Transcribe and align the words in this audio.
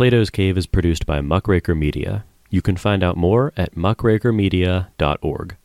Plato's 0.00 0.30
Cave 0.30 0.56
is 0.56 0.66
produced 0.66 1.04
by 1.04 1.20
Muckraker 1.20 1.74
Media. 1.74 2.24
You 2.48 2.62
can 2.62 2.78
find 2.78 3.04
out 3.04 3.18
more 3.18 3.52
at 3.54 3.74
muckrakermedia.org. 3.74 5.56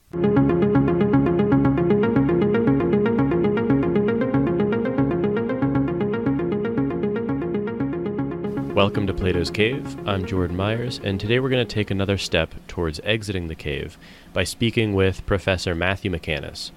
Welcome 8.76 9.08
to 9.08 9.13
Plato's 9.13 9.50
Cave. 9.50 10.06
I'm 10.06 10.26
Jordan 10.26 10.58
Myers, 10.58 10.99
and 11.02 11.17
today 11.17 11.40
we're 11.40 11.47
going 11.47 11.65
to 11.65 11.74
take 11.74 11.90
another 11.90 12.17
step 12.17 12.54
towards 12.67 12.99
exiting 13.06 13.47
the 13.47 13.56
cave 13.56 13.97
by 14.33 14.44
speaking 14.44 14.94
with 14.94 15.26
Professor 15.26 15.74
Matthew 15.74 16.12
McManus. 16.12 16.72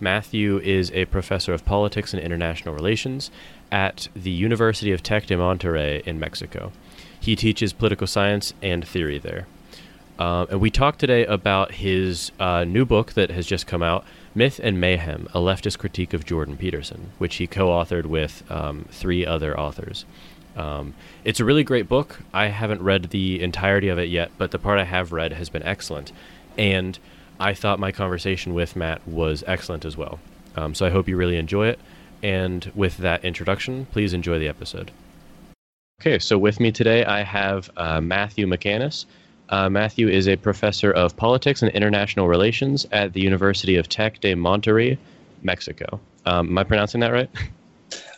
Matthew 0.00 0.58
is 0.58 0.90
a 0.90 1.04
professor 1.04 1.52
of 1.54 1.64
politics 1.64 2.12
and 2.12 2.20
international 2.20 2.74
relations 2.74 3.30
at 3.70 4.08
the 4.16 4.32
University 4.32 4.90
of 4.90 5.04
Tec 5.04 5.26
de 5.26 5.36
Monterrey 5.36 6.02
in 6.02 6.18
Mexico. 6.18 6.72
He 7.24 7.36
teaches 7.36 7.72
political 7.72 8.06
science 8.06 8.52
and 8.60 8.86
theory 8.86 9.16
there. 9.16 9.46
Uh, 10.18 10.44
and 10.50 10.60
we 10.60 10.70
talked 10.70 10.98
today 10.98 11.24
about 11.24 11.72
his 11.72 12.30
uh, 12.38 12.64
new 12.64 12.84
book 12.84 13.14
that 13.14 13.30
has 13.30 13.46
just 13.46 13.66
come 13.66 13.82
out, 13.82 14.04
Myth 14.34 14.60
and 14.62 14.78
Mayhem 14.78 15.26
A 15.32 15.38
Leftist 15.38 15.78
Critique 15.78 16.12
of 16.12 16.26
Jordan 16.26 16.58
Peterson, 16.58 17.12
which 17.16 17.36
he 17.36 17.46
co 17.46 17.68
authored 17.68 18.04
with 18.04 18.44
um, 18.52 18.84
three 18.90 19.24
other 19.24 19.58
authors. 19.58 20.04
Um, 20.54 20.92
it's 21.24 21.40
a 21.40 21.46
really 21.46 21.64
great 21.64 21.88
book. 21.88 22.20
I 22.34 22.48
haven't 22.48 22.82
read 22.82 23.04
the 23.04 23.42
entirety 23.42 23.88
of 23.88 23.98
it 23.98 24.10
yet, 24.10 24.30
but 24.36 24.50
the 24.50 24.58
part 24.58 24.78
I 24.78 24.84
have 24.84 25.10
read 25.10 25.32
has 25.32 25.48
been 25.48 25.62
excellent. 25.62 26.12
And 26.58 26.98
I 27.40 27.54
thought 27.54 27.78
my 27.78 27.90
conversation 27.90 28.52
with 28.52 28.76
Matt 28.76 29.08
was 29.08 29.42
excellent 29.46 29.86
as 29.86 29.96
well. 29.96 30.20
Um, 30.56 30.74
so 30.74 30.84
I 30.84 30.90
hope 30.90 31.08
you 31.08 31.16
really 31.16 31.38
enjoy 31.38 31.68
it. 31.68 31.78
And 32.22 32.70
with 32.74 32.98
that 32.98 33.24
introduction, 33.24 33.86
please 33.86 34.12
enjoy 34.12 34.38
the 34.38 34.46
episode. 34.48 34.90
Okay, 36.00 36.18
so 36.18 36.36
with 36.36 36.60
me 36.60 36.72
today 36.72 37.04
I 37.04 37.22
have 37.22 37.70
uh, 37.76 38.00
Matthew 38.00 38.46
McManus. 38.46 39.06
Uh, 39.48 39.68
Matthew 39.68 40.08
is 40.08 40.26
a 40.28 40.36
professor 40.36 40.90
of 40.90 41.16
politics 41.16 41.62
and 41.62 41.70
international 41.72 42.28
relations 42.28 42.86
at 42.92 43.12
the 43.12 43.20
University 43.20 43.76
of 43.76 43.88
Tec 43.88 44.20
de 44.20 44.34
Monterrey, 44.34 44.98
Mexico. 45.42 46.00
Um, 46.26 46.48
am 46.48 46.58
I 46.58 46.64
pronouncing 46.64 47.00
that 47.00 47.12
right? 47.12 47.30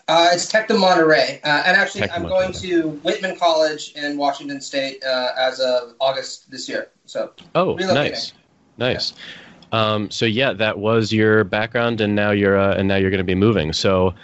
Uh, 0.09 0.29
it's 0.33 0.47
Tec 0.47 0.69
de 0.69 0.75
Monterrey, 0.75 1.41
uh, 1.43 1.65
and 1.67 1.77
actually, 1.77 2.03
Tech 2.03 2.13
I'm 2.15 2.29
going 2.29 2.53
to 2.53 2.91
Whitman 3.03 3.37
College 3.37 3.93
in 3.97 4.17
Washington 4.17 4.61
State 4.61 5.03
uh, 5.03 5.31
as 5.37 5.59
of 5.59 5.95
August 5.99 6.49
this 6.49 6.69
year. 6.69 6.91
So, 7.07 7.33
oh, 7.57 7.75
nice, 7.75 8.33
nice. 8.79 9.15
Yeah. 9.73 9.95
Um, 9.95 10.09
so 10.13 10.25
yeah, 10.25 10.53
that 10.53 10.79
was 10.79 11.13
your 11.13 11.43
background, 11.43 12.01
and 12.01 12.15
now 12.15 12.31
you're 12.31 12.57
uh, 12.57 12.77
and 12.77 12.87
now 12.87 12.95
you're 12.95 13.11
going 13.11 13.19
to 13.19 13.25
be 13.25 13.35
moving. 13.35 13.73
So, 13.73 14.15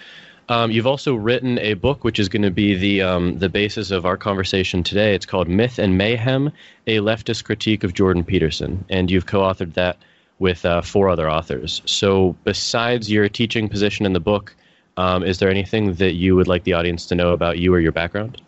um, 0.48 0.70
you've 0.70 0.86
also 0.86 1.14
written 1.14 1.58
a 1.58 1.74
book, 1.74 2.04
which 2.04 2.18
is 2.18 2.28
going 2.28 2.42
to 2.42 2.50
be 2.50 2.74
the 2.74 3.02
um, 3.02 3.38
the 3.38 3.48
basis 3.48 3.90
of 3.90 4.06
our 4.06 4.16
conversation 4.16 4.82
today. 4.82 5.14
It's 5.14 5.26
called 5.26 5.48
Myth 5.48 5.78
and 5.78 5.96
Mayhem: 5.96 6.52
A 6.86 6.98
Leftist 6.98 7.44
Critique 7.44 7.84
of 7.84 7.94
Jordan 7.94 8.24
Peterson, 8.24 8.84
and 8.88 9.10
you've 9.10 9.26
co-authored 9.26 9.74
that 9.74 9.98
with 10.38 10.64
uh, 10.64 10.82
four 10.82 11.08
other 11.08 11.30
authors. 11.30 11.82
So, 11.84 12.36
besides 12.44 13.10
your 13.10 13.28
teaching 13.28 13.68
position 13.68 14.06
in 14.06 14.12
the 14.12 14.20
book 14.20 14.54
um, 14.96 15.22
is 15.22 15.38
there 15.38 15.50
anything 15.50 15.94
that 15.94 16.12
you 16.12 16.36
would 16.36 16.48
like 16.48 16.64
the 16.64 16.74
audience 16.74 17.06
to 17.06 17.14
know 17.14 17.32
about 17.32 17.58
you 17.58 17.72
or 17.74 17.80
your 17.80 17.92
background? 17.92 18.40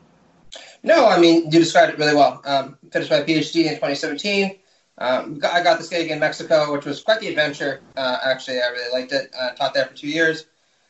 No, 0.82 1.06
I 1.06 1.18
mean, 1.18 1.44
you 1.44 1.58
described 1.58 1.92
it 1.94 1.98
really 1.98 2.14
well. 2.14 2.42
Um, 2.44 2.76
finished 2.90 3.10
my 3.10 3.20
PhD 3.20 3.64
in 3.64 3.74
2017. 3.74 4.58
Um, 4.98 5.40
I 5.42 5.62
got 5.62 5.78
this 5.78 5.88
gig 5.88 6.10
in 6.10 6.20
Mexico, 6.20 6.72
which 6.72 6.84
was 6.84 7.02
quite 7.02 7.20
the 7.20 7.28
adventure. 7.28 7.80
Uh, 7.96 8.18
actually, 8.24 8.60
I 8.60 8.68
really 8.68 8.92
liked 8.92 9.12
it. 9.12 9.34
I 9.40 9.54
taught 9.54 9.74
there 9.74 9.86
for 9.86 9.94
two 9.94 10.08
years. 10.08 10.46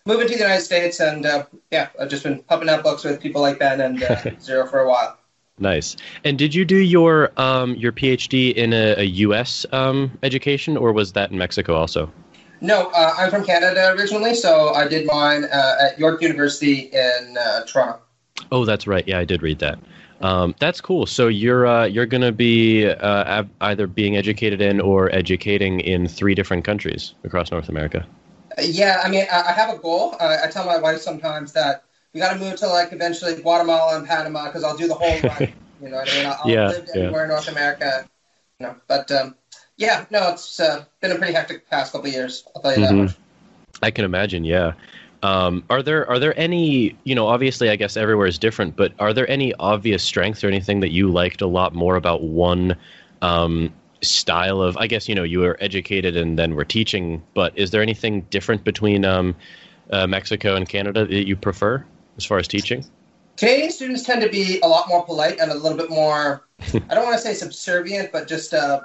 Moving 0.07 0.29
to 0.29 0.35
the 0.35 0.41
United 0.41 0.61
States, 0.61 1.01
and 1.01 1.25
uh, 1.25 1.47
yeah, 1.71 1.89
I've 1.99 2.11
just 2.11 2.25
been 2.25 2.43
pumping 2.43 2.69
out 2.69 2.83
books 2.83 3.05
with 3.05 3.23
people 3.23 3.41
like 3.41 3.59
Ben 3.59 3.81
and 3.81 4.03
uh, 4.03 4.23
Zero 4.39 4.67
for 4.67 4.81
a 4.81 4.89
while. 4.89 5.17
Nice. 5.59 5.97
And 6.25 6.37
did 6.37 6.55
you 6.55 6.67
do 6.67 6.77
your 6.77 7.33
um, 7.41 7.75
your 7.77 7.91
PhD 7.91 8.53
in 8.53 8.75
a, 8.75 8.97
a 8.99 9.05
U.S. 9.05 9.65
Um, 9.73 10.11
education, 10.23 10.77
or 10.77 10.93
was 10.93 11.13
that 11.13 11.31
in 11.31 11.39
Mexico 11.39 11.75
also? 11.75 12.13
No, 12.61 12.91
uh, 12.95 13.15
I'm 13.17 13.31
from 13.31 13.47
Canada 13.47 13.95
originally, 13.97 14.35
so 14.35 14.75
I 14.75 14.87
did 14.89 15.07
mine 15.07 15.45
uh, 15.45 15.77
at 15.81 15.99
York 15.99 16.21
University 16.21 16.91
in 16.93 17.39
uh, 17.41 17.65
Toronto. 17.65 18.01
Oh, 18.53 18.67
that's 18.67 18.87
right. 18.87 19.09
Yeah, 19.09 19.21
I 19.21 19.25
did 19.25 19.43
read 19.43 19.59
that. 19.61 19.79
Um, 20.21 20.55
that's 20.59 20.83
cool. 20.83 21.07
So 21.07 21.29
you're 21.29 21.67
uh, 21.67 21.87
you're 21.87 22.05
going 22.05 22.21
to 22.21 22.33
be 22.33 22.87
uh, 22.87 23.45
either 23.63 23.87
being 23.87 24.19
educated 24.19 24.61
in 24.61 24.83
or 24.83 25.11
educating 25.15 25.81
in 25.81 26.09
three 26.09 26.35
different 26.35 26.65
countries 26.65 27.15
across 27.25 27.51
North 27.51 27.71
America. 27.71 28.07
Yeah, 28.63 29.01
I 29.03 29.09
mean, 29.09 29.27
I 29.31 29.53
have 29.53 29.75
a 29.75 29.79
goal. 29.79 30.17
I 30.21 30.49
tell 30.51 30.67
my 30.67 30.79
wife 30.79 31.01
sometimes 31.01 31.53
that 31.53 31.85
we 32.13 32.21
got 32.21 32.33
to 32.33 32.39
move 32.39 32.57
to 32.57 32.69
like 32.69 32.93
eventually 32.93 33.35
Guatemala 33.41 33.97
and 33.97 34.07
Panama 34.07 34.47
because 34.47 34.63
I'll 34.65 34.77
do 34.77 34.87
the 34.87 34.95
whole 34.95 35.21
run. 35.21 35.53
you 35.83 35.89
know 35.89 35.97
what 35.97 36.13
I 36.13 36.17
mean? 36.17 36.27
I'll, 36.27 36.41
yeah, 36.51 36.69
live 36.69 36.89
anywhere 36.95 37.13
yeah. 37.13 37.23
in 37.25 37.29
North 37.29 37.49
America. 37.49 38.09
You 38.61 38.67
know, 38.67 38.77
but 38.87 39.11
um, 39.11 39.35
yeah, 39.77 40.07
no, 40.11 40.31
it's 40.31 40.61
uh, 40.61 40.85
been 41.01 41.13
a 41.13 41.17
pretty 41.17 41.33
hectic 41.33 41.69
past 41.69 41.93
couple 41.93 42.07
of 42.07 42.15
years. 42.15 42.45
I'll 42.55 42.63
tell 42.63 42.73
you 42.73 42.79
mm-hmm. 42.79 42.97
that 42.97 43.03
much. 43.03 43.17
I 43.83 43.91
can 43.91 44.05
imagine. 44.05 44.45
Yeah. 44.45 44.75
Um, 45.25 45.65
are 45.71 45.83
there 45.83 46.09
are 46.09 46.19
there 46.19 46.39
any 46.39 46.97
you 47.05 47.15
know 47.15 47.27
obviously 47.27 47.71
I 47.71 47.77
guess 47.77 47.97
everywhere 47.97 48.27
is 48.27 48.39
different, 48.39 48.77
but 48.77 48.93
are 48.99 49.13
there 49.13 49.29
any 49.29 49.53
obvious 49.55 50.03
strengths 50.03 50.45
or 50.45 50.49
anything 50.49 50.81
that 50.81 50.91
you 50.91 51.11
liked 51.11 51.41
a 51.41 51.47
lot 51.47 51.75
more 51.75 51.97
about 51.97 52.23
one 52.23 52.77
um, 53.23 53.73
style 54.05 54.61
of 54.61 54.77
I 54.77 54.87
guess 54.87 55.09
you 55.09 55.15
know 55.15 55.23
you 55.23 55.41
were 55.41 55.57
educated 55.61 56.17
and 56.17 56.39
then 56.39 56.55
were 56.55 56.65
teaching, 56.65 57.23
but 57.35 57.57
is 57.59 57.71
there 57.71 57.83
anything 57.83 58.23
different 58.31 58.65
between 58.65 59.05
um, 59.05 59.35
uh, 59.91 60.07
Mexico 60.07 60.55
and 60.57 60.69
Canada 60.69 61.07
that 61.07 61.27
you 61.27 61.37
prefer 61.37 61.85
as 62.17 62.25
far 62.25 62.39
as 62.39 62.49
teaching? 62.49 62.85
Canadian 63.37 63.71
students 63.71 64.05
tend 64.05 64.23
to 64.23 64.29
be 64.29 64.61
a 64.61 64.69
lot 64.69 64.89
more 64.89 65.05
polite 65.05 65.41
and 65.41 65.51
a 65.51 65.55
little 65.55 65.77
bit 65.77 65.91
more 65.91 66.45
I 66.89 66.95
don't 66.95 67.05
want 67.05 67.17
to 67.17 67.23
say 67.23 67.35
subservient, 67.35 68.13
but 68.13 68.29
just 68.29 68.55
uh, 68.55 68.81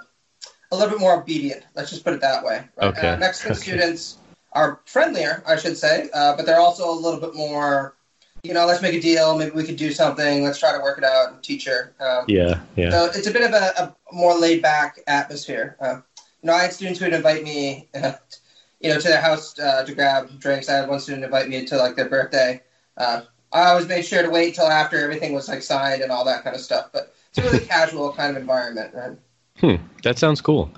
a 0.71 0.75
little 0.75 0.89
bit 0.89 0.99
more 0.99 1.21
obedient. 1.21 1.63
Let's 1.75 1.89
just 1.89 2.03
put 2.03 2.13
it 2.13 2.21
that 2.21 2.43
way. 2.43 2.63
Right? 2.77 2.87
Okay. 2.87 3.09
Uh, 3.09 3.17
Mexican 3.17 3.51
okay. 3.53 3.61
students 3.61 4.17
are 4.53 4.81
friendlier, 4.85 5.43
I 5.45 5.55
should 5.55 5.77
say, 5.77 6.09
uh, 6.13 6.35
but 6.35 6.45
they're 6.45 6.59
also 6.59 6.89
a 6.89 6.93
little 6.93 7.19
bit 7.19 7.35
more. 7.35 7.95
You 8.43 8.53
know, 8.53 8.65
let's 8.65 8.81
make 8.81 8.93
a 8.93 9.01
deal. 9.01 9.37
Maybe 9.37 9.51
we 9.51 9.63
could 9.63 9.75
do 9.75 9.91
something. 9.91 10.43
Let's 10.43 10.59
try 10.59 10.71
to 10.71 10.79
work 10.79 10.97
it 10.97 11.03
out. 11.03 11.43
Teacher. 11.43 11.93
Um, 11.99 12.25
yeah, 12.27 12.61
yeah. 12.75 12.89
So 12.91 13.05
it's 13.05 13.27
a 13.27 13.31
bit 13.31 13.43
of 13.43 13.53
a, 13.53 13.73
a 13.77 13.95
more 14.15 14.37
laid 14.37 14.61
back 14.61 14.99
atmosphere. 15.07 15.75
Uh, 15.79 16.01
you 16.41 16.47
know, 16.47 16.53
I 16.53 16.61
had 16.61 16.73
students 16.73 16.99
who 16.99 17.05
would 17.05 17.13
invite 17.13 17.43
me, 17.43 17.89
you 17.93 18.89
know, 18.89 18.99
to 18.99 19.07
their 19.07 19.21
house 19.21 19.59
uh, 19.59 19.83
to 19.83 19.93
grab 19.93 20.39
drinks. 20.39 20.69
I 20.69 20.75
had 20.75 20.89
one 20.89 20.99
student 20.99 21.25
invite 21.25 21.49
me 21.49 21.65
to 21.65 21.77
like 21.77 21.95
their 21.95 22.09
birthday. 22.09 22.61
Uh, 22.97 23.21
I 23.51 23.69
always 23.69 23.87
made 23.87 24.05
sure 24.05 24.21
to 24.21 24.29
wait 24.29 24.55
till 24.55 24.67
after 24.67 24.97
everything 24.97 25.33
was 25.33 25.49
like 25.49 25.61
signed 25.61 26.01
and 26.01 26.11
all 26.11 26.23
that 26.25 26.43
kind 26.43 26.55
of 26.55 26.61
stuff. 26.61 26.89
But 26.93 27.13
it's 27.29 27.39
a 27.39 27.41
really 27.41 27.65
casual 27.65 28.13
kind 28.13 28.35
of 28.35 28.41
environment. 28.41 28.93
Right? 28.93 29.17
Hmm, 29.57 29.83
that 30.03 30.17
sounds 30.17 30.39
cool. 30.39 30.71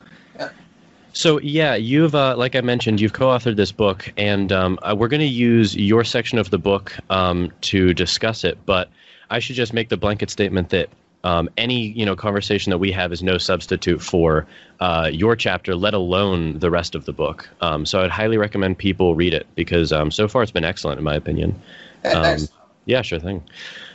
So 1.13 1.39
yeah, 1.41 1.75
you've 1.75 2.15
uh, 2.15 2.35
like 2.37 2.55
I 2.55 2.61
mentioned, 2.61 3.01
you've 3.01 3.13
co-authored 3.13 3.55
this 3.55 3.71
book, 3.71 4.11
and 4.17 4.51
um, 4.51 4.79
uh, 4.81 4.95
we're 4.97 5.07
going 5.07 5.21
to 5.21 5.25
use 5.25 5.75
your 5.75 6.03
section 6.03 6.37
of 6.37 6.49
the 6.49 6.57
book 6.57 6.97
um, 7.09 7.51
to 7.61 7.93
discuss 7.93 8.43
it. 8.43 8.57
But 8.65 8.89
I 9.29 9.39
should 9.39 9.55
just 9.55 9.73
make 9.73 9.89
the 9.89 9.97
blanket 9.97 10.29
statement 10.29 10.69
that 10.69 10.89
um, 11.23 11.49
any 11.57 11.87
you 11.89 12.05
know 12.05 12.15
conversation 12.15 12.69
that 12.69 12.77
we 12.77 12.91
have 12.91 13.11
is 13.11 13.21
no 13.21 13.37
substitute 13.37 14.01
for 14.01 14.47
uh, 14.79 15.09
your 15.11 15.35
chapter, 15.35 15.75
let 15.75 15.93
alone 15.93 16.59
the 16.59 16.71
rest 16.71 16.95
of 16.95 17.05
the 17.05 17.13
book. 17.13 17.49
Um, 17.59 17.85
so 17.85 18.01
I'd 18.01 18.11
highly 18.11 18.37
recommend 18.37 18.77
people 18.77 19.15
read 19.15 19.33
it 19.33 19.47
because 19.55 19.91
um, 19.91 20.11
so 20.11 20.27
far 20.27 20.43
it's 20.43 20.51
been 20.51 20.65
excellent 20.65 20.97
in 20.97 21.03
my 21.03 21.15
opinion. 21.15 21.61
Um, 22.05 22.47
yeah, 22.85 23.01
sure 23.01 23.19
thing. 23.19 23.43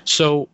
So 0.04 0.48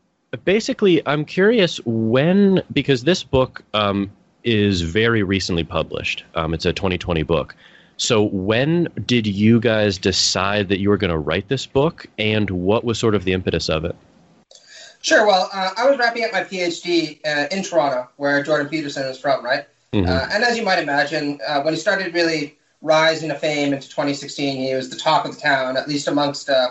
basically, 0.44 1.06
I'm 1.06 1.24
curious 1.24 1.78
when 1.84 2.62
because 2.72 3.04
this 3.04 3.22
book 3.22 3.62
um, 3.74 4.10
is 4.44 4.82
very 4.82 5.22
recently 5.22 5.64
published. 5.64 6.24
Um, 6.34 6.54
it's 6.54 6.64
a 6.64 6.72
2020 6.72 7.22
book. 7.22 7.54
So, 7.96 8.24
when 8.24 8.88
did 9.06 9.26
you 9.26 9.60
guys 9.60 9.98
decide 9.98 10.68
that 10.68 10.80
you 10.80 10.88
were 10.88 10.96
going 10.96 11.10
to 11.10 11.18
write 11.18 11.48
this 11.48 11.66
book, 11.66 12.06
and 12.18 12.50
what 12.50 12.84
was 12.84 12.98
sort 12.98 13.14
of 13.14 13.24
the 13.24 13.32
impetus 13.32 13.68
of 13.68 13.84
it? 13.84 13.94
Sure. 15.02 15.26
Well, 15.26 15.50
uh, 15.52 15.70
I 15.76 15.88
was 15.88 15.98
wrapping 15.98 16.24
up 16.24 16.32
my 16.32 16.44
PhD 16.44 17.18
uh, 17.26 17.46
in 17.50 17.62
Toronto, 17.62 18.08
where 18.16 18.42
Jordan 18.42 18.68
Peterson 18.68 19.04
is 19.06 19.18
from, 19.18 19.44
right? 19.44 19.66
Mm-hmm. 19.92 20.08
Uh, 20.08 20.28
and 20.32 20.42
as 20.42 20.56
you 20.56 20.64
might 20.64 20.78
imagine, 20.78 21.38
uh, 21.46 21.60
when 21.62 21.74
he 21.74 21.80
started 21.80 22.14
really 22.14 22.56
rising 22.80 23.28
to 23.28 23.38
fame 23.38 23.72
into 23.72 23.88
2016, 23.88 24.56
he 24.56 24.74
was 24.74 24.90
the 24.90 24.96
talk 24.96 25.24
of 25.24 25.34
the 25.34 25.40
town, 25.40 25.76
at 25.76 25.88
least 25.88 26.08
amongst 26.08 26.48
uh, 26.48 26.68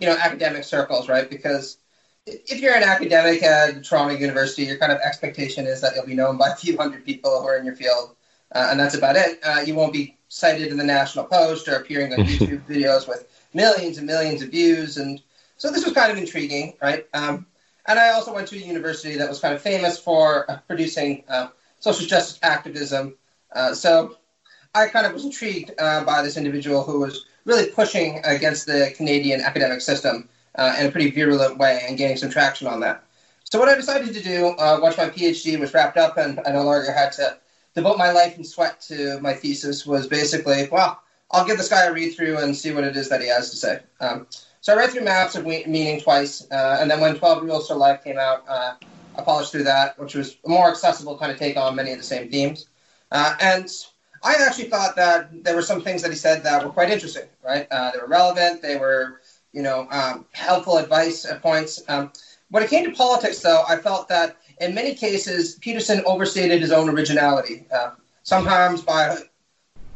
you 0.00 0.06
know 0.06 0.16
academic 0.16 0.64
circles, 0.64 1.08
right? 1.08 1.28
Because 1.28 1.78
if 2.26 2.60
you're 2.60 2.74
an 2.74 2.82
academic 2.82 3.42
at 3.42 3.84
Toronto 3.84 4.14
University, 4.14 4.64
your 4.64 4.78
kind 4.78 4.92
of 4.92 4.98
expectation 5.00 5.66
is 5.66 5.80
that 5.80 5.94
you'll 5.94 6.06
be 6.06 6.14
known 6.14 6.38
by 6.38 6.48
a 6.48 6.56
few 6.56 6.76
hundred 6.76 7.04
people 7.04 7.40
who 7.40 7.46
are 7.46 7.56
in 7.56 7.66
your 7.66 7.76
field, 7.76 8.14
uh, 8.54 8.68
and 8.70 8.80
that's 8.80 8.94
about 8.94 9.16
it. 9.16 9.38
Uh, 9.42 9.60
you 9.64 9.74
won't 9.74 9.92
be 9.92 10.16
cited 10.28 10.68
in 10.68 10.76
the 10.76 10.84
National 10.84 11.24
Post 11.24 11.68
or 11.68 11.76
appearing 11.76 12.12
on 12.12 12.20
YouTube 12.26 12.66
videos 12.66 13.06
with 13.06 13.28
millions 13.52 13.98
and 13.98 14.06
millions 14.06 14.42
of 14.42 14.50
views, 14.50 14.96
and 14.96 15.20
so 15.58 15.70
this 15.70 15.84
was 15.84 15.92
kind 15.92 16.10
of 16.10 16.18
intriguing, 16.18 16.74
right? 16.80 17.06
Um, 17.12 17.46
and 17.86 17.98
I 17.98 18.10
also 18.10 18.32
went 18.32 18.48
to 18.48 18.56
a 18.56 18.58
university 18.58 19.16
that 19.16 19.28
was 19.28 19.40
kind 19.40 19.54
of 19.54 19.60
famous 19.60 19.98
for 19.98 20.50
uh, 20.50 20.58
producing 20.66 21.24
uh, 21.28 21.48
social 21.80 22.06
justice 22.06 22.38
activism, 22.42 23.16
uh, 23.52 23.74
so 23.74 24.16
I 24.74 24.88
kind 24.88 25.06
of 25.06 25.12
was 25.12 25.24
intrigued 25.24 25.72
uh, 25.78 26.04
by 26.04 26.22
this 26.22 26.38
individual 26.38 26.82
who 26.82 27.00
was 27.00 27.26
really 27.44 27.70
pushing 27.70 28.22
against 28.24 28.66
the 28.66 28.94
Canadian 28.96 29.42
academic 29.42 29.82
system 29.82 30.30
uh, 30.56 30.76
in 30.78 30.86
a 30.86 30.90
pretty 30.90 31.10
virulent 31.10 31.58
way 31.58 31.82
and 31.86 31.98
gaining 31.98 32.16
some 32.16 32.30
traction 32.30 32.66
on 32.66 32.80
that. 32.80 33.04
So 33.44 33.58
what 33.58 33.68
I 33.68 33.74
decided 33.74 34.14
to 34.14 34.22
do 34.22 34.48
uh, 34.58 34.78
once 34.80 34.96
my 34.96 35.08
PhD 35.08 35.58
was 35.58 35.72
wrapped 35.74 35.96
up 35.96 36.16
and 36.16 36.40
I 36.46 36.52
no 36.52 36.62
longer 36.62 36.92
had 36.92 37.12
to 37.12 37.38
devote 37.74 37.98
my 37.98 38.10
life 38.10 38.36
and 38.36 38.46
sweat 38.46 38.80
to 38.82 39.20
my 39.20 39.34
thesis 39.34 39.86
was 39.86 40.06
basically, 40.06 40.68
well, 40.70 41.00
I'll 41.30 41.44
give 41.44 41.58
this 41.58 41.68
guy 41.68 41.84
a 41.84 41.92
read 41.92 42.14
through 42.14 42.38
and 42.38 42.56
see 42.56 42.72
what 42.72 42.84
it 42.84 42.96
is 42.96 43.08
that 43.08 43.20
he 43.20 43.28
has 43.28 43.50
to 43.50 43.56
say. 43.56 43.80
Um, 44.00 44.26
so 44.60 44.72
I 44.72 44.76
read 44.76 44.90
through 44.90 45.04
Maps 45.04 45.34
of 45.34 45.44
Meaning 45.44 46.00
twice, 46.00 46.50
uh, 46.50 46.78
and 46.80 46.90
then 46.90 47.00
when 47.00 47.16
12 47.16 47.42
Rules 47.42 47.68
for 47.68 47.74
Life 47.74 48.02
came 48.02 48.18
out, 48.18 48.44
uh, 48.48 48.74
I 49.16 49.22
polished 49.22 49.52
through 49.52 49.64
that, 49.64 49.98
which 49.98 50.14
was 50.14 50.36
a 50.44 50.48
more 50.48 50.70
accessible 50.70 51.18
kind 51.18 51.30
of 51.30 51.38
take 51.38 51.56
on 51.56 51.74
many 51.74 51.92
of 51.92 51.98
the 51.98 52.04
same 52.04 52.30
themes. 52.30 52.66
Uh, 53.12 53.34
and 53.40 53.68
I 54.22 54.36
actually 54.40 54.70
thought 54.70 54.96
that 54.96 55.44
there 55.44 55.54
were 55.54 55.62
some 55.62 55.82
things 55.82 56.02
that 56.02 56.10
he 56.10 56.16
said 56.16 56.42
that 56.44 56.64
were 56.64 56.70
quite 56.70 56.90
interesting, 56.90 57.28
right? 57.44 57.66
Uh, 57.70 57.90
they 57.90 57.98
were 57.98 58.06
relevant, 58.06 58.62
they 58.62 58.76
were, 58.76 59.20
you 59.54 59.62
know, 59.62 59.88
um, 59.90 60.26
helpful 60.32 60.78
advice 60.78 61.24
at 61.24 61.40
points. 61.40 61.82
Um, 61.88 62.12
when 62.50 62.62
it 62.62 62.70
came 62.70 62.84
to 62.84 62.92
politics, 62.92 63.40
though, 63.40 63.64
I 63.68 63.76
felt 63.76 64.08
that 64.08 64.36
in 64.60 64.74
many 64.74 64.94
cases, 64.94 65.54
Peterson 65.56 66.02
overstated 66.06 66.60
his 66.60 66.72
own 66.72 66.88
originality, 66.88 67.66
uh, 67.72 67.92
sometimes 68.22 68.82
by 68.82 69.16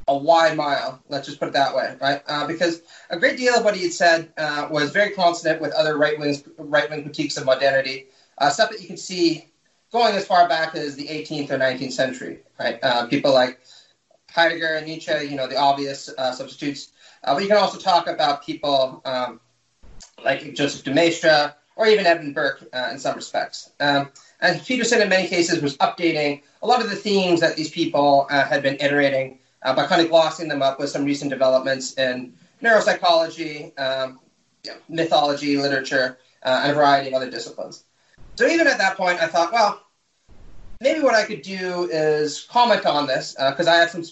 a 0.07 0.17
wide 0.17 0.57
mile. 0.57 1.03
Let's 1.09 1.27
just 1.27 1.39
put 1.39 1.49
it 1.49 1.55
that 1.55 1.75
way, 1.75 1.97
right? 2.01 2.23
Uh, 2.27 2.47
because 2.47 2.83
a 3.11 3.19
great 3.19 3.37
deal 3.37 3.55
of 3.55 3.65
what 3.65 3.77
he 3.77 3.83
had 3.83 3.93
said 3.93 4.33
uh, 4.39 4.69
was 4.71 4.91
very 4.91 5.11
consonant 5.11 5.61
with 5.61 5.73
other 5.73 5.99
right 5.99 6.19
wing 6.19 6.37
right 6.57 6.89
wing 6.89 7.03
critiques 7.03 7.37
of 7.37 7.45
modernity, 7.45 8.07
uh, 8.39 8.49
stuff 8.51 8.71
that 8.71 8.81
you 8.81 8.87
can 8.87 8.97
see 8.97 9.49
going 9.93 10.15
as 10.15 10.27
far 10.27 10.49
back 10.49 10.75
as 10.75 10.97
the 10.97 11.07
18th 11.07 11.51
or 11.51 11.59
19th 11.59 11.93
century, 11.93 12.41
right? 12.59 12.79
Uh, 12.83 13.07
people 13.07 13.33
like 13.33 13.61
Heidegger 14.31 14.75
and 14.75 14.87
Nietzsche, 14.87 15.13
you 15.29 15.37
know, 15.37 15.47
the 15.47 15.57
obvious 15.57 16.11
uh, 16.17 16.33
substitutes. 16.33 16.93
But 17.25 17.43
you 17.43 17.49
can 17.49 17.57
also 17.57 17.79
talk 17.79 18.07
about 18.07 18.45
people 18.45 19.03
um, 19.05 19.41
like 20.25 20.55
Joseph 20.55 20.85
de 20.85 20.93
Maistre 20.93 21.55
or 21.77 21.87
even 21.87 22.07
Edmund 22.07 22.35
Burke 22.35 22.69
in 22.91 22.99
some 22.99 23.15
respects. 23.15 23.71
Um, 23.81 24.11
and 24.41 24.61
Peterson, 24.65 25.01
in 25.01 25.09
many 25.09 25.29
cases, 25.29 25.63
was 25.63 25.77
updating 25.79 26.43
a 26.63 26.67
lot 26.67 26.83
of 26.83 26.91
the 26.91 26.97
themes 26.97 27.41
that 27.41 27.57
these 27.57 27.71
people 27.71 28.27
had 28.31 28.63
been 28.63 28.77
iterating 28.81 29.39
uh, 29.63 29.75
by 29.75 29.87
kind 29.87 30.01
of 30.01 30.09
glossing 30.09 30.49
them 30.49 30.63
up 30.63 30.79
with 30.79 30.91
some 30.91 31.05
recent 31.05 31.31
developments 31.31 31.95
in 31.95 32.33
neuropsychology, 32.63 33.79
um, 33.79 34.21
mythology, 34.89 35.57
literature, 35.57 36.19
uh, 36.43 36.61
and 36.63 36.73
a 36.73 36.75
variety 36.75 37.09
of 37.09 37.15
other 37.15 37.31
disciplines. 37.31 37.85
So 38.37 38.47
even 38.47 38.67
at 38.67 38.79
that 38.79 38.97
point, 38.97 39.21
I 39.21 39.27
thought, 39.27 39.53
well, 39.53 39.83
maybe 40.81 41.01
what 41.01 41.15
I 41.15 41.25
could 41.25 41.43
do 41.43 41.89
is 41.91 42.47
comment 42.49 42.87
on 42.87 43.07
this 43.07 43.35
because 43.35 43.67
uh, 43.67 43.73
I 43.73 43.77
have 43.77 43.91
some 43.91 44.05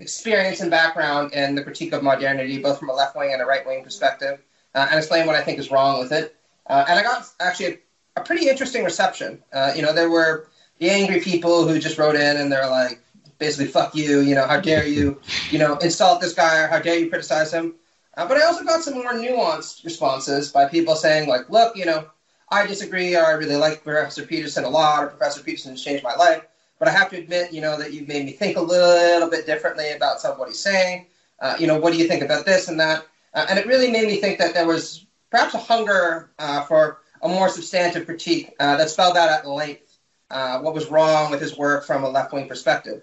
experience 0.00 0.60
and 0.60 0.70
background 0.70 1.32
in 1.32 1.54
the 1.54 1.62
critique 1.62 1.92
of 1.92 2.02
modernity, 2.02 2.58
both 2.58 2.78
from 2.78 2.90
a 2.90 2.94
left 2.94 3.16
wing 3.16 3.32
and 3.32 3.42
a 3.42 3.46
right 3.46 3.66
wing 3.66 3.82
perspective, 3.82 4.40
uh, 4.78 4.86
and 4.90 4.98
explain 4.98 5.26
what 5.26 5.34
I 5.34 5.42
think 5.42 5.58
is 5.58 5.72
wrong 5.72 5.98
with 5.98 6.12
it. 6.12 6.36
Uh, 6.66 6.84
and 6.88 6.98
I 7.00 7.02
got 7.02 7.26
actually 7.40 7.66
a, 7.66 8.20
a 8.20 8.20
pretty 8.20 8.48
interesting 8.48 8.84
reception. 8.84 9.42
Uh, 9.52 9.72
you 9.74 9.82
know, 9.82 9.92
there 9.92 10.08
were 10.08 10.46
the 10.78 10.88
angry 10.88 11.20
people 11.20 11.66
who 11.66 11.80
just 11.80 11.98
wrote 11.98 12.14
in 12.14 12.36
and 12.36 12.52
they're 12.52 12.70
like, 12.70 13.02
basically 13.38 13.66
fuck 13.66 13.94
you, 13.94 14.20
you 14.20 14.34
know, 14.34 14.46
how 14.46 14.60
dare 14.60 14.86
you, 14.86 15.20
you 15.50 15.58
know, 15.58 15.76
insult 15.78 16.20
this 16.20 16.32
guy 16.32 16.62
or 16.62 16.68
how 16.68 16.78
dare 16.78 16.98
you 16.98 17.08
criticize 17.08 17.52
him. 17.52 17.74
Uh, 18.16 18.26
but 18.28 18.36
I 18.36 18.44
also 18.46 18.64
got 18.64 18.82
some 18.82 18.94
more 18.94 19.12
nuanced 19.14 19.84
responses 19.84 20.52
by 20.52 20.66
people 20.66 20.94
saying 20.94 21.28
like, 21.28 21.48
look, 21.50 21.76
you 21.76 21.84
know, 21.84 22.06
I 22.50 22.66
disagree 22.66 23.16
or 23.16 23.24
I 23.24 23.32
really 23.32 23.56
like 23.56 23.82
Professor 23.82 24.24
Peterson 24.26 24.64
a 24.64 24.68
lot 24.68 25.02
or 25.02 25.08
Professor 25.08 25.42
Peterson 25.42 25.72
has 25.72 25.82
changed 25.82 26.04
my 26.04 26.14
life. 26.14 26.44
But 26.78 26.86
I 26.86 26.92
have 26.92 27.10
to 27.10 27.18
admit, 27.18 27.52
you 27.52 27.60
know, 27.60 27.76
that 27.76 27.92
you've 27.92 28.06
made 28.06 28.24
me 28.24 28.32
think 28.32 28.56
a 28.56 28.60
little 28.60 29.28
bit 29.28 29.46
differently 29.46 29.90
about 29.90 30.20
some 30.20 30.32
of 30.32 30.38
what 30.38 30.48
he's 30.48 30.60
saying. 30.60 31.06
Uh, 31.40 31.56
you 31.58 31.66
know, 31.66 31.78
what 31.78 31.92
do 31.92 31.98
you 31.98 32.06
think 32.06 32.22
about 32.22 32.46
this 32.46 32.68
and 32.68 32.78
that? 32.78 33.04
Uh, 33.34 33.46
and 33.48 33.58
it 33.58 33.66
really 33.66 33.90
made 33.90 34.06
me 34.06 34.16
think 34.16 34.38
that 34.38 34.54
there 34.54 34.66
was 34.66 35.06
perhaps 35.30 35.54
a 35.54 35.58
hunger 35.58 36.30
uh, 36.38 36.62
for 36.62 36.98
a 37.22 37.28
more 37.28 37.48
substantive 37.48 38.06
critique 38.06 38.54
uh, 38.60 38.76
that 38.76 38.90
spelled 38.90 39.16
out 39.16 39.30
at 39.30 39.46
length 39.46 39.98
uh, 40.30 40.60
what 40.60 40.74
was 40.74 40.90
wrong 40.90 41.30
with 41.30 41.40
his 41.40 41.56
work 41.56 41.84
from 41.84 42.04
a 42.04 42.08
left 42.08 42.32
wing 42.32 42.48
perspective 42.48 43.02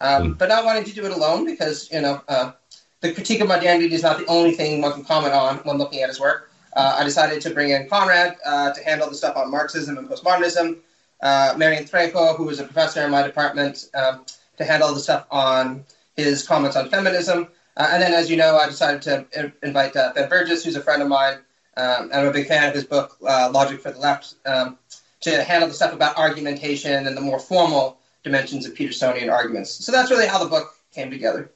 um, 0.00 0.34
mm. 0.34 0.38
but 0.38 0.48
not 0.48 0.64
wanting 0.64 0.84
to 0.84 0.92
do 0.92 1.04
it 1.04 1.12
alone 1.12 1.44
because 1.44 1.90
you 1.90 2.00
know 2.00 2.20
uh, 2.28 2.52
the 3.00 3.12
critique 3.12 3.40
of 3.40 3.48
modernity 3.48 3.94
is 3.94 4.02
not 4.02 4.18
the 4.18 4.26
only 4.26 4.52
thing 4.52 4.80
one 4.80 4.92
can 4.92 5.04
comment 5.04 5.32
on 5.32 5.56
when 5.58 5.78
looking 5.78 6.02
at 6.02 6.08
his 6.08 6.20
work. 6.20 6.50
Uh, 6.74 6.96
I 6.98 7.04
decided 7.04 7.40
to 7.42 7.50
bring 7.50 7.70
in 7.70 7.88
Conrad 7.88 8.36
uh, 8.44 8.72
to 8.72 8.84
handle 8.84 9.08
the 9.08 9.14
stuff 9.14 9.36
on 9.36 9.50
Marxism 9.50 9.96
and 9.96 10.08
postmodernism. 10.08 10.78
Uh, 11.22 11.54
Marion 11.56 11.84
Trejo, 11.84 12.36
who 12.36 12.44
was 12.44 12.60
a 12.60 12.64
professor 12.64 13.02
in 13.02 13.10
my 13.10 13.22
department, 13.22 13.88
um, 13.94 14.26
to 14.58 14.64
handle 14.64 14.92
the 14.92 15.00
stuff 15.00 15.26
on 15.30 15.84
his 16.16 16.46
comments 16.46 16.76
on 16.76 16.90
feminism. 16.90 17.48
Uh, 17.76 17.88
and 17.92 18.02
then, 18.02 18.12
as 18.14 18.30
you 18.30 18.36
know, 18.36 18.56
I 18.56 18.66
decided 18.66 19.02
to 19.02 19.52
invite 19.62 19.96
uh, 19.96 20.12
Ben 20.14 20.28
Burgis, 20.30 20.64
who's 20.64 20.76
a 20.76 20.80
friend 20.80 21.02
of 21.02 21.08
mine. 21.08 21.38
Um, 21.76 22.10
I'm 22.12 22.26
a 22.26 22.32
big 22.32 22.46
fan 22.46 22.68
of 22.68 22.74
his 22.74 22.84
book, 22.84 23.18
Logic 23.20 23.80
for 23.80 23.90
the 23.90 23.98
Left, 23.98 24.34
um, 24.46 24.78
to 25.20 25.42
handle 25.42 25.68
the 25.68 25.74
stuff 25.74 25.92
about 25.92 26.16
argumentation 26.16 27.06
and 27.06 27.16
the 27.16 27.20
more 27.20 27.38
formal 27.38 27.98
dimensions 28.22 28.66
of 28.66 28.74
Petersonian 28.74 29.30
arguments. 29.30 29.84
So 29.84 29.92
that's 29.92 30.10
really 30.10 30.26
how 30.26 30.42
the 30.42 30.48
book 30.48 30.74
came 30.92 31.10
together. 31.10 31.50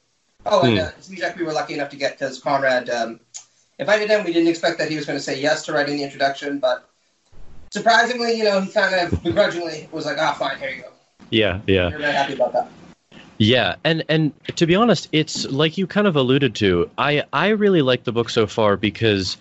Oh, 0.47 0.63
and 0.63 0.79
hmm. 0.79 0.85
uh, 0.85 0.91
Zizek 1.01 1.37
we 1.37 1.45
were 1.45 1.53
lucky 1.53 1.75
enough 1.75 1.91
to 1.91 1.97
get 1.97 2.19
because 2.19 2.39
Conrad 2.39 2.89
um, 2.91 3.21
invited 3.79 4.09
him. 4.09 4.25
We 4.25 4.33
didn't 4.33 4.49
expect 4.49 4.79
that 4.79 4.89
he 4.89 4.97
was 4.97 5.05
going 5.05 5.19
to 5.19 5.23
say 5.23 5.41
yes 5.41 5.65
to 5.67 5.73
writing 5.73 5.97
the 5.97 6.05
introduction, 6.05 6.59
but 6.59 6.89
surprisingly, 7.71 8.37
you 8.37 8.45
know, 8.45 8.61
he 8.61 8.71
kind 8.71 8.95
of 8.95 9.23
begrudgingly 9.23 9.89
was 9.93 10.07
like, 10.07 10.17
"Ah, 10.19 10.33
oh, 10.35 10.39
fine, 10.39 10.59
here 10.59 10.71
you 10.71 10.83
go." 10.83 10.89
Yeah, 11.31 11.61
yeah. 11.67 11.91
We're 11.91 11.99
very 11.99 12.13
happy 12.13 12.35
about 12.35 12.53
that. 12.55 12.71
Yeah, 13.41 13.77
and 13.85 14.05
and 14.11 14.33
to 14.57 14.67
be 14.67 14.75
honest, 14.75 15.09
it's 15.13 15.47
like 15.47 15.79
you 15.79 15.87
kind 15.87 16.07
of 16.07 16.15
alluded 16.15 16.55
to. 16.57 16.91
I 16.99 17.25
I 17.33 17.49
really 17.49 17.81
like 17.81 18.05
the 18.05 18.13
book 18.13 18.29
so 18.29 18.47
far 18.47 18.77
because, 18.77 19.39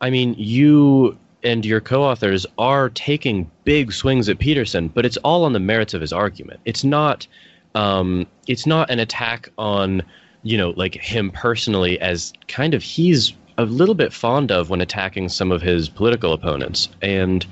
I 0.00 0.08
mean, 0.08 0.34
you 0.38 1.18
and 1.42 1.62
your 1.62 1.82
co-authors 1.82 2.46
are 2.56 2.88
taking 2.88 3.50
big 3.64 3.92
swings 3.92 4.30
at 4.30 4.38
Peterson, 4.38 4.88
but 4.88 5.04
it's 5.04 5.18
all 5.18 5.44
on 5.44 5.52
the 5.52 5.60
merits 5.60 5.92
of 5.92 6.00
his 6.00 6.14
argument. 6.14 6.60
It's 6.64 6.82
not 6.82 7.26
um, 7.74 8.26
it's 8.46 8.64
not 8.64 8.88
an 8.88 8.98
attack 8.98 9.50
on 9.58 10.02
you 10.44 10.56
know 10.56 10.70
like 10.70 10.94
him 10.94 11.30
personally 11.30 12.00
as 12.00 12.32
kind 12.48 12.72
of 12.72 12.82
he's 12.82 13.34
a 13.58 13.66
little 13.66 13.94
bit 13.94 14.14
fond 14.14 14.50
of 14.50 14.70
when 14.70 14.80
attacking 14.80 15.28
some 15.28 15.52
of 15.52 15.60
his 15.60 15.90
political 15.90 16.32
opponents. 16.32 16.88
And 17.02 17.44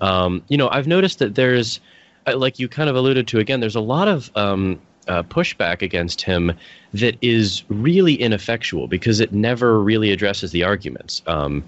um, 0.00 0.42
you 0.48 0.56
know 0.56 0.70
I've 0.70 0.86
noticed 0.86 1.18
that 1.18 1.34
there's 1.34 1.78
uh, 2.26 2.38
like 2.38 2.58
you 2.58 2.68
kind 2.68 2.88
of 2.88 2.96
alluded 2.96 3.28
to 3.28 3.38
again. 3.38 3.60
There's 3.60 3.76
a 3.76 3.80
lot 3.80 4.08
of 4.08 4.30
um, 4.34 4.80
uh, 5.08 5.22
pushback 5.24 5.82
against 5.82 6.22
him 6.22 6.52
that 6.94 7.16
is 7.22 7.64
really 7.68 8.14
ineffectual 8.14 8.86
because 8.86 9.20
it 9.20 9.32
never 9.32 9.80
really 9.80 10.10
addresses 10.10 10.52
the 10.52 10.62
arguments. 10.62 11.22
Um, 11.26 11.64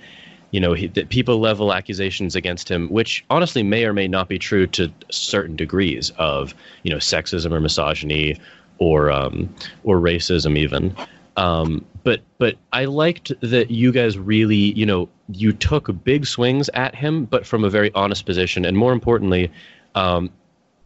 you 0.54 0.60
know 0.60 0.72
he, 0.72 0.86
that 0.86 1.08
people 1.08 1.40
level 1.40 1.72
accusations 1.72 2.36
against 2.36 2.68
him, 2.68 2.88
which 2.88 3.24
honestly 3.28 3.64
may 3.64 3.84
or 3.84 3.92
may 3.92 4.06
not 4.06 4.28
be 4.28 4.38
true 4.38 4.68
to 4.68 4.88
certain 5.10 5.56
degrees 5.56 6.12
of 6.16 6.54
you 6.84 6.92
know 6.92 6.98
sexism 6.98 7.50
or 7.50 7.58
misogyny 7.58 8.38
or 8.78 9.10
um, 9.10 9.52
or 9.82 9.98
racism 9.98 10.56
even. 10.56 10.94
Um, 11.36 11.84
but 12.04 12.20
but 12.38 12.54
I 12.72 12.84
liked 12.84 13.32
that 13.40 13.72
you 13.72 13.90
guys 13.90 14.16
really 14.16 14.72
you 14.78 14.86
know 14.86 15.08
you 15.28 15.52
took 15.52 16.04
big 16.04 16.24
swings 16.24 16.68
at 16.72 16.94
him, 16.94 17.24
but 17.24 17.44
from 17.44 17.64
a 17.64 17.68
very 17.68 17.92
honest 17.96 18.24
position, 18.24 18.64
and 18.64 18.78
more 18.78 18.92
importantly. 18.92 19.50
Um, 19.96 20.30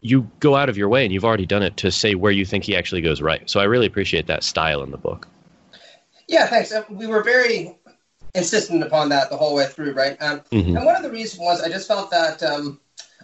you 0.01 0.31
go 0.41 0.57
out 0.57 0.69
of 0.69 0.77
your 0.77 0.89
way, 0.89 1.05
and 1.05 1.13
you've 1.13 1.25
already 1.25 1.47
done 1.47 1.63
it 1.63 1.77
to 1.79 1.91
say 1.91 2.15
where 2.15 2.33
you 2.33 2.45
think 2.45 2.65
he 2.65 2.77
actually 2.77 3.01
goes 3.01 3.21
right. 3.21 3.49
So 3.49 3.61
I 3.61 3.65
really 3.65 3.87
appreciate 3.87 4.27
that 4.27 4.45
style 4.45 4.83
in 4.83 4.91
the 4.91 4.99
book. 4.99 5.27
Yeah, 6.29 6.47
thanks. 6.47 6.73
Uh, 6.73 6.85
we 6.89 7.07
were 7.07 7.23
very 7.23 7.77
insistent 8.35 8.83
upon 8.83 9.09
that 9.09 9.31
the 9.31 9.37
whole 9.37 9.55
way 9.55 9.67
through, 9.67 9.93
right? 9.93 10.17
Um, 10.21 10.41
mm-hmm. 10.53 10.77
And 10.77 10.85
one 10.85 10.95
of 10.95 11.03
the 11.03 11.11
reasons 11.11 11.41
was 11.41 11.61
I 11.63 11.69
just 11.69 11.89
felt 11.89 12.11
that 12.11 12.43
um, 12.43 12.81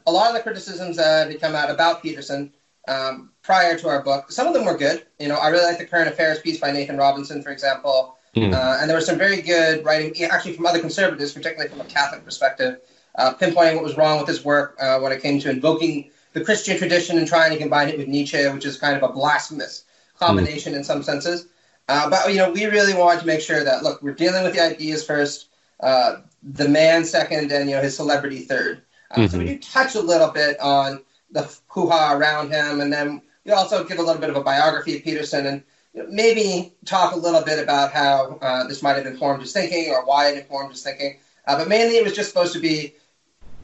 a 0.07 0.13
lot 0.13 0.29
of 0.29 0.35
the 0.35 0.43
criticisms 0.43 0.97
that 0.97 1.31
had 1.31 1.41
come 1.41 1.55
out 1.55 1.71
about 1.71 2.03
Peterson 2.03 2.53
um, 2.89 3.31
prior 3.43 3.79
to 3.79 3.89
our 3.89 4.03
book, 4.03 4.33
some 4.33 4.47
of 4.47 4.55
them 4.55 4.65
were 4.65 4.77
good. 4.77 5.07
You 5.19 5.29
know, 5.29 5.37
I 5.37 5.49
really 5.49 5.65
like 5.65 5.79
the 5.79 5.87
current 5.87 6.09
affairs 6.09 6.41
piece 6.41 6.59
by 6.59 6.73
Nathan 6.73 6.97
Robinson, 6.97 7.43
for 7.43 7.51
example. 7.51 8.17
Mm-hmm. 8.35 8.53
Uh, 8.53 8.79
and 8.81 8.91
there 8.91 8.97
was 8.97 9.07
some 9.07 9.19
very 9.19 9.41
good 9.41 9.85
writing, 9.85 10.25
actually 10.25 10.55
from 10.55 10.67
other 10.67 10.81
conservatives, 10.81 11.33
particularly 11.33 11.71
from 11.71 11.81
a 11.81 11.85
Catholic 11.85 12.25
perspective, 12.25 12.81
uh, 13.17 13.33
pinpointing 13.35 13.77
what 13.77 13.85
was 13.85 13.97
wrong 13.97 14.19
with 14.19 14.27
his 14.27 14.45
work 14.45 14.77
uh, 14.81 14.99
when 14.99 15.13
it 15.13 15.23
came 15.23 15.39
to 15.39 15.51
invoking 15.51 16.11
the 16.35 16.45
Christian 16.45 16.77
tradition 16.77 17.17
and 17.17 17.27
trying 17.27 17.53
to 17.53 17.59
combine 17.59 17.89
it 17.89 17.97
with 17.97 18.09
Nietzsche, 18.09 18.47
which 18.49 18.67
is 18.67 18.77
kind 18.77 18.97
of 18.97 19.09
a 19.09 19.13
blasphemous 19.13 19.85
combination 20.19 20.73
mm-hmm. 20.73 20.81
in 20.81 20.85
some 20.85 21.03
senses. 21.03 21.47
Uh, 21.89 22.11
but 22.11 22.31
you 22.31 22.39
know, 22.39 22.51
we 22.51 22.67
really 22.67 22.95
wanted 22.95 23.21
to 23.21 23.27
make 23.27 23.41
sure 23.41 23.65
that 23.65 23.83
look, 23.83 24.03
we're 24.03 24.15
dealing 24.15 24.43
with 24.43 24.55
the 24.55 24.61
ideas 24.61 25.05
first, 25.05 25.49
uh, 25.81 26.17
the 26.43 26.69
man 26.69 27.05
second, 27.05 27.53
and 27.53 27.71
you 27.71 27.77
know 27.77 27.83
his 27.83 27.97
celebrity 27.97 28.41
third. 28.41 28.83
Uh, 29.11 29.15
mm-hmm. 29.15 29.27
So 29.27 29.39
we 29.39 29.45
mm-hmm. 29.45 29.55
do 29.55 29.59
touch 29.61 29.95
a 29.95 30.01
little 30.01 30.31
bit 30.31 30.59
on 30.61 31.03
the 31.31 31.43
hoo-ha 31.69 32.15
around 32.15 32.51
him, 32.51 32.81
and 32.81 32.93
then 32.93 33.23
we 33.45 33.53
also 33.53 33.85
give 33.85 33.99
a 33.99 34.03
little 34.03 34.21
bit 34.21 34.31
of 34.31 34.37
a 34.37 34.43
biography 34.43 34.97
of 34.97 35.05
Peterson, 35.05 35.47
and 35.47 35.63
you 35.93 36.03
know, 36.03 36.09
maybe 36.11 36.73
talk 36.85 37.15
a 37.15 37.19
little 37.19 37.43
bit 37.43 37.63
about 37.63 37.93
how 37.93 38.39
uh, 38.41 38.67
this 38.67 38.83
might 38.83 38.97
have 38.97 39.07
informed 39.07 39.43
his 39.43 39.53
thinking 39.53 39.91
or 39.91 40.05
why 40.05 40.31
it 40.31 40.39
informed 40.39 40.73
his 40.73 40.83
thinking. 40.83 41.19
Uh, 41.47 41.59
but 41.59 41.69
mainly, 41.69 41.97
it 41.97 42.05
was 42.05 42.15
just 42.15 42.31
supposed 42.31 42.55
to 42.55 42.61
be 42.61 42.95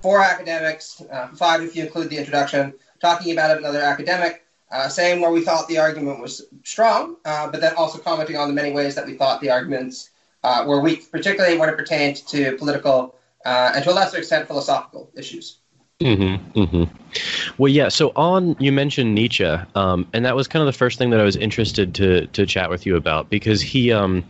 four 0.02 0.20
academics, 0.22 1.02
uh, 1.12 1.28
five 1.28 1.62
if 1.62 1.76
you 1.76 1.84
include 1.84 2.10
the 2.10 2.18
introduction, 2.18 2.74
talking 3.00 3.32
about 3.32 3.56
another 3.56 3.80
academic 3.80 4.44
uh, 4.70 4.88
saying 4.88 5.20
where 5.20 5.30
we 5.30 5.40
thought 5.40 5.68
the 5.68 5.78
argument 5.78 6.20
was 6.20 6.42
strong, 6.64 7.16
uh, 7.24 7.50
but 7.50 7.60
then 7.60 7.74
also 7.74 7.98
commenting 7.98 8.36
on 8.36 8.48
the 8.48 8.54
many 8.54 8.72
ways 8.72 8.94
that 8.94 9.06
we 9.06 9.14
thought 9.14 9.40
the 9.40 9.50
arguments 9.50 10.10
uh, 10.44 10.64
were 10.66 10.80
weak, 10.80 11.10
particularly 11.10 11.58
when 11.58 11.68
it 11.68 11.76
pertained 11.76 12.16
to 12.28 12.56
political 12.56 13.16
uh, 13.44 13.72
and 13.74 13.84
to 13.84 13.90
a 13.90 13.92
lesser 13.92 14.18
extent 14.18 14.46
philosophical 14.46 15.10
issues. 15.16 15.58
Mm-hmm, 16.00 16.58
mm-hmm. 16.58 17.52
Well, 17.58 17.70
yeah. 17.70 17.88
So 17.88 18.12
on, 18.16 18.56
you 18.58 18.72
mentioned 18.72 19.14
Nietzsche, 19.14 19.44
um, 19.74 20.06
and 20.14 20.24
that 20.24 20.34
was 20.34 20.48
kind 20.48 20.62
of 20.62 20.66
the 20.66 20.78
first 20.78 20.96
thing 20.96 21.10
that 21.10 21.20
I 21.20 21.24
was 21.24 21.36
interested 21.36 21.94
to 21.96 22.26
to 22.28 22.46
chat 22.46 22.70
with 22.70 22.86
you 22.86 22.96
about 22.96 23.28
because 23.28 23.60
he, 23.60 23.92
um, 23.92 24.24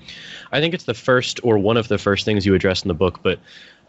I 0.50 0.58
think 0.58 0.74
it's 0.74 0.84
the 0.84 0.94
first 0.94 1.38
or 1.44 1.58
one 1.58 1.76
of 1.76 1.86
the 1.86 1.96
first 1.96 2.24
things 2.24 2.44
you 2.44 2.56
address 2.56 2.82
in 2.82 2.88
the 2.88 2.94
book. 2.94 3.20
But 3.22 3.38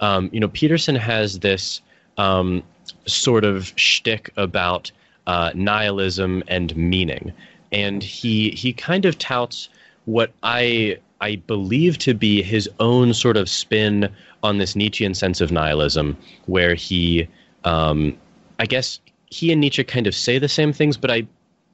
um, 0.01 0.29
you 0.33 0.39
know, 0.39 0.47
Peterson 0.49 0.95
has 0.95 1.39
this 1.39 1.81
um, 2.17 2.63
sort 3.05 3.45
of 3.45 3.71
shtick 3.75 4.31
about 4.37 4.91
uh, 5.27 5.51
nihilism 5.55 6.43
and 6.47 6.75
meaning, 6.75 7.31
and 7.71 8.03
he 8.03 8.51
he 8.51 8.73
kind 8.73 9.05
of 9.05 9.17
touts 9.17 9.69
what 10.05 10.31
I 10.43 10.97
I 11.21 11.35
believe 11.35 11.97
to 11.99 12.13
be 12.13 12.41
his 12.41 12.69
own 12.79 13.13
sort 13.13 13.37
of 13.37 13.47
spin 13.47 14.09
on 14.43 14.57
this 14.57 14.75
Nietzschean 14.75 15.13
sense 15.13 15.39
of 15.39 15.51
nihilism, 15.51 16.17
where 16.47 16.75
he 16.75 17.27
um, 17.63 18.17
I 18.59 18.65
guess 18.65 18.99
he 19.31 19.51
and 19.51 19.61
Nietzsche 19.61 19.83
kind 19.83 20.05
of 20.07 20.13
say 20.13 20.37
the 20.37 20.49
same 20.49 20.73
things, 20.73 20.97
but 20.97 21.09
I, 21.09 21.25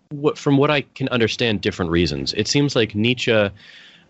what, 0.10 0.38
from 0.38 0.58
what 0.58 0.72
I 0.72 0.82
can 0.82 1.10
understand, 1.10 1.60
different 1.60 1.92
reasons. 1.92 2.34
It 2.34 2.48
seems 2.48 2.76
like 2.76 2.96
Nietzsche, 2.96 3.50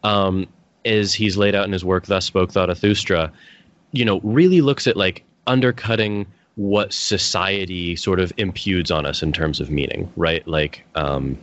um, 0.03 0.47
as 0.85 1.13
he's 1.13 1.37
laid 1.37 1.55
out 1.55 1.65
in 1.65 1.71
his 1.71 1.83
work, 1.83 2.05
Thus 2.05 2.25
Spoke 2.25 2.51
Zarathustra, 2.51 3.31
you 3.91 4.05
know, 4.05 4.19
really 4.21 4.61
looks 4.61 4.87
at 4.87 4.97
like 4.97 5.23
undercutting 5.45 6.25
what 6.55 6.91
society 6.91 7.95
sort 7.95 8.19
of 8.19 8.33
imputes 8.37 8.91
on 8.91 9.05
us 9.05 9.21
in 9.21 9.31
terms 9.31 9.59
of 9.59 9.69
meaning, 9.69 10.11
right? 10.15 10.45
Like, 10.47 10.83
um, 10.95 11.37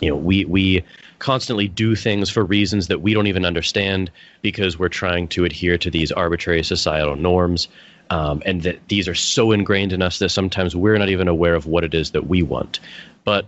you 0.00 0.08
know, 0.08 0.16
we 0.16 0.44
we 0.44 0.84
constantly 1.18 1.66
do 1.66 1.96
things 1.96 2.30
for 2.30 2.44
reasons 2.44 2.86
that 2.86 3.02
we 3.02 3.12
don't 3.12 3.26
even 3.26 3.44
understand 3.44 4.10
because 4.42 4.78
we're 4.78 4.88
trying 4.88 5.26
to 5.28 5.44
adhere 5.44 5.76
to 5.78 5.90
these 5.90 6.12
arbitrary 6.12 6.62
societal 6.62 7.16
norms 7.16 7.68
um, 8.10 8.42
and 8.46 8.62
that 8.62 8.78
these 8.88 9.08
are 9.08 9.14
so 9.14 9.52
ingrained 9.52 9.92
in 9.92 10.02
us 10.02 10.18
that 10.18 10.30
sometimes 10.30 10.74
we're 10.74 10.96
not 10.96 11.08
even 11.08 11.28
aware 11.28 11.54
of 11.54 11.66
what 11.66 11.84
it 11.84 11.94
is 11.94 12.12
that 12.12 12.26
we 12.26 12.42
want. 12.42 12.80
But 13.24 13.46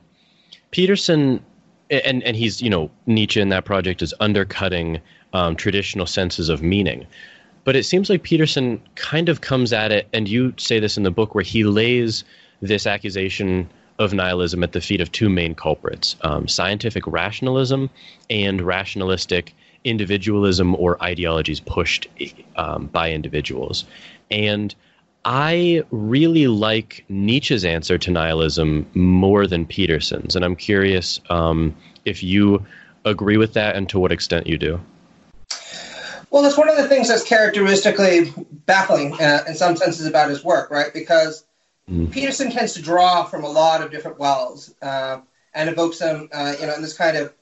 Peterson, 0.70 1.42
and 1.90 2.22
and 2.22 2.36
he's 2.36 2.60
you 2.60 2.70
know 2.70 2.90
Nietzsche 3.06 3.40
in 3.40 3.48
that 3.50 3.64
project 3.64 4.02
is 4.02 4.14
undercutting 4.20 5.00
um, 5.32 5.56
traditional 5.56 6.06
senses 6.06 6.48
of 6.48 6.62
meaning. 6.62 7.06
But 7.70 7.76
it 7.76 7.84
seems 7.84 8.10
like 8.10 8.24
Peterson 8.24 8.82
kind 8.96 9.28
of 9.28 9.42
comes 9.42 9.72
at 9.72 9.92
it, 9.92 10.08
and 10.12 10.28
you 10.28 10.52
say 10.56 10.80
this 10.80 10.96
in 10.96 11.04
the 11.04 11.10
book, 11.12 11.36
where 11.36 11.44
he 11.44 11.62
lays 11.62 12.24
this 12.60 12.84
accusation 12.84 13.70
of 14.00 14.12
nihilism 14.12 14.64
at 14.64 14.72
the 14.72 14.80
feet 14.80 15.00
of 15.00 15.12
two 15.12 15.28
main 15.28 15.54
culprits 15.54 16.16
um, 16.22 16.48
scientific 16.48 17.06
rationalism 17.06 17.88
and 18.28 18.60
rationalistic 18.60 19.54
individualism 19.84 20.74
or 20.74 21.00
ideologies 21.00 21.60
pushed 21.60 22.08
um, 22.56 22.88
by 22.88 23.12
individuals. 23.12 23.84
And 24.32 24.74
I 25.24 25.84
really 25.92 26.48
like 26.48 27.04
Nietzsche's 27.08 27.64
answer 27.64 27.98
to 27.98 28.10
nihilism 28.10 28.84
more 28.94 29.46
than 29.46 29.64
Peterson's. 29.64 30.34
And 30.34 30.44
I'm 30.44 30.56
curious 30.56 31.20
um, 31.30 31.76
if 32.04 32.20
you 32.20 32.66
agree 33.04 33.36
with 33.36 33.52
that 33.52 33.76
and 33.76 33.88
to 33.90 34.00
what 34.00 34.10
extent 34.10 34.48
you 34.48 34.58
do. 34.58 34.80
Well, 36.30 36.42
that's 36.42 36.56
one 36.56 36.68
of 36.68 36.76
the 36.76 36.88
things 36.88 37.08
that's 37.08 37.24
characteristically 37.24 38.32
baffling 38.66 39.14
uh, 39.20 39.44
in 39.48 39.54
some 39.54 39.76
senses 39.76 40.06
about 40.06 40.30
his 40.30 40.44
work, 40.44 40.70
right? 40.70 40.92
Because 40.92 41.44
mm. 41.90 42.10
Peterson 42.10 42.52
tends 42.52 42.72
to 42.74 42.82
draw 42.82 43.24
from 43.24 43.44
a 43.44 43.48
lot 43.48 43.82
of 43.82 43.90
different 43.90 44.18
wells 44.18 44.72
uh, 44.80 45.20
and 45.54 45.68
evokes 45.68 45.98
them, 45.98 46.28
uh, 46.32 46.54
you 46.60 46.66
know, 46.66 46.74
in 46.74 46.82
this 46.82 46.96
kind 46.96 47.16
of 47.16 47.32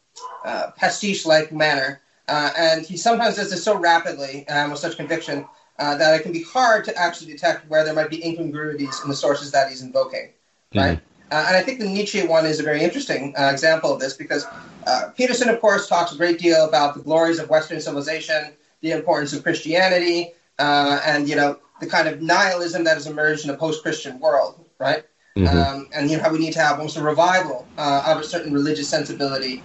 uh, 0.44 0.70
pastiche-like 0.76 1.52
manner. 1.52 2.00
Uh, 2.28 2.50
and 2.56 2.84
he 2.84 2.96
sometimes 2.96 3.36
does 3.36 3.50
this 3.50 3.62
so 3.62 3.76
rapidly 3.76 4.46
um, 4.48 4.70
with 4.70 4.80
such 4.80 4.96
conviction 4.96 5.46
uh, 5.78 5.96
that 5.96 6.18
it 6.18 6.22
can 6.22 6.32
be 6.32 6.42
hard 6.42 6.84
to 6.84 6.96
actually 6.96 7.30
detect 7.30 7.68
where 7.68 7.84
there 7.84 7.94
might 7.94 8.10
be 8.10 8.24
incongruities 8.24 9.00
in 9.02 9.08
the 9.08 9.16
sources 9.16 9.50
that 9.52 9.68
he's 9.68 9.82
invoking, 9.82 10.28
mm-hmm. 10.72 10.78
right? 10.78 11.00
Uh, 11.30 11.44
and 11.46 11.56
I 11.56 11.62
think 11.62 11.78
the 11.78 11.86
Nietzsche 11.86 12.26
one 12.26 12.46
is 12.46 12.58
a 12.58 12.62
very 12.62 12.82
interesting 12.82 13.34
uh, 13.38 13.50
example 13.52 13.92
of 13.92 14.00
this 14.00 14.14
because 14.14 14.46
uh, 14.86 15.10
Peterson, 15.14 15.50
of 15.50 15.60
course, 15.60 15.86
talks 15.86 16.12
a 16.12 16.16
great 16.16 16.38
deal 16.38 16.64
about 16.66 16.94
the 16.94 17.00
glories 17.00 17.38
of 17.38 17.50
Western 17.50 17.80
civilization, 17.80 18.52
the 18.80 18.92
importance 18.92 19.32
of 19.32 19.42
Christianity, 19.42 20.32
uh, 20.58 21.00
and 21.04 21.28
you 21.28 21.36
know 21.36 21.58
the 21.80 21.86
kind 21.86 22.08
of 22.08 22.20
nihilism 22.20 22.84
that 22.84 22.94
has 22.94 23.06
emerged 23.06 23.44
in 23.44 23.50
a 23.50 23.56
post-Christian 23.56 24.18
world, 24.18 24.64
right? 24.78 25.04
Mm-hmm. 25.36 25.56
Um, 25.56 25.88
and 25.94 26.10
you 26.10 26.16
know 26.16 26.22
how 26.22 26.32
we 26.32 26.38
need 26.38 26.52
to 26.54 26.60
have 26.60 26.78
almost 26.78 26.96
a 26.96 27.02
revival 27.02 27.66
uh, 27.78 28.02
of 28.06 28.18
a 28.18 28.24
certain 28.24 28.52
religious 28.52 28.88
sensibility 28.88 29.62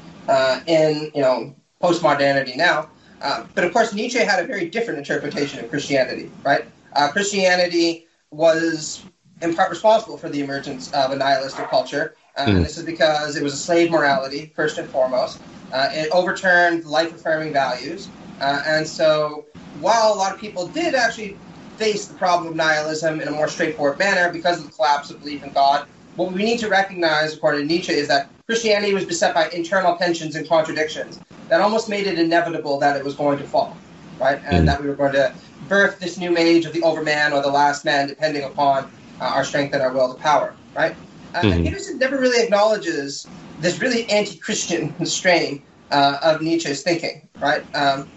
in 0.67 1.11
you 1.15 1.21
know 1.21 1.55
post-modernity 1.79 2.55
now. 2.55 2.89
Uh, 3.21 3.45
but 3.55 3.63
of 3.63 3.71
course, 3.71 3.93
Nietzsche 3.93 4.19
had 4.19 4.43
a 4.43 4.45
very 4.45 4.69
different 4.69 4.99
interpretation 4.99 5.63
of 5.63 5.69
Christianity, 5.69 6.29
right? 6.43 6.65
Uh, 6.93 7.09
Christianity 7.09 8.05
was 8.31 9.05
in 9.41 9.55
part 9.55 9.69
responsible 9.69 10.17
for 10.17 10.29
the 10.29 10.41
emergence 10.41 10.91
of 10.93 11.11
a 11.11 11.15
nihilistic 11.15 11.69
culture. 11.69 12.15
Uh, 12.35 12.45
mm. 12.45 12.55
And 12.55 12.65
this 12.65 12.77
is 12.77 12.83
because 12.83 13.35
it 13.35 13.43
was 13.43 13.53
a 13.53 13.57
slave 13.57 13.91
morality, 13.91 14.51
first 14.55 14.77
and 14.77 14.89
foremost. 14.89 15.39
Uh, 15.71 15.89
it 15.91 16.09
overturned 16.11 16.85
life 16.85 17.13
affirming 17.13 17.53
values. 17.53 18.09
Uh, 18.43 18.61
and 18.65 18.85
so, 18.85 19.45
while 19.79 20.13
a 20.13 20.15
lot 20.15 20.33
of 20.33 20.39
people 20.39 20.67
did 20.67 20.95
actually 20.95 21.37
face 21.77 22.07
the 22.07 22.13
problem 22.15 22.49
of 22.49 22.55
nihilism 22.55 23.21
in 23.21 23.27
a 23.29 23.31
more 23.31 23.47
straightforward 23.47 23.97
manner 23.97 24.31
because 24.33 24.59
of 24.59 24.65
the 24.65 24.71
collapse 24.71 25.09
of 25.09 25.19
belief 25.21 25.43
in 25.43 25.51
God, 25.53 25.87
what 26.17 26.33
we 26.33 26.43
need 26.43 26.59
to 26.59 26.67
recognize, 26.67 27.33
according 27.33 27.61
to 27.61 27.73
Nietzsche, 27.73 27.93
is 27.93 28.09
that 28.09 28.29
Christianity 28.45 28.93
was 28.93 29.05
beset 29.05 29.33
by 29.33 29.47
internal 29.49 29.95
tensions 29.95 30.35
and 30.35 30.47
contradictions 30.47 31.21
that 31.47 31.61
almost 31.61 31.87
made 31.87 32.05
it 32.05 32.19
inevitable 32.19 32.79
that 32.79 32.97
it 32.97 33.03
was 33.03 33.15
going 33.15 33.37
to 33.37 33.45
fall, 33.45 33.77
right? 34.19 34.41
And 34.45 34.63
mm. 34.63 34.65
that 34.65 34.81
we 34.81 34.89
were 34.89 34.95
going 34.95 35.13
to 35.13 35.33
birth 35.69 35.99
this 35.99 36.17
new 36.17 36.37
age 36.37 36.65
of 36.65 36.73
the 36.73 36.83
overman 36.83 37.31
or 37.31 37.41
the 37.41 37.49
last 37.49 37.85
man, 37.85 38.09
depending 38.09 38.43
upon 38.43 38.91
uh, 39.21 39.23
our 39.23 39.45
strength 39.45 39.73
and 39.73 39.81
our 39.81 39.93
will 39.93 40.13
to 40.13 40.19
power, 40.19 40.53
right? 40.75 40.97
Uh, 41.33 41.39
mm-hmm. 41.39 41.51
And 41.53 41.65
Peterson 41.65 41.97
never 41.97 42.19
really 42.19 42.43
acknowledges 42.43 43.25
this 43.61 43.79
really 43.79 44.09
anti-Christian 44.09 45.05
strain 45.05 45.63
uh, 45.91 46.17
of 46.21 46.41
Nietzsche's 46.41 46.83
thinking, 46.83 47.27
right? 47.39 47.63
Um, 47.73 48.09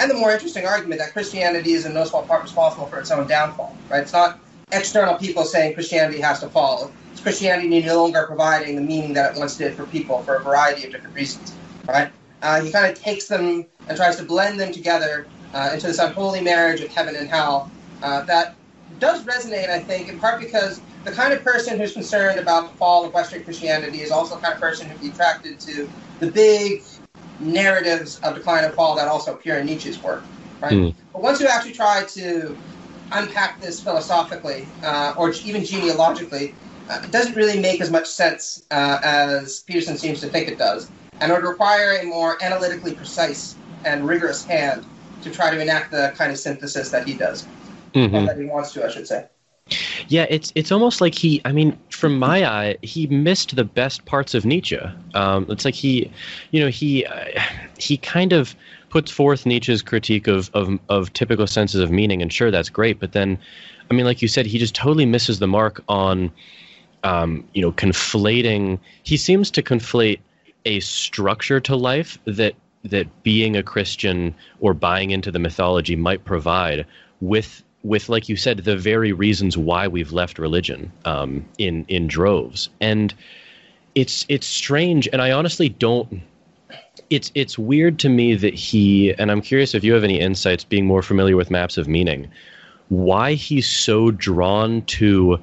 and 0.00 0.10
the 0.10 0.14
more 0.14 0.32
interesting 0.32 0.66
argument 0.66 0.98
that 1.00 1.12
Christianity 1.12 1.72
is 1.72 1.84
in 1.84 1.92
no 1.92 2.04
small 2.04 2.22
part 2.22 2.42
responsible 2.42 2.86
for 2.86 2.98
its 2.98 3.10
own 3.10 3.26
downfall, 3.26 3.76
right? 3.90 4.02
It's 4.02 4.14
not 4.14 4.40
external 4.72 5.16
people 5.16 5.44
saying 5.44 5.74
Christianity 5.74 6.20
has 6.20 6.40
to 6.40 6.48
fall. 6.48 6.90
It's 7.12 7.20
Christianity 7.20 7.82
no 7.82 8.02
longer 8.04 8.26
providing 8.26 8.76
the 8.76 8.82
meaning 8.82 9.12
that 9.12 9.34
it 9.34 9.38
once 9.38 9.56
did 9.56 9.74
for 9.74 9.84
people 9.86 10.22
for 10.22 10.36
a 10.36 10.42
variety 10.42 10.86
of 10.86 10.92
different 10.92 11.14
reasons, 11.14 11.54
right? 11.86 12.10
Uh, 12.40 12.62
he 12.62 12.70
kind 12.72 12.90
of 12.90 12.98
takes 12.98 13.26
them 13.26 13.66
and 13.88 13.96
tries 13.96 14.16
to 14.16 14.22
blend 14.22 14.58
them 14.58 14.72
together 14.72 15.26
uh, 15.52 15.70
into 15.74 15.86
this 15.86 15.98
unholy 15.98 16.40
marriage 16.40 16.80
of 16.80 16.88
heaven 16.88 17.14
and 17.14 17.28
hell 17.28 17.70
uh, 18.02 18.22
that 18.22 18.54
does 18.98 19.24
resonate, 19.24 19.68
I 19.68 19.80
think, 19.80 20.08
in 20.08 20.18
part 20.18 20.40
because 20.40 20.80
the 21.04 21.12
kind 21.12 21.32
of 21.32 21.42
person 21.44 21.78
who's 21.78 21.92
concerned 21.92 22.38
about 22.38 22.70
the 22.70 22.76
fall 22.78 23.04
of 23.04 23.12
Western 23.12 23.44
Christianity 23.44 24.00
is 24.00 24.10
also 24.10 24.36
the 24.36 24.40
kind 24.40 24.54
of 24.54 24.60
person 24.60 24.88
who'd 24.88 25.00
be 25.00 25.08
attracted 25.08 25.60
to 25.60 25.90
the 26.20 26.30
big 26.30 26.82
narratives 27.40 28.20
of 28.20 28.34
decline 28.34 28.64
and 28.64 28.74
fall 28.74 28.94
that 28.96 29.08
also 29.08 29.34
appear 29.34 29.58
in 29.58 29.66
Nietzsche's 29.66 30.02
work, 30.02 30.22
right? 30.60 30.72
Mm. 30.72 30.94
But 31.12 31.22
once 31.22 31.40
you 31.40 31.46
actually 31.46 31.72
try 31.72 32.04
to 32.04 32.56
unpack 33.12 33.60
this 33.60 33.82
philosophically 33.82 34.68
uh, 34.82 35.14
or 35.16 35.32
even 35.44 35.64
genealogically, 35.64 36.54
uh, 36.88 37.00
it 37.02 37.10
doesn't 37.10 37.34
really 37.34 37.58
make 37.60 37.80
as 37.80 37.90
much 37.90 38.06
sense 38.06 38.64
uh, 38.70 39.00
as 39.02 39.60
Peterson 39.60 39.96
seems 39.96 40.20
to 40.20 40.28
think 40.28 40.48
it 40.48 40.58
does 40.58 40.90
and 41.20 41.30
it 41.30 41.34
would 41.34 41.44
require 41.44 41.98
a 41.98 42.04
more 42.04 42.42
analytically 42.42 42.94
precise 42.94 43.56
and 43.84 44.06
rigorous 44.06 44.44
hand 44.44 44.84
to 45.22 45.30
try 45.30 45.50
to 45.50 45.60
enact 45.60 45.90
the 45.90 46.12
kind 46.16 46.32
of 46.32 46.38
synthesis 46.38 46.90
that 46.90 47.06
he 47.06 47.14
does, 47.14 47.46
mm-hmm. 47.94 48.26
that 48.26 48.38
he 48.38 48.46
wants 48.46 48.72
to, 48.72 48.84
I 48.84 48.90
should 48.90 49.06
say. 49.06 49.26
Yeah, 50.08 50.26
it's 50.28 50.52
it's 50.54 50.72
almost 50.72 51.00
like 51.00 51.14
he. 51.14 51.40
I 51.44 51.52
mean, 51.52 51.78
from 51.90 52.18
my 52.18 52.44
eye, 52.44 52.76
he 52.82 53.06
missed 53.06 53.56
the 53.56 53.64
best 53.64 54.04
parts 54.04 54.34
of 54.34 54.44
Nietzsche. 54.44 54.80
Um, 55.14 55.46
it's 55.48 55.64
like 55.64 55.74
he, 55.74 56.10
you 56.50 56.60
know, 56.60 56.68
he 56.68 57.06
uh, 57.06 57.40
he 57.78 57.96
kind 57.96 58.32
of 58.32 58.54
puts 58.88 59.10
forth 59.10 59.46
Nietzsche's 59.46 59.82
critique 59.82 60.26
of, 60.26 60.50
of 60.54 60.78
of 60.88 61.12
typical 61.12 61.46
senses 61.46 61.80
of 61.80 61.90
meaning, 61.90 62.22
and 62.22 62.32
sure, 62.32 62.50
that's 62.50 62.68
great. 62.68 62.98
But 62.98 63.12
then, 63.12 63.38
I 63.90 63.94
mean, 63.94 64.04
like 64.04 64.22
you 64.22 64.28
said, 64.28 64.46
he 64.46 64.58
just 64.58 64.74
totally 64.74 65.06
misses 65.06 65.38
the 65.38 65.46
mark 65.46 65.82
on, 65.88 66.32
um, 67.04 67.48
you 67.54 67.62
know, 67.62 67.72
conflating. 67.72 68.78
He 69.04 69.16
seems 69.16 69.50
to 69.52 69.62
conflate 69.62 70.18
a 70.64 70.80
structure 70.80 71.60
to 71.60 71.76
life 71.76 72.18
that 72.24 72.54
that 72.84 73.22
being 73.22 73.56
a 73.56 73.62
Christian 73.62 74.34
or 74.60 74.74
buying 74.74 75.10
into 75.10 75.30
the 75.30 75.38
mythology 75.38 75.96
might 75.96 76.24
provide 76.24 76.86
with 77.20 77.62
with 77.82 78.08
like 78.08 78.28
you 78.28 78.36
said 78.36 78.58
the 78.58 78.76
very 78.76 79.12
reasons 79.12 79.56
why 79.56 79.88
we've 79.88 80.12
left 80.12 80.38
religion 80.38 80.92
um, 81.04 81.44
in 81.58 81.84
in 81.88 82.06
droves. 82.06 82.68
And 82.80 83.14
it's 83.94 84.24
it's 84.28 84.46
strange 84.46 85.08
and 85.12 85.20
I 85.20 85.32
honestly 85.32 85.68
don't 85.68 86.22
it's 87.08 87.32
it's 87.34 87.58
weird 87.58 87.98
to 88.00 88.08
me 88.08 88.34
that 88.34 88.54
he 88.54 89.12
and 89.14 89.30
I'm 89.30 89.40
curious 89.40 89.74
if 89.74 89.82
you 89.82 89.92
have 89.94 90.04
any 90.04 90.20
insights 90.20 90.64
being 90.64 90.86
more 90.86 91.02
familiar 91.02 91.36
with 91.36 91.50
maps 91.50 91.76
of 91.76 91.88
meaning 91.88 92.30
why 92.88 93.34
he's 93.34 93.68
so 93.68 94.10
drawn 94.10 94.82
to 94.82 95.38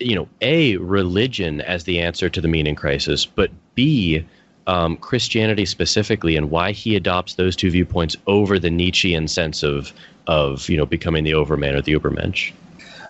you 0.00 0.14
know 0.14 0.28
a 0.40 0.76
religion 0.78 1.60
as 1.62 1.84
the 1.84 1.98
answer 2.00 2.28
to 2.28 2.40
the 2.40 2.48
meaning 2.48 2.74
crisis 2.74 3.24
but 3.24 3.50
b 3.74 4.24
um, 4.68 4.96
Christianity 4.98 5.66
specifically 5.66 6.36
and 6.36 6.50
why 6.50 6.72
he 6.72 6.94
adopts 6.94 7.34
those 7.34 7.56
two 7.56 7.70
viewpoints 7.70 8.16
over 8.26 8.58
the 8.58 8.70
Nietzschean 8.70 9.26
sense 9.26 9.62
of 9.62 9.92
of 10.26 10.68
you 10.68 10.76
know 10.76 10.86
becoming 10.86 11.24
the 11.24 11.34
Overman 11.34 11.74
or 11.74 11.82
the 11.82 11.92
Ubermensch. 11.94 12.52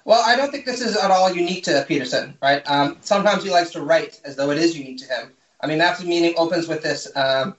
Well, 0.04 0.22
I 0.24 0.36
don't 0.36 0.50
think 0.50 0.64
this 0.64 0.80
is 0.80 0.96
at 0.96 1.10
all 1.10 1.34
unique 1.34 1.64
to 1.64 1.84
Peterson, 1.86 2.38
right? 2.40 2.62
Um, 2.70 2.96
sometimes 3.00 3.44
he 3.44 3.50
likes 3.50 3.70
to 3.72 3.82
write 3.82 4.20
as 4.24 4.36
though 4.36 4.50
it 4.50 4.56
is 4.56 4.78
unique 4.78 4.98
to 4.98 5.04
him. 5.04 5.32
I 5.60 5.66
mean, 5.66 5.78
Maps 5.78 6.00
of 6.00 6.06
Meaning 6.06 6.32
opens 6.38 6.66
with 6.66 6.82
this 6.82 7.14
um, 7.14 7.56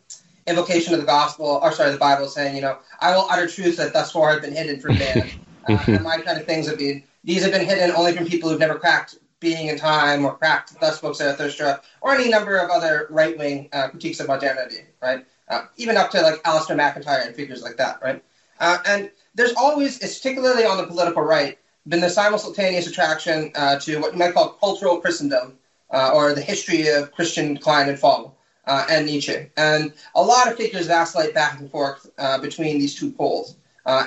invocation 0.47 0.93
of 0.93 0.99
the 0.99 1.05
gospel, 1.05 1.59
or 1.61 1.71
sorry, 1.71 1.91
the 1.91 1.97
Bible, 1.97 2.27
saying, 2.27 2.55
you 2.55 2.61
know, 2.61 2.79
I 3.01 3.15
will 3.15 3.27
utter 3.29 3.47
truths 3.47 3.77
that 3.77 3.93
thus 3.93 4.11
far 4.11 4.31
have 4.31 4.41
been 4.41 4.55
hidden 4.55 4.79
from 4.79 4.97
man. 4.97 5.29
uh, 5.69 5.77
and 5.85 6.03
my 6.03 6.17
kind 6.17 6.39
of 6.39 6.45
things 6.47 6.67
have 6.67 6.79
been, 6.79 7.03
these 7.23 7.43
have 7.43 7.51
been 7.51 7.65
hidden 7.65 7.91
only 7.91 8.13
from 8.13 8.25
people 8.25 8.49
who've 8.49 8.59
never 8.59 8.79
cracked 8.79 9.19
Being 9.39 9.69
and 9.69 9.79
Time 9.79 10.25
or 10.25 10.35
cracked 10.35 10.79
Thus 10.79 10.97
Spoke 10.97 11.15
Zarathustra 11.15 11.81
or 12.01 12.13
any 12.13 12.29
number 12.29 12.57
of 12.57 12.69
other 12.69 13.07
right 13.09 13.37
wing 13.37 13.69
uh, 13.73 13.89
critiques 13.89 14.19
of 14.19 14.27
modernity, 14.27 14.85
right? 15.01 15.25
Uh, 15.47 15.65
even 15.77 15.97
up 15.97 16.11
to 16.11 16.21
like 16.21 16.41
Alasdair 16.43 16.75
MacIntyre 16.75 17.23
and 17.25 17.35
figures 17.35 17.63
like 17.63 17.77
that, 17.77 18.01
right? 18.01 18.23
Uh, 18.59 18.77
and 18.85 19.09
there's 19.35 19.53
always, 19.53 19.97
particularly 19.97 20.65
on 20.65 20.77
the 20.77 20.85
political 20.85 21.23
right, 21.23 21.57
been 21.87 22.01
the 22.01 22.09
simultaneous 22.09 22.87
attraction 22.87 23.51
uh, 23.55 23.79
to 23.79 23.97
what 23.99 24.13
you 24.13 24.19
might 24.19 24.33
call 24.33 24.49
cultural 24.49 24.99
Christendom, 24.99 25.57
uh, 25.91 26.11
or 26.13 26.33
the 26.33 26.41
history 26.41 26.87
of 26.89 27.11
Christian 27.11 27.55
decline 27.55 27.89
and 27.89 27.97
fall, 27.97 28.37
uh, 28.67 28.85
and 28.89 29.05
Nietzsche. 29.05 29.49
And 29.57 29.93
a 30.13 30.21
lot 30.21 30.47
of 30.47 30.55
figures 30.55 30.85
vacillate 30.87 31.33
back 31.33 31.59
and 31.59 31.71
forth 31.71 32.07
between 32.41 32.77
these 32.77 32.93
two 32.93 33.11
poles 33.11 33.55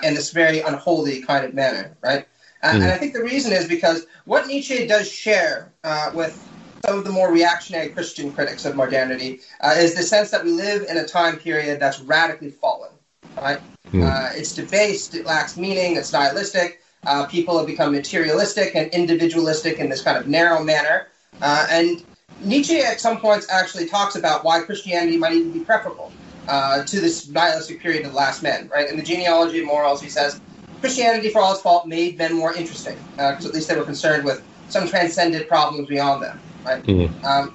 in 0.05 0.15
this 0.15 0.31
very 0.31 0.61
unholy 0.61 1.23
kind 1.23 1.45
of 1.45 1.55
manner, 1.55 1.97
right? 2.03 2.29
Mm. 2.63 2.75
And 2.75 2.85
I 2.85 2.97
think 2.97 3.13
the 3.13 3.23
reason 3.23 3.53
is 3.53 3.67
because 3.67 4.07
what 4.25 4.47
Nietzsche 4.47 4.87
does 4.87 5.11
share 5.11 5.73
uh, 5.85 6.11
with 6.15 6.49
some 6.85 6.99
of 6.99 7.05
the 7.05 7.11
more 7.11 7.33
reactionary 7.33 7.89
Christian 7.91 8.33
critics 8.33 8.65
of 8.65 8.75
modernity 8.75 9.41
is 9.65 9.95
the 9.95 10.03
sense 10.03 10.31
that 10.31 10.45
we 10.45 10.51
live 10.51 10.85
in 10.89 10.97
a 10.97 11.05
time 11.05 11.39
period 11.39 11.79
that's 11.79 12.01
radically 12.01 12.51
fallen, 12.51 12.91
right? 13.37 13.61
Mm. 13.93 14.35
it's 14.35 14.55
debased, 14.55 15.15
it 15.15 15.27
lacks 15.27 15.57
meaning, 15.57 15.97
it's 15.97 16.13
nihilistic, 16.13 16.83
uh, 17.07 17.27
people 17.27 17.59
have 17.59 17.67
become 17.67 17.93
materialistic 17.93 18.75
and 18.75 18.89
individualistic 18.93 19.79
in 19.79 19.89
this 19.89 20.03
kind 20.03 20.17
of 20.17 20.29
narrow 20.29 20.63
manner. 20.63 21.09
Uh, 21.41 21.67
and 21.71 22.05
Nietzsche, 22.41 22.79
at 22.79 23.01
some 23.01 23.19
points, 23.19 23.47
actually 23.51 23.87
talks 23.87 24.15
about 24.15 24.45
why 24.45 24.61
Christianity 24.61 25.17
might 25.17 25.33
even 25.33 25.53
be 25.53 25.61
preferable 25.61 26.13
uh, 26.49 26.85
to 26.85 27.01
this 27.01 27.29
nihilistic 27.29 27.81
period 27.81 28.05
of 28.05 28.13
the 28.13 28.17
last 28.17 28.43
men, 28.43 28.69
right? 28.73 28.89
In 28.89 28.97
the 28.97 29.03
genealogy 29.03 29.61
of 29.61 29.67
morals, 29.67 30.01
he 30.01 30.09
says 30.09 30.41
Christianity, 30.83 31.31
for 31.31 31.41
all 31.41 31.53
its 31.53 31.63
fault, 31.63 31.87
made 31.87 32.19
men 32.19 32.35
more 32.35 32.53
interesting 32.55 32.99
because 33.13 33.47
uh, 33.47 33.49
at 33.49 33.55
least 33.55 33.69
they 33.69 33.77
were 33.77 33.85
concerned 33.85 34.25
with 34.25 34.43
some 34.69 34.87
transcendent 34.89 35.49
problems 35.49 35.89
beyond 35.89 36.23
them, 36.23 36.41
right? 36.65 36.83
Mm-hmm. 36.83 37.25
Um, 37.25 37.55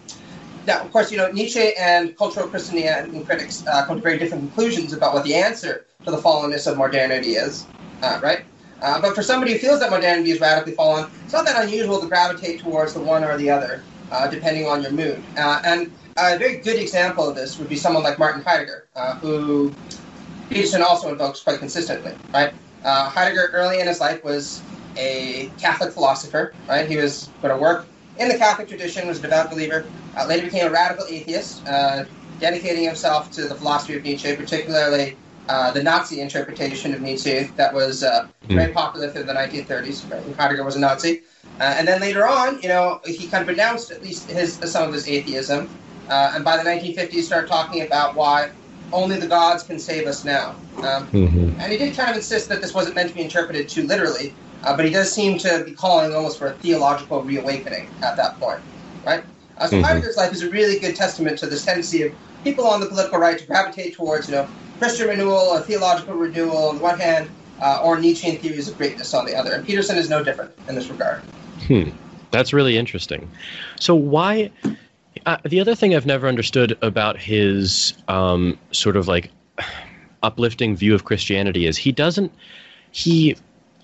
now, 0.65 0.81
of 0.81 0.91
course, 0.91 1.11
you 1.11 1.17
know 1.17 1.29
Nietzsche 1.31 1.73
and 1.77 2.17
cultural 2.17 2.47
Christianity 2.47 3.23
critics 3.25 3.67
uh, 3.67 3.85
come 3.85 3.97
to 3.97 4.01
very 4.01 4.17
different 4.17 4.43
conclusions 4.43 4.93
about 4.93 5.13
what 5.13 5.23
the 5.25 5.35
answer 5.35 5.85
to 6.05 6.11
the 6.11 6.17
fallenness 6.17 6.71
of 6.71 6.77
modernity 6.77 7.31
is, 7.31 7.67
uh, 8.01 8.19
right? 8.23 8.45
Uh, 8.81 9.01
but 9.01 9.13
for 9.13 9.23
somebody 9.23 9.53
who 9.53 9.59
feels 9.59 9.79
that 9.81 9.89
modernity 9.89 10.31
is 10.31 10.39
radically 10.39 10.73
fallen, 10.73 11.09
it's 11.25 11.33
not 11.33 11.45
that 11.45 11.61
unusual 11.63 11.99
to 11.99 12.07
gravitate 12.07 12.61
towards 12.61 12.93
the 12.93 12.99
one 12.99 13.23
or 13.23 13.37
the 13.37 13.49
other, 13.49 13.83
uh, 14.11 14.27
depending 14.27 14.67
on 14.67 14.81
your 14.81 14.91
mood. 14.91 15.21
Uh, 15.37 15.61
and 15.65 15.91
a 16.17 16.37
very 16.37 16.57
good 16.57 16.77
example 16.77 17.27
of 17.27 17.35
this 17.35 17.57
would 17.59 17.67
be 17.67 17.75
someone 17.75 18.03
like 18.03 18.17
Martin 18.19 18.41
Heidegger, 18.41 18.87
uh, 18.95 19.15
who 19.15 19.73
Peterson 20.49 20.81
also 20.81 21.09
invokes 21.09 21.41
quite 21.41 21.59
consistently. 21.59 22.13
Right? 22.33 22.53
Uh, 22.87 23.09
Heidegger, 23.09 23.49
early 23.53 23.79
in 23.79 23.87
his 23.87 23.99
life, 23.99 24.23
was 24.23 24.61
a 24.95 25.51
Catholic 25.59 25.91
philosopher. 25.91 26.53
Right? 26.67 26.87
He 26.87 26.97
was 26.97 27.29
going 27.41 27.53
to 27.53 27.61
work 27.61 27.85
in 28.17 28.29
the 28.29 28.37
Catholic 28.37 28.67
tradition, 28.67 29.07
was 29.07 29.19
a 29.19 29.21
devout 29.21 29.51
believer. 29.51 29.85
Uh, 30.17 30.25
later 30.25 30.45
became 30.45 30.67
a 30.67 30.71
radical 30.71 31.05
atheist, 31.07 31.63
dedicating 32.39 32.83
himself 32.83 33.31
to 33.31 33.47
the 33.47 33.55
philosophy 33.55 33.95
of 33.95 34.03
Nietzsche, 34.03 34.35
particularly 34.35 35.17
uh, 35.49 35.71
the 35.71 35.81
Nazi 35.81 36.21
interpretation 36.21 36.93
of 36.93 37.01
Nietzsche 37.01 37.43
that 37.55 37.73
was 37.73 38.03
uh, 38.03 38.27
mm. 38.47 38.55
very 38.55 38.73
popular 38.73 39.09
through 39.09 39.23
the 39.23 39.33
1930s. 39.33 40.09
Right? 40.11 40.35
Heidegger 40.35 40.63
was 40.63 40.75
a 40.75 40.79
Nazi, 40.79 41.23
uh, 41.59 41.75
and 41.77 41.87
then 41.87 42.01
later 42.01 42.27
on, 42.27 42.61
you 42.61 42.67
know, 42.67 43.01
he 43.05 43.27
kind 43.27 43.41
of 43.41 43.47
renounced 43.47 43.91
at 43.91 44.01
least 44.03 44.29
his 44.29 44.55
some 44.65 44.87
of 44.87 44.93
his 44.93 45.07
atheism, 45.07 45.69
uh, 46.09 46.33
and 46.35 46.43
by 46.43 46.57
the 46.57 46.63
1950s, 46.63 47.23
started 47.23 47.47
talking 47.47 47.81
about 47.81 48.15
why 48.15 48.49
only 48.93 49.17
the 49.17 49.27
gods 49.27 49.63
can 49.63 49.79
save 49.79 50.07
us 50.07 50.23
now. 50.23 50.51
Um, 50.77 51.07
mm-hmm. 51.07 51.59
And 51.59 51.71
he 51.71 51.77
did 51.77 51.95
kind 51.95 52.09
of 52.09 52.15
insist 52.15 52.49
that 52.49 52.61
this 52.61 52.73
wasn't 52.73 52.95
meant 52.95 53.09
to 53.09 53.15
be 53.15 53.21
interpreted 53.21 53.69
too 53.69 53.83
literally, 53.83 54.33
uh, 54.63 54.75
but 54.75 54.85
he 54.85 54.91
does 54.91 55.11
seem 55.11 55.37
to 55.39 55.63
be 55.65 55.71
calling 55.71 56.13
almost 56.13 56.39
for 56.39 56.47
a 56.47 56.53
theological 56.53 57.21
reawakening 57.23 57.89
at 58.01 58.15
that 58.17 58.39
point, 58.39 58.61
right? 59.05 59.23
Uh, 59.57 59.67
so 59.67 59.75
mm-hmm. 59.75 59.85
Heidegger's 59.85 60.17
life 60.17 60.31
is 60.31 60.43
a 60.43 60.49
really 60.49 60.79
good 60.79 60.95
testament 60.95 61.39
to 61.39 61.47
this 61.47 61.65
tendency 61.65 62.03
of 62.03 62.13
people 62.43 62.65
on 62.65 62.79
the 62.79 62.85
political 62.85 63.19
right 63.19 63.37
to 63.37 63.45
gravitate 63.45 63.95
towards, 63.95 64.29
you 64.29 64.35
know, 64.35 64.47
Christian 64.79 65.07
renewal, 65.07 65.53
a 65.53 65.61
theological 65.61 66.13
renewal 66.13 66.69
on 66.69 66.77
the 66.77 66.83
one 66.83 66.99
hand, 66.99 67.29
uh, 67.61 67.81
or 67.83 67.99
Nietzschean 67.99 68.37
theories 68.37 68.67
of 68.67 68.77
greatness 68.77 69.13
on 69.13 69.25
the 69.25 69.35
other. 69.35 69.53
And 69.53 69.65
Peterson 69.65 69.97
is 69.97 70.09
no 70.09 70.23
different 70.23 70.51
in 70.67 70.75
this 70.75 70.89
regard. 70.89 71.21
Hmm. 71.65 71.89
That's 72.29 72.53
really 72.53 72.77
interesting. 72.77 73.29
So, 73.79 73.95
why? 73.95 74.51
Uh, 75.25 75.37
the 75.45 75.59
other 75.59 75.75
thing 75.75 75.95
I've 75.95 76.05
never 76.05 76.27
understood 76.27 76.77
about 76.81 77.17
his 77.17 77.93
um, 78.07 78.57
sort 78.71 78.97
of 78.97 79.07
like 79.07 79.31
uplifting 80.23 80.75
view 80.75 80.93
of 80.93 81.05
Christianity 81.05 81.65
is 81.65 81.77
he 81.77 81.91
doesn't. 81.91 82.31
He. 82.91 83.35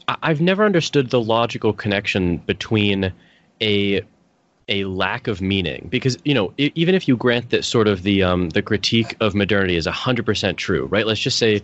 I've 0.07 0.41
never 0.41 0.65
understood 0.65 1.11
the 1.11 1.21
logical 1.21 1.71
connection 1.71 2.37
between 2.37 3.13
a 3.61 4.01
a 4.69 4.85
lack 4.85 5.27
of 5.27 5.41
meaning 5.41 5.87
because 5.89 6.17
you 6.23 6.33
know 6.33 6.53
even 6.57 6.95
if 6.95 7.07
you 7.07 7.17
grant 7.17 7.49
that 7.49 7.65
sort 7.65 7.87
of 7.87 8.03
the 8.03 8.23
um, 8.23 8.49
the 8.49 8.61
critique 8.61 9.15
of 9.19 9.35
modernity 9.35 9.75
is 9.75 9.87
100% 9.87 10.55
true 10.55 10.85
right 10.85 11.05
let's 11.05 11.19
just 11.19 11.37
say 11.37 11.61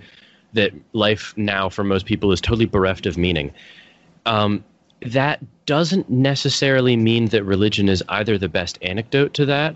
that 0.53 0.73
life 0.93 1.33
now 1.37 1.69
for 1.69 1.83
most 1.83 2.05
people 2.05 2.31
is 2.31 2.41
totally 2.41 2.65
bereft 2.65 3.05
of 3.05 3.17
meaning 3.17 3.53
um, 4.25 4.63
that 5.01 5.39
doesn't 5.65 6.09
necessarily 6.09 6.97
mean 6.97 7.27
that 7.27 7.43
religion 7.43 7.89
is 7.89 8.03
either 8.09 8.37
the 8.37 8.49
best 8.49 8.77
anecdote 8.81 9.33
to 9.35 9.45
that 9.45 9.75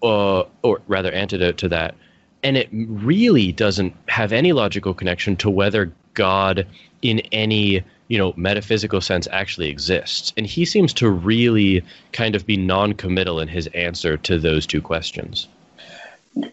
or, 0.00 0.48
or 0.62 0.80
rather 0.88 1.12
antidote 1.12 1.58
to 1.58 1.68
that. 1.68 1.94
And 2.42 2.56
it 2.56 2.68
really 2.72 3.52
doesn't 3.52 3.94
have 4.08 4.32
any 4.32 4.52
logical 4.52 4.94
connection 4.94 5.36
to 5.36 5.50
whether 5.50 5.92
god 6.14 6.66
in 7.02 7.20
any 7.32 7.84
you 8.08 8.18
know 8.18 8.32
metaphysical 8.36 9.00
sense 9.00 9.28
actually 9.30 9.68
exists. 9.68 10.32
And 10.36 10.46
he 10.46 10.64
seems 10.64 10.92
to 10.94 11.10
really 11.10 11.84
kind 12.12 12.34
of 12.34 12.46
be 12.46 12.56
non-committal 12.56 13.40
in 13.40 13.48
his 13.48 13.66
answer 13.68 14.16
to 14.18 14.38
those 14.38 14.66
two 14.66 14.80
questions. 14.80 15.48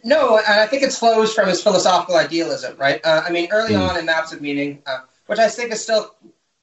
No 0.04 0.38
and 0.38 0.60
i 0.60 0.66
think 0.66 0.84
it 0.84 0.94
flows 0.94 1.34
from 1.34 1.48
his 1.48 1.62
philosophical 1.62 2.16
idealism 2.16 2.76
right? 2.78 3.02
Uh, 3.04 3.24
i 3.26 3.32
mean 3.32 3.50
early 3.52 3.74
mm. 3.74 3.90
on 3.90 3.98
in 3.98 4.06
maps 4.06 4.32
of 4.32 4.42
meaning 4.42 4.82
uh, 4.86 5.00
which 5.26 5.40
i 5.40 5.50
think 5.50 5.74
is 5.74 5.82
still 5.82 6.16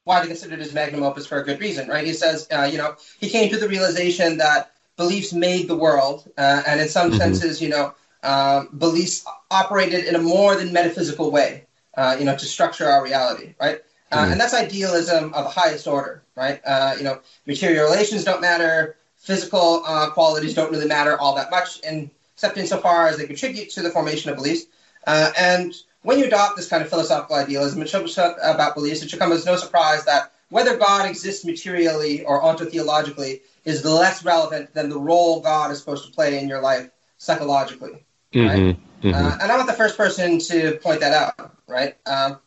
widely 0.05 0.29
considered 0.29 0.59
his 0.59 0.73
magnum 0.73 1.03
opus 1.03 1.27
for 1.27 1.41
a 1.41 1.45
good 1.45 1.61
reason 1.61 1.89
right 1.89 2.07
he 2.07 2.13
says 2.13 2.47
uh, 2.53 2.69
you 2.71 2.79
know 2.79 2.95
he 3.19 3.29
came 3.29 3.51
to 3.51 3.59
the 3.59 3.69
realization 3.69 4.39
that 4.39 4.73
beliefs 4.97 5.33
made 5.33 5.69
the 5.69 5.77
world 5.77 6.31
uh, 6.39 6.63
and 6.67 6.81
in 6.81 6.89
some 6.89 7.11
mm-hmm. 7.11 7.19
senses 7.19 7.61
you 7.61 7.69
know 7.69 7.95
um, 8.23 8.69
beliefs 8.77 9.25
operated 9.51 10.05
in 10.05 10.15
a 10.15 10.19
more 10.21 10.57
than 10.57 10.73
metaphysical 10.73 11.31
way 11.31 11.67
uh, 11.97 12.17
you 12.19 12.25
know 12.25 12.37
to 12.37 12.45
structure 12.45 12.87
our 12.87 13.03
reality 13.03 13.55
right 13.61 13.81
uh, 14.13 14.25
mm. 14.25 14.33
And 14.33 14.41
that's 14.41 14.55
idealism 14.55 15.33
of 15.35 15.45
the 15.45 15.51
highest 15.51 15.87
order, 15.87 16.23
right? 16.35 16.61
Uh, 16.65 16.95
you 16.99 17.05
know, 17.05 17.21
material 17.47 17.85
relations 17.85 18.25
don't 18.25 18.41
matter, 18.41 18.97
physical 19.17 19.83
uh, 19.87 20.11
qualities 20.11 20.55
don't 20.55 20.71
really 20.71 20.87
matter 20.87 21.19
all 21.19 21.35
that 21.37 21.51
much, 21.51 21.81
and 21.85 22.11
except 22.35 22.57
insofar 22.57 23.07
as 23.07 23.19
they 23.19 23.27
contribute 23.27 23.71
to 23.71 23.83
the 23.83 23.91
formation 23.91 24.31
of 24.31 24.37
beliefs. 24.37 24.65
Uh, 25.07 25.31
and 25.39 25.75
when 26.03 26.19
you 26.19 26.27
adopt 26.27 26.57
this 26.57 26.69
kind 26.69 26.83
of 26.83 26.89
philosophical 26.89 27.37
idealism, 27.37 27.83
it 27.83 27.89
shows 27.89 28.17
about 28.19 28.75
beliefs. 28.75 29.03
It 29.03 29.11
should 29.11 29.19
come 29.19 29.33
as 29.33 29.45
no 29.45 29.57
surprise 29.57 30.05
that 30.07 30.33
whether 30.49 30.77
God 30.77 31.09
exists 31.09 31.45
materially 31.45 32.25
or 32.25 32.43
ontotheologically 32.43 33.43
is 33.65 33.85
less 33.85 34.25
relevant 34.25 34.73
than 34.75 34.89
the 34.89 34.99
role 34.99 35.41
God 35.41 35.71
is 35.71 35.79
supposed 35.79 36.07
to 36.07 36.13
play 36.13 36.39
in 36.39 36.49
your 36.49 36.61
life 36.61 36.91
psychologically. 37.19 38.05
Right? 38.35 38.59
Mm-hmm, 38.59 39.09
mm-hmm. 39.09 39.15
Uh, 39.15 39.39
and 39.43 39.53
I'm 39.53 39.59
not 39.59 39.67
the 39.67 39.75
first 39.75 39.97
person 39.97 40.39
to 40.39 40.79
point 40.83 41.01
that 41.01 41.13
out, 41.13 41.57
right? 41.67 41.97
Um, 42.07 42.39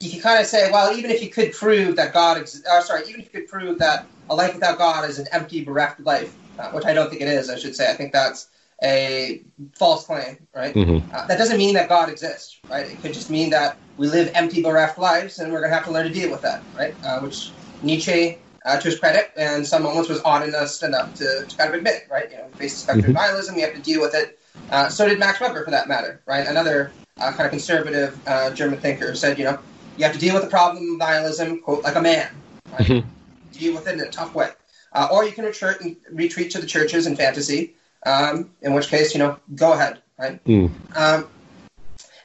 you 0.00 0.10
can 0.10 0.20
kind 0.20 0.40
of 0.40 0.46
say, 0.46 0.70
well, 0.70 0.96
even 0.96 1.10
if 1.10 1.22
you 1.22 1.30
could 1.30 1.52
prove 1.52 1.96
that 1.96 2.12
God, 2.12 2.38
ex- 2.38 2.64
uh, 2.66 2.82
sorry, 2.82 3.08
even 3.08 3.20
if 3.20 3.32
you 3.32 3.40
could 3.40 3.48
prove 3.48 3.78
that 3.78 4.06
a 4.28 4.34
life 4.34 4.54
without 4.54 4.78
God 4.78 5.08
is 5.08 5.18
an 5.18 5.26
empty, 5.32 5.64
bereft 5.64 6.00
life, 6.00 6.36
uh, 6.58 6.70
which 6.70 6.84
I 6.84 6.92
don't 6.92 7.08
think 7.08 7.22
it 7.22 7.28
is, 7.28 7.48
I 7.48 7.56
should 7.56 7.74
say. 7.74 7.90
I 7.90 7.94
think 7.94 8.12
that's 8.12 8.48
a 8.82 9.42
false 9.74 10.06
claim, 10.06 10.38
right? 10.54 10.74
Mm-hmm. 10.74 11.14
Uh, 11.14 11.26
that 11.26 11.38
doesn't 11.38 11.58
mean 11.58 11.74
that 11.74 11.88
God 11.88 12.08
exists, 12.08 12.58
right? 12.68 12.86
It 12.86 13.00
could 13.00 13.14
just 13.14 13.30
mean 13.30 13.50
that 13.50 13.76
we 13.96 14.08
live 14.08 14.30
empty, 14.34 14.62
bereft 14.62 14.98
lives, 14.98 15.38
and 15.38 15.52
we're 15.52 15.60
going 15.60 15.70
to 15.70 15.76
have 15.76 15.84
to 15.84 15.92
learn 15.92 16.06
to 16.06 16.12
deal 16.12 16.30
with 16.30 16.42
that, 16.42 16.62
right? 16.76 16.94
Uh, 17.04 17.20
which 17.20 17.52
Nietzsche, 17.82 18.38
uh, 18.64 18.78
to 18.78 18.84
his 18.84 18.98
credit, 18.98 19.30
and 19.36 19.66
some 19.66 19.82
moments 19.82 20.08
was 20.08 20.20
honest 20.22 20.82
enough 20.82 21.14
to, 21.14 21.44
to 21.48 21.56
kind 21.56 21.68
of 21.70 21.74
admit, 21.74 22.08
right? 22.10 22.30
You 22.30 22.38
know, 22.38 22.46
we 22.52 22.58
face 22.58 22.74
the 22.74 22.80
specter 22.80 23.02
mm-hmm. 23.02 23.10
of 23.10 23.14
nihilism, 23.16 23.54
we 23.54 23.62
have 23.62 23.74
to 23.74 23.80
deal 23.80 24.00
with 24.00 24.14
it. 24.14 24.38
Uh, 24.70 24.88
so 24.88 25.08
did 25.08 25.18
Max 25.18 25.40
Weber, 25.40 25.64
for 25.64 25.70
that 25.70 25.88
matter, 25.88 26.20
right? 26.26 26.46
Another 26.46 26.92
kind 27.16 27.40
of 27.40 27.50
conservative 27.50 28.18
German 28.54 28.80
thinker 28.80 29.14
said, 29.14 29.38
you 29.38 29.44
know, 29.44 29.58
you 29.96 30.04
have 30.04 30.14
to 30.14 30.18
deal 30.18 30.34
with 30.34 30.42
the 30.42 30.50
problem 30.50 30.92
of 30.92 30.98
nihilism, 30.98 31.60
quote, 31.60 31.84
like 31.84 31.94
a 31.94 32.02
man. 32.02 32.30
Right? 32.72 32.80
Mm-hmm. 32.80 33.08
Deal 33.52 33.74
with 33.74 33.86
it 33.86 33.94
in 33.94 34.00
a 34.00 34.10
tough 34.10 34.34
way. 34.34 34.50
Uh, 34.92 35.08
or 35.12 35.24
you 35.24 35.32
can 35.32 35.44
retreat, 35.44 35.98
retreat 36.10 36.50
to 36.50 36.60
the 36.60 36.66
churches 36.66 37.06
and 37.06 37.16
fantasy, 37.16 37.74
um, 38.06 38.50
in 38.62 38.74
which 38.74 38.88
case, 38.88 39.14
you 39.14 39.18
know, 39.18 39.38
go 39.54 39.72
ahead. 39.72 40.02
Right? 40.18 40.44
Mm. 40.44 40.70
Um, 40.96 41.28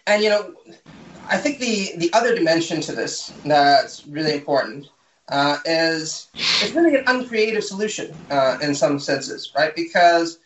and, 0.05 0.23
you 0.23 0.29
know, 0.29 0.53
I 1.29 1.37
think 1.37 1.59
the, 1.59 1.93
the 1.97 2.11
other 2.13 2.35
dimension 2.35 2.81
to 2.81 2.93
this 2.93 3.33
that's 3.43 4.05
really 4.07 4.33
important 4.33 4.87
uh, 5.29 5.57
is 5.65 6.27
it's 6.33 6.71
really 6.71 6.95
an 6.95 7.03
uncreative 7.07 7.63
solution 7.63 8.15
uh, 8.29 8.57
in 8.61 8.73
some 8.73 8.99
senses, 8.99 9.51
right? 9.55 9.75
Because 9.75 10.39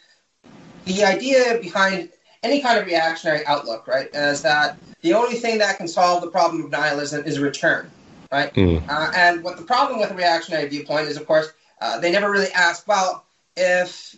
the 0.85 1.03
idea 1.03 1.59
behind 1.61 2.09
any 2.41 2.61
kind 2.61 2.79
of 2.79 2.87
reactionary 2.87 3.45
outlook, 3.45 3.87
right, 3.87 4.09
is 4.15 4.41
that 4.41 4.77
the 5.01 5.13
only 5.13 5.35
thing 5.35 5.59
that 5.59 5.77
can 5.77 5.87
solve 5.87 6.21
the 6.21 6.29
problem 6.29 6.63
of 6.63 6.71
nihilism 6.71 7.23
is 7.25 7.37
a 7.37 7.41
return, 7.41 7.91
right? 8.31 8.51
Mm. 8.55 8.87
Uh, 8.89 9.11
and 9.15 9.43
what 9.43 9.57
the 9.57 9.63
problem 9.63 9.99
with 9.99 10.09
a 10.09 10.15
reactionary 10.15 10.67
viewpoint 10.67 11.07
is, 11.07 11.17
of 11.17 11.27
course, 11.27 11.53
uh, 11.81 11.99
they 11.99 12.11
never 12.11 12.31
really 12.31 12.51
ask, 12.53 12.87
well, 12.87 13.25
if 13.55 14.15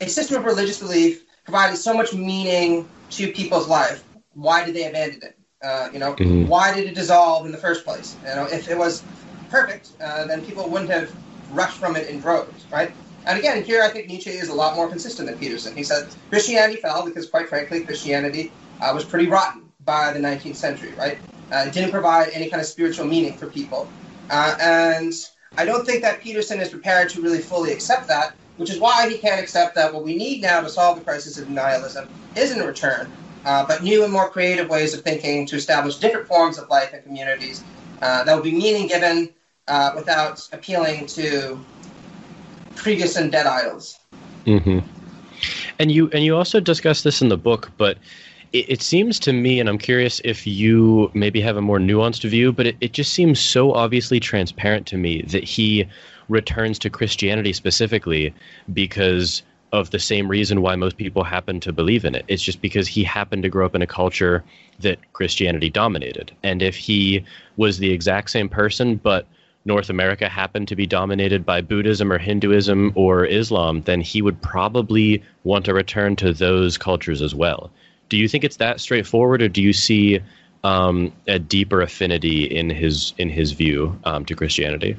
a 0.00 0.08
system 0.08 0.36
of 0.38 0.44
religious 0.44 0.78
belief 0.78 1.24
provided 1.44 1.76
so 1.76 1.94
much 1.94 2.12
meaning 2.14 2.88
to 3.10 3.32
people's 3.32 3.68
life, 3.68 4.04
why 4.34 4.64
did 4.64 4.74
they 4.74 4.88
abandon 4.88 5.22
it? 5.22 5.36
Uh, 5.62 5.90
you 5.92 5.98
know, 5.98 6.14
mm-hmm. 6.14 6.46
why 6.46 6.74
did 6.74 6.86
it 6.86 6.94
dissolve 6.94 7.44
in 7.44 7.52
the 7.52 7.58
first 7.58 7.84
place? 7.84 8.16
You 8.26 8.34
know, 8.34 8.44
if 8.44 8.70
it 8.70 8.78
was 8.78 9.02
perfect, 9.50 9.90
uh, 10.00 10.26
then 10.26 10.44
people 10.44 10.68
wouldn't 10.68 10.90
have 10.90 11.14
rushed 11.52 11.78
from 11.78 11.96
it 11.96 12.08
in 12.08 12.20
droves, 12.20 12.64
right? 12.72 12.92
And 13.26 13.38
again, 13.38 13.62
here 13.62 13.82
I 13.82 13.88
think 13.88 14.08
Nietzsche 14.08 14.30
is 14.30 14.48
a 14.48 14.54
lot 14.54 14.74
more 14.74 14.88
consistent 14.88 15.28
than 15.28 15.38
Peterson. 15.38 15.76
He 15.76 15.82
said 15.82 16.08
Christianity 16.30 16.80
fell 16.80 17.04
because, 17.04 17.28
quite 17.28 17.48
frankly, 17.48 17.84
Christianity 17.84 18.50
uh, 18.80 18.92
was 18.94 19.04
pretty 19.04 19.26
rotten 19.26 19.70
by 19.84 20.12
the 20.12 20.18
19th 20.18 20.56
century, 20.56 20.92
right? 20.96 21.18
Uh, 21.52 21.64
it 21.66 21.74
didn't 21.74 21.90
provide 21.90 22.30
any 22.32 22.48
kind 22.48 22.60
of 22.60 22.66
spiritual 22.66 23.06
meaning 23.06 23.36
for 23.36 23.46
people. 23.46 23.90
Uh, 24.30 24.56
and 24.60 25.12
I 25.58 25.64
don't 25.64 25.84
think 25.84 26.00
that 26.02 26.20
Peterson 26.20 26.60
is 26.60 26.70
prepared 26.70 27.10
to 27.10 27.20
really 27.20 27.40
fully 27.40 27.72
accept 27.72 28.08
that, 28.08 28.34
which 28.60 28.68
is 28.68 28.78
why 28.78 29.08
he 29.08 29.16
can't 29.16 29.40
accept 29.40 29.74
that 29.74 29.92
what 29.94 30.04
we 30.04 30.14
need 30.14 30.42
now 30.42 30.60
to 30.60 30.68
solve 30.68 30.98
the 30.98 31.02
crisis 31.02 31.38
of 31.38 31.48
nihilism 31.48 32.06
isn't 32.36 32.60
a 32.60 32.66
return, 32.66 33.10
uh, 33.46 33.66
but 33.66 33.82
new 33.82 34.04
and 34.04 34.12
more 34.12 34.28
creative 34.28 34.68
ways 34.68 34.92
of 34.92 35.00
thinking 35.00 35.46
to 35.46 35.56
establish 35.56 35.96
different 35.96 36.28
forms 36.28 36.58
of 36.58 36.68
life 36.68 36.92
and 36.92 37.02
communities 37.02 37.64
uh, 38.02 38.22
that 38.22 38.34
will 38.36 38.42
be 38.42 38.52
meaning 38.52 38.86
given 38.86 39.30
uh, 39.68 39.92
without 39.96 40.46
appealing 40.52 41.06
to 41.06 41.58
previous 42.76 43.16
and 43.16 43.32
dead 43.32 43.46
idols. 43.46 43.98
Mm-hmm. 44.44 44.80
And 45.78 45.90
you 45.90 46.10
and 46.12 46.22
you 46.22 46.36
also 46.36 46.60
discuss 46.60 47.02
this 47.02 47.22
in 47.22 47.30
the 47.30 47.38
book, 47.38 47.70
but 47.78 47.96
it, 48.52 48.68
it, 48.68 48.82
seems 48.82 49.18
to 49.20 49.32
me, 49.32 49.58
and 49.58 49.70
I'm 49.70 49.78
curious 49.78 50.20
if 50.22 50.46
you 50.46 51.10
maybe 51.14 51.40
have 51.40 51.56
a 51.56 51.62
more 51.62 51.78
nuanced 51.78 52.28
view, 52.28 52.52
but 52.52 52.66
it, 52.66 52.76
it 52.82 52.92
just 52.92 53.14
seems 53.14 53.40
so 53.40 53.72
obviously 53.72 54.20
transparent 54.20 54.86
to 54.88 54.98
me 54.98 55.22
that 55.28 55.44
he 55.44 55.88
returns 56.30 56.78
to 56.78 56.90
Christianity 56.90 57.52
specifically 57.52 58.32
because 58.72 59.42
of 59.72 59.90
the 59.90 59.98
same 59.98 60.28
reason 60.28 60.62
why 60.62 60.74
most 60.74 60.96
people 60.96 61.22
happen 61.22 61.60
to 61.60 61.72
believe 61.72 62.04
in 62.04 62.14
it. 62.14 62.24
It's 62.28 62.42
just 62.42 62.60
because 62.60 62.88
he 62.88 63.04
happened 63.04 63.42
to 63.42 63.48
grow 63.48 63.66
up 63.66 63.74
in 63.74 63.82
a 63.82 63.86
culture 63.86 64.42
that 64.80 64.98
Christianity 65.12 65.70
dominated. 65.70 66.32
And 66.42 66.62
if 66.62 66.76
he 66.76 67.24
was 67.56 67.78
the 67.78 67.92
exact 67.92 68.30
same 68.30 68.48
person, 68.48 68.96
but 68.96 69.26
North 69.64 69.90
America 69.90 70.28
happened 70.28 70.68
to 70.68 70.76
be 70.76 70.86
dominated 70.86 71.44
by 71.44 71.60
Buddhism 71.60 72.10
or 72.10 72.18
Hinduism 72.18 72.92
or 72.94 73.26
Islam, 73.26 73.82
then 73.82 74.00
he 74.00 74.22
would 74.22 74.40
probably 74.40 75.22
want 75.44 75.64
to 75.66 75.74
return 75.74 76.16
to 76.16 76.32
those 76.32 76.78
cultures 76.78 77.20
as 77.20 77.34
well. 77.34 77.70
Do 78.08 78.16
you 78.16 78.26
think 78.26 78.42
it's 78.42 78.56
that 78.56 78.80
straightforward, 78.80 79.42
or 79.42 79.48
do 79.48 79.62
you 79.62 79.72
see 79.72 80.20
um, 80.64 81.12
a 81.28 81.38
deeper 81.38 81.80
affinity 81.80 82.44
in 82.44 82.70
his 82.70 83.14
in 83.18 83.28
his 83.28 83.52
view 83.52 83.96
um, 84.04 84.24
to 84.24 84.34
Christianity? 84.34 84.96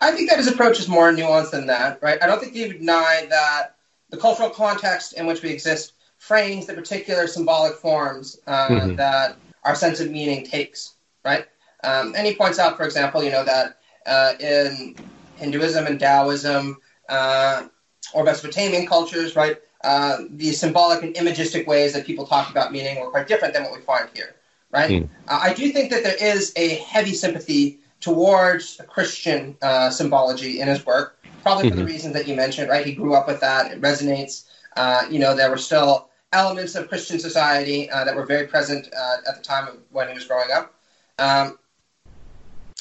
I 0.00 0.12
think 0.12 0.30
that 0.30 0.38
his 0.38 0.46
approach 0.46 0.78
is 0.78 0.88
more 0.88 1.12
nuanced 1.12 1.50
than 1.50 1.66
that, 1.66 2.02
right? 2.02 2.22
I 2.22 2.26
don't 2.26 2.40
think 2.40 2.54
he 2.54 2.66
would 2.66 2.78
deny 2.78 3.26
that 3.30 3.76
the 4.10 4.16
cultural 4.16 4.50
context 4.50 5.14
in 5.14 5.26
which 5.26 5.42
we 5.42 5.50
exist 5.50 5.94
frames 6.18 6.66
the 6.66 6.74
particular 6.74 7.26
symbolic 7.26 7.74
forms 7.74 8.38
uh, 8.46 8.68
mm-hmm. 8.68 8.96
that 8.96 9.36
our 9.64 9.74
sense 9.74 10.00
of 10.00 10.10
meaning 10.10 10.44
takes, 10.44 10.94
right? 11.24 11.46
Um, 11.82 12.14
and 12.16 12.26
he 12.26 12.34
points 12.34 12.58
out, 12.58 12.76
for 12.76 12.84
example, 12.84 13.22
you 13.22 13.30
know 13.30 13.44
that 13.44 13.78
uh, 14.06 14.34
in 14.40 14.94
Hinduism 15.36 15.86
and 15.86 16.00
Taoism 16.00 16.78
uh, 17.08 17.66
or 18.14 18.24
Mesopotamian 18.24 18.86
cultures, 18.86 19.36
right? 19.36 19.58
Uh, 19.82 20.24
the 20.30 20.52
symbolic 20.52 21.02
and 21.02 21.14
imagistic 21.14 21.66
ways 21.66 21.92
that 21.92 22.06
people 22.06 22.26
talk 22.26 22.50
about 22.50 22.72
meaning 22.72 23.00
were 23.00 23.10
quite 23.10 23.28
different 23.28 23.52
than 23.52 23.64
what 23.64 23.74
we 23.74 23.82
find 23.82 24.08
here, 24.14 24.34
right? 24.70 24.90
Mm. 24.90 25.08
I 25.28 25.52
do 25.52 25.70
think 25.72 25.90
that 25.90 26.02
there 26.02 26.16
is 26.18 26.52
a 26.56 26.76
heavy 26.76 27.12
sympathy 27.12 27.80
towards 28.04 28.78
a 28.80 28.84
Christian 28.84 29.56
uh, 29.62 29.88
symbology 29.90 30.60
in 30.60 30.68
his 30.68 30.84
work, 30.84 31.18
probably 31.42 31.70
for 31.70 31.76
mm-hmm. 31.76 31.86
the 31.86 31.92
reasons 31.92 32.14
that 32.14 32.28
you 32.28 32.36
mentioned, 32.36 32.68
right? 32.68 32.84
He 32.84 32.92
grew 32.92 33.14
up 33.14 33.26
with 33.26 33.40
that; 33.40 33.72
it 33.72 33.80
resonates. 33.80 34.44
Uh, 34.76 35.06
you 35.10 35.18
know, 35.18 35.34
there 35.34 35.50
were 35.50 35.56
still 35.58 36.10
elements 36.32 36.74
of 36.74 36.88
Christian 36.88 37.18
society 37.18 37.88
uh, 37.90 38.04
that 38.04 38.14
were 38.14 38.26
very 38.26 38.46
present 38.46 38.88
at 39.28 39.36
the 39.36 39.42
time 39.42 39.68
of 39.68 39.78
when 39.90 40.08
he 40.08 40.14
was 40.14 40.24
growing 40.24 40.50
up. 40.52 40.74
Um, 41.18 41.58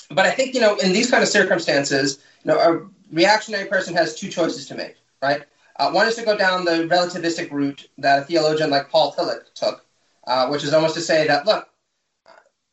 but 0.09 0.25
I 0.25 0.31
think, 0.31 0.53
you 0.53 0.61
know, 0.61 0.75
in 0.77 0.91
these 0.91 1.09
kind 1.09 1.23
of 1.23 1.29
circumstances, 1.29 2.19
you 2.43 2.51
know, 2.51 2.59
a 2.59 2.89
reactionary 3.15 3.67
person 3.67 3.95
has 3.95 4.15
two 4.15 4.29
choices 4.29 4.67
to 4.67 4.75
make, 4.75 4.95
right? 5.21 5.43
Uh, 5.77 5.91
one 5.91 6.07
is 6.07 6.15
to 6.15 6.25
go 6.25 6.37
down 6.37 6.65
the 6.65 6.87
relativistic 6.87 7.51
route 7.51 7.87
that 7.99 8.23
a 8.23 8.25
theologian 8.25 8.69
like 8.69 8.89
Paul 8.89 9.13
Tillich 9.13 9.53
took, 9.53 9.85
uh, 10.27 10.47
which 10.47 10.63
is 10.63 10.73
almost 10.73 10.95
to 10.95 11.01
say 11.01 11.27
that, 11.27 11.45
look, 11.45 11.69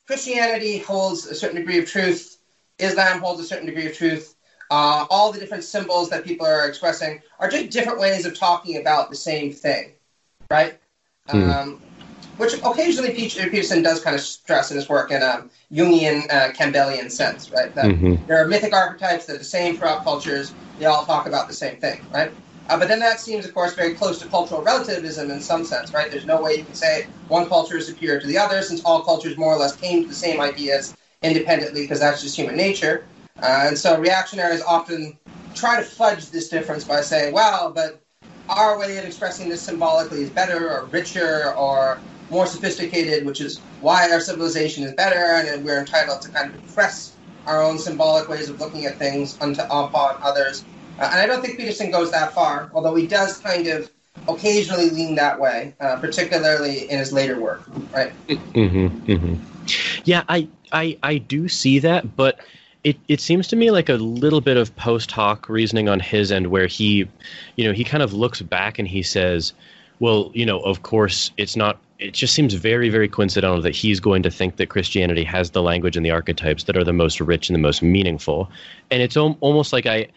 Christianity 0.06 0.78
holds 0.78 1.26
a 1.26 1.34
certain 1.34 1.56
degree 1.56 1.78
of 1.78 1.88
truth, 1.88 2.38
Islam 2.83 3.21
holds 3.21 3.40
a 3.40 3.45
certain 3.45 3.66
degree 3.66 3.87
of 3.87 3.97
truth. 3.97 4.37
Uh, 4.71 5.05
all 5.11 5.33
the 5.33 5.38
different 5.38 5.64
symbols 5.64 6.09
that 6.11 6.25
people 6.25 6.47
are 6.47 6.69
expressing 6.69 7.21
are 7.40 7.51
just 7.51 7.71
different 7.71 7.99
ways 7.99 8.25
of 8.25 8.38
talking 8.38 8.81
about 8.81 9.11
the 9.11 9.16
same 9.16 9.53
thing, 9.53 9.93
right? 10.49 10.79
Mm. 11.29 11.55
Um, 11.55 11.83
which 12.37 12.55
occasionally 12.55 13.12
Peterson 13.12 13.83
does 13.83 14.03
kind 14.03 14.16
of 14.16 14.23
stress 14.23 14.71
in 14.71 14.77
his 14.77 14.88
work 14.88 15.11
in 15.11 15.23
a 15.23 15.45
Jungian, 15.71 16.25
uh, 16.33 16.53
Campbellian 16.53 17.11
sense, 17.11 17.51
right? 17.51 17.75
That 17.75 17.85
mm-hmm. 17.85 18.25
there 18.27 18.43
are 18.43 18.49
mythic 18.49 18.73
archetypes 18.73 19.27
that 19.27 19.35
are 19.35 19.38
the 19.38 19.45
same 19.45 19.77
throughout 19.77 20.05
cultures. 20.05 20.55
They 20.79 20.87
all 20.87 21.05
talk 21.05 21.27
about 21.27 21.49
the 21.49 21.55
same 21.55 21.77
thing, 21.77 22.01
right? 22.14 22.33
Uh, 22.71 22.79
but 22.79 22.88
then 22.88 23.01
that 23.01 23.21
seems, 23.21 23.45
of 23.45 23.53
course, 23.53 23.75
very 23.75 23.95
close 23.95 24.21
to 24.21 24.29
cultural 24.29 24.62
relativism 24.62 25.31
in 25.31 25.40
some 25.40 25.64
sense, 25.64 25.93
right? 25.93 26.11
There's 26.11 26.25
no 26.25 26.40
way 26.40 26.55
you 26.55 26.64
can 26.64 26.75
say 26.75 27.09
one 27.29 27.47
culture 27.47 27.77
is 27.77 27.87
superior 27.87 28.21
to 28.21 28.27
the 28.27 28.38
other, 28.38 28.62
since 28.62 28.83
all 28.85 29.03
cultures 29.03 29.37
more 29.37 29.53
or 29.53 29.59
less 29.59 29.77
came 29.77 30.05
to 30.05 30.09
the 30.09 30.14
same 30.14 30.40
ideas 30.40 30.97
independently, 31.22 31.83
because 31.83 32.00
that's 32.00 32.22
just 32.22 32.37
human 32.37 32.56
nature. 32.56 33.04
Uh, 33.42 33.64
and 33.68 33.78
so 33.78 33.98
reactionaries 33.98 34.62
often 34.62 35.16
try 35.54 35.76
to 35.76 35.83
fudge 35.83 36.30
this 36.30 36.48
difference 36.48 36.85
by 36.85 37.00
saying, 37.00 37.33
well, 37.33 37.70
but 37.70 38.00
our 38.48 38.78
way 38.78 38.98
of 38.98 39.04
expressing 39.04 39.48
this 39.48 39.62
symbolically 39.62 40.22
is 40.22 40.30
better 40.30 40.70
or 40.70 40.85
richer 40.87 41.54
or 41.54 42.00
more 42.30 42.46
sophisticated, 42.46 43.24
which 43.26 43.40
is 43.40 43.59
why 43.80 44.11
our 44.11 44.20
civilization 44.20 44.85
is 44.85 44.92
better, 44.94 45.48
and 45.48 45.64
we're 45.64 45.80
entitled 45.80 46.22
to 46.22 46.28
kind 46.30 46.54
of 46.54 46.56
impress 46.56 47.16
our 47.46 47.62
own 47.62 47.78
symbolic 47.78 48.28
ways 48.28 48.48
of 48.48 48.61
looking 48.61 48.87
at 48.87 48.98
things 48.98 49.37
unto, 49.40 49.62
upon 49.62 50.16
others. 50.22 50.64
Uh, 50.98 51.09
and 51.12 51.20
I 51.20 51.26
don't 51.26 51.42
think 51.42 51.59
Peterson 51.59 51.90
goes 51.90 52.11
that 52.12 52.33
far, 52.33 52.70
although 52.74 52.94
he 52.94 53.06
does 53.06 53.38
kind 53.38 53.66
of 53.66 53.90
occasionally 54.28 54.90
lean 54.90 55.14
that 55.16 55.40
way, 55.40 55.74
uh, 55.80 55.96
particularly 55.96 56.90
in 56.90 56.98
his 56.98 57.12
later 57.12 57.40
work, 57.40 57.62
right? 57.92 58.12
Mm-hmm, 58.28 58.87
mm-hmm. 59.11 59.60
Yeah, 60.04 60.24
I, 60.28 60.48
I, 60.72 60.98
I 61.02 61.18
do 61.18 61.48
see 61.48 61.78
that, 61.80 62.16
but 62.16 62.40
it, 62.85 62.96
it 63.09 63.20
seems 63.20 63.48
to 63.48 63.56
me 63.56 63.70
like 63.70 63.88
a 63.88 63.94
little 63.94 64.40
bit 64.40 64.56
of 64.56 64.74
post 64.76 65.11
hoc 65.11 65.48
reasoning 65.48 65.88
on 65.88 66.00
his 66.00 66.33
end 66.33 66.48
where 66.48 66.66
he, 66.66 67.09
you 67.56 67.64
know, 67.64 67.72
he 67.72 67.85
kind 67.85 68.02
of 68.02 68.12
looks 68.12 68.40
back 68.40 68.78
and 68.78 68.88
he 68.88 69.02
says, 69.02 69.52
well, 69.98 70.30
you 70.35 70.46
know, 70.46 70.61
of 70.61 70.83
course, 70.83 71.30
it's 71.37 71.56
not 71.56 71.78
it 72.00 72.14
just 72.14 72.35
seems 72.35 72.54
very, 72.54 72.88
very 72.88 73.09
coincidental 73.09 73.61
that 73.61 73.76
he's 73.76 74.00
going 74.00 74.22
to 74.22 74.30
think 74.30 74.56
that 74.56 74.70
Christianity 74.70 75.22
has 75.24 75.50
the 75.50 75.62
language 75.62 75.96
and 75.96 76.04
the 76.04 76.11
archetypes 76.11 76.64
that 76.64 76.76
are 76.76 76.85
the 76.85 76.94
most 76.94 77.20
rich 77.20 77.48
and 77.48 77.54
the 77.54 77.61
most 77.61 77.83
meaningful. 77.83 78.50
And 78.90 79.02
it's 79.02 79.16
al- 79.16 79.37
almost 79.40 79.72
like 79.72 79.85
I, 79.85 80.09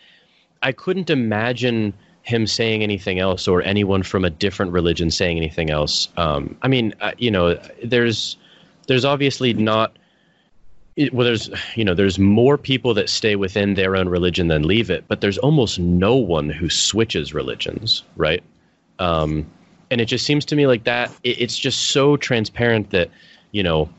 I 0.62 0.72
couldn't 0.72 1.10
imagine 1.10 1.94
him 2.22 2.48
saying 2.48 2.84
anything 2.84 3.20
else 3.20 3.50
or 3.50 3.62
anyone 3.64 4.02
from 4.02 4.24
a 4.24 4.30
different 4.30 4.72
religion 4.72 5.12
saying 5.12 5.36
anything 5.36 5.70
else. 5.70 6.08
Um, 6.16 6.56
I 6.62 6.70
mean, 6.70 6.94
uh, 7.02 7.12
you 7.18 7.30
know, 7.30 7.60
there's, 7.84 8.38
there's 8.88 9.06
obviously 9.06 9.54
not. 9.54 9.98
Well, 11.12 11.26
there's 11.26 11.50
you 11.76 11.84
know 11.84 11.96
there's 11.96 12.20
more 12.20 12.58
people 12.58 12.94
that 12.94 13.10
stay 13.10 13.36
within 13.36 13.74
their 13.74 13.96
own 13.96 14.10
religion 14.10 14.48
than 14.48 14.64
leave 14.64 14.90
it, 14.92 15.06
but 15.08 15.22
there's 15.22 15.38
almost 15.40 15.80
no 15.80 16.16
one 16.16 16.50
who 16.50 16.70
switches 16.70 17.34
religions, 17.34 18.04
right? 18.16 18.44
Um, 19.00 19.50
and 19.90 20.00
it 20.02 20.06
just 20.06 20.26
seems 20.26 20.46
to 20.46 20.56
me 20.56 20.68
like 20.68 20.84
that 20.84 21.12
it, 21.24 21.42
it's 21.42 21.58
just 21.58 21.92
so 21.92 22.18
transparent 22.18 22.92
that 22.92 23.10
you 23.52 23.64
know 23.64 23.90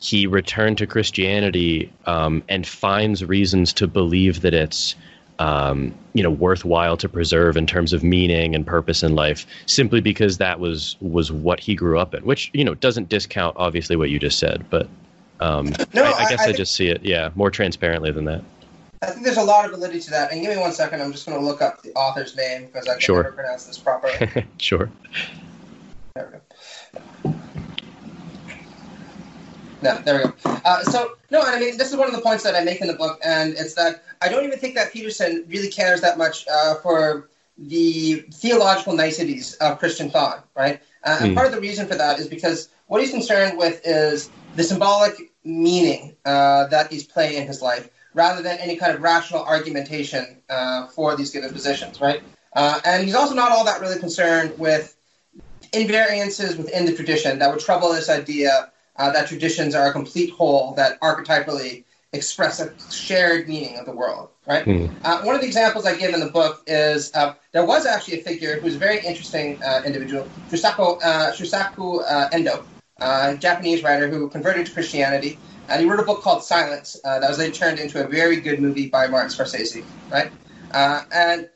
he 0.00 0.26
returned 0.26 0.78
to 0.78 0.86
Christianity 0.86 1.92
um, 2.06 2.42
and 2.48 2.66
finds 2.66 3.24
reasons 3.24 3.72
to 3.74 3.86
believe 3.86 4.40
that 4.40 4.52
it's 4.52 4.96
um, 5.42 5.92
you 6.14 6.22
know 6.22 6.30
worthwhile 6.30 6.96
to 6.96 7.08
preserve 7.08 7.56
in 7.56 7.66
terms 7.66 7.92
of 7.92 8.04
meaning 8.04 8.54
and 8.54 8.64
purpose 8.64 9.02
in 9.02 9.16
life, 9.16 9.44
simply 9.66 10.00
because 10.00 10.38
that 10.38 10.60
was 10.60 10.96
was 11.00 11.32
what 11.32 11.58
he 11.58 11.74
grew 11.74 11.98
up 11.98 12.14
in. 12.14 12.24
Which 12.24 12.50
you 12.54 12.64
know 12.64 12.74
doesn't 12.74 13.08
discount 13.08 13.56
obviously 13.58 13.96
what 13.96 14.08
you 14.10 14.20
just 14.20 14.38
said, 14.38 14.64
but 14.70 14.88
um, 15.40 15.74
no, 15.92 16.04
I, 16.04 16.12
I 16.12 16.30
guess 16.30 16.40
I, 16.40 16.44
I, 16.44 16.48
I 16.48 16.52
just 16.52 16.74
see 16.74 16.88
it 16.88 17.02
yeah 17.04 17.30
more 17.34 17.50
transparently 17.50 18.12
than 18.12 18.24
that. 18.26 18.42
I 19.02 19.06
think 19.06 19.24
there's 19.24 19.36
a 19.36 19.42
lot 19.42 19.64
of 19.64 19.72
validity 19.72 19.98
to 19.98 20.10
that. 20.10 20.30
And 20.30 20.40
give 20.42 20.54
me 20.54 20.60
one 20.60 20.70
second. 20.70 21.02
I'm 21.02 21.10
just 21.10 21.26
going 21.26 21.36
to 21.36 21.44
look 21.44 21.60
up 21.60 21.82
the 21.82 21.92
author's 21.94 22.36
name 22.36 22.66
because 22.66 22.86
I 22.86 22.92
can 22.92 23.00
sure. 23.00 23.24
never 23.24 23.34
pronounce 23.34 23.64
this 23.64 23.76
properly. 23.76 24.46
sure. 24.58 24.88
There 26.14 26.40
we 27.24 27.30
go. 27.30 27.31
No, 29.82 29.98
there 29.98 30.18
we 30.18 30.24
go. 30.24 30.34
Uh, 30.64 30.82
so 30.84 31.16
no, 31.30 31.42
and 31.42 31.50
I 31.50 31.60
mean 31.60 31.76
this 31.76 31.90
is 31.90 31.96
one 31.96 32.08
of 32.08 32.14
the 32.14 32.20
points 32.20 32.44
that 32.44 32.54
I 32.54 32.62
make 32.62 32.80
in 32.80 32.86
the 32.86 32.94
book, 32.94 33.20
and 33.24 33.54
it's 33.54 33.74
that 33.74 34.02
I 34.20 34.28
don't 34.28 34.44
even 34.44 34.58
think 34.58 34.74
that 34.76 34.92
Peterson 34.92 35.44
really 35.48 35.68
cares 35.68 36.00
that 36.00 36.18
much 36.18 36.46
uh, 36.48 36.76
for 36.76 37.28
the 37.58 38.24
theological 38.32 38.94
niceties 38.94 39.54
of 39.54 39.78
Christian 39.78 40.10
thought, 40.10 40.46
right? 40.56 40.80
Uh, 41.04 41.18
and 41.20 41.32
mm. 41.32 41.34
part 41.34 41.46
of 41.46 41.52
the 41.52 41.60
reason 41.60 41.86
for 41.86 41.96
that 41.96 42.18
is 42.18 42.28
because 42.28 42.68
what 42.86 43.00
he's 43.00 43.10
concerned 43.10 43.58
with 43.58 43.80
is 43.84 44.30
the 44.56 44.62
symbolic 44.62 45.32
meaning 45.44 46.16
uh, 46.24 46.66
that 46.68 46.90
these 46.90 47.04
play 47.04 47.36
in 47.36 47.46
his 47.46 47.60
life, 47.60 47.88
rather 48.14 48.42
than 48.42 48.58
any 48.58 48.76
kind 48.76 48.94
of 48.94 49.02
rational 49.02 49.42
argumentation 49.42 50.40
uh, 50.48 50.86
for 50.88 51.16
these 51.16 51.30
given 51.30 51.52
positions, 51.52 52.00
right? 52.00 52.22
Uh, 52.54 52.80
and 52.84 53.04
he's 53.04 53.14
also 53.14 53.34
not 53.34 53.50
all 53.50 53.64
that 53.64 53.80
really 53.80 53.98
concerned 53.98 54.58
with 54.58 54.96
invariances 55.72 56.56
within 56.56 56.84
the 56.84 56.94
tradition 56.94 57.38
that 57.38 57.50
would 57.50 57.60
trouble 57.60 57.92
this 57.92 58.10
idea 58.10 58.70
uh, 58.96 59.10
that 59.12 59.28
traditions 59.28 59.74
are 59.74 59.88
a 59.88 59.92
complete 59.92 60.30
whole 60.30 60.74
that 60.74 61.00
archetypally 61.00 61.84
express 62.12 62.60
a 62.60 62.72
shared 62.92 63.48
meaning 63.48 63.78
of 63.78 63.86
the 63.86 63.92
world, 63.92 64.28
right? 64.46 64.66
Mm. 64.66 64.90
Uh, 65.02 65.22
one 65.22 65.34
of 65.34 65.40
the 65.40 65.46
examples 65.46 65.86
I 65.86 65.96
give 65.96 66.12
in 66.12 66.20
the 66.20 66.30
book 66.30 66.62
is 66.66 67.10
uh, 67.14 67.34
there 67.52 67.64
was 67.64 67.86
actually 67.86 68.20
a 68.20 68.22
figure 68.22 68.56
who 68.56 68.66
was 68.66 68.76
a 68.76 68.78
very 68.78 68.98
interesting 68.98 69.62
uh, 69.62 69.82
individual, 69.86 70.28
Shusaku, 70.50 71.02
uh, 71.02 71.32
Shusaku 71.32 72.02
uh, 72.06 72.28
Endo, 72.32 72.64
a 73.00 73.36
Japanese 73.36 73.82
writer 73.82 74.08
who 74.08 74.28
converted 74.28 74.66
to 74.66 74.72
Christianity. 74.72 75.38
And 75.68 75.80
he 75.80 75.88
wrote 75.88 76.00
a 76.00 76.02
book 76.02 76.20
called 76.20 76.44
Silence 76.44 77.00
that 77.04 77.26
was 77.26 77.38
then 77.38 77.52
turned 77.52 77.78
into 77.78 78.04
a 78.04 78.06
very 78.06 78.40
good 78.40 78.60
movie 78.60 78.88
by 78.88 79.06
Martin 79.06 79.30
Scorsese, 79.30 79.84
right? 80.10 80.30
and 80.74 81.48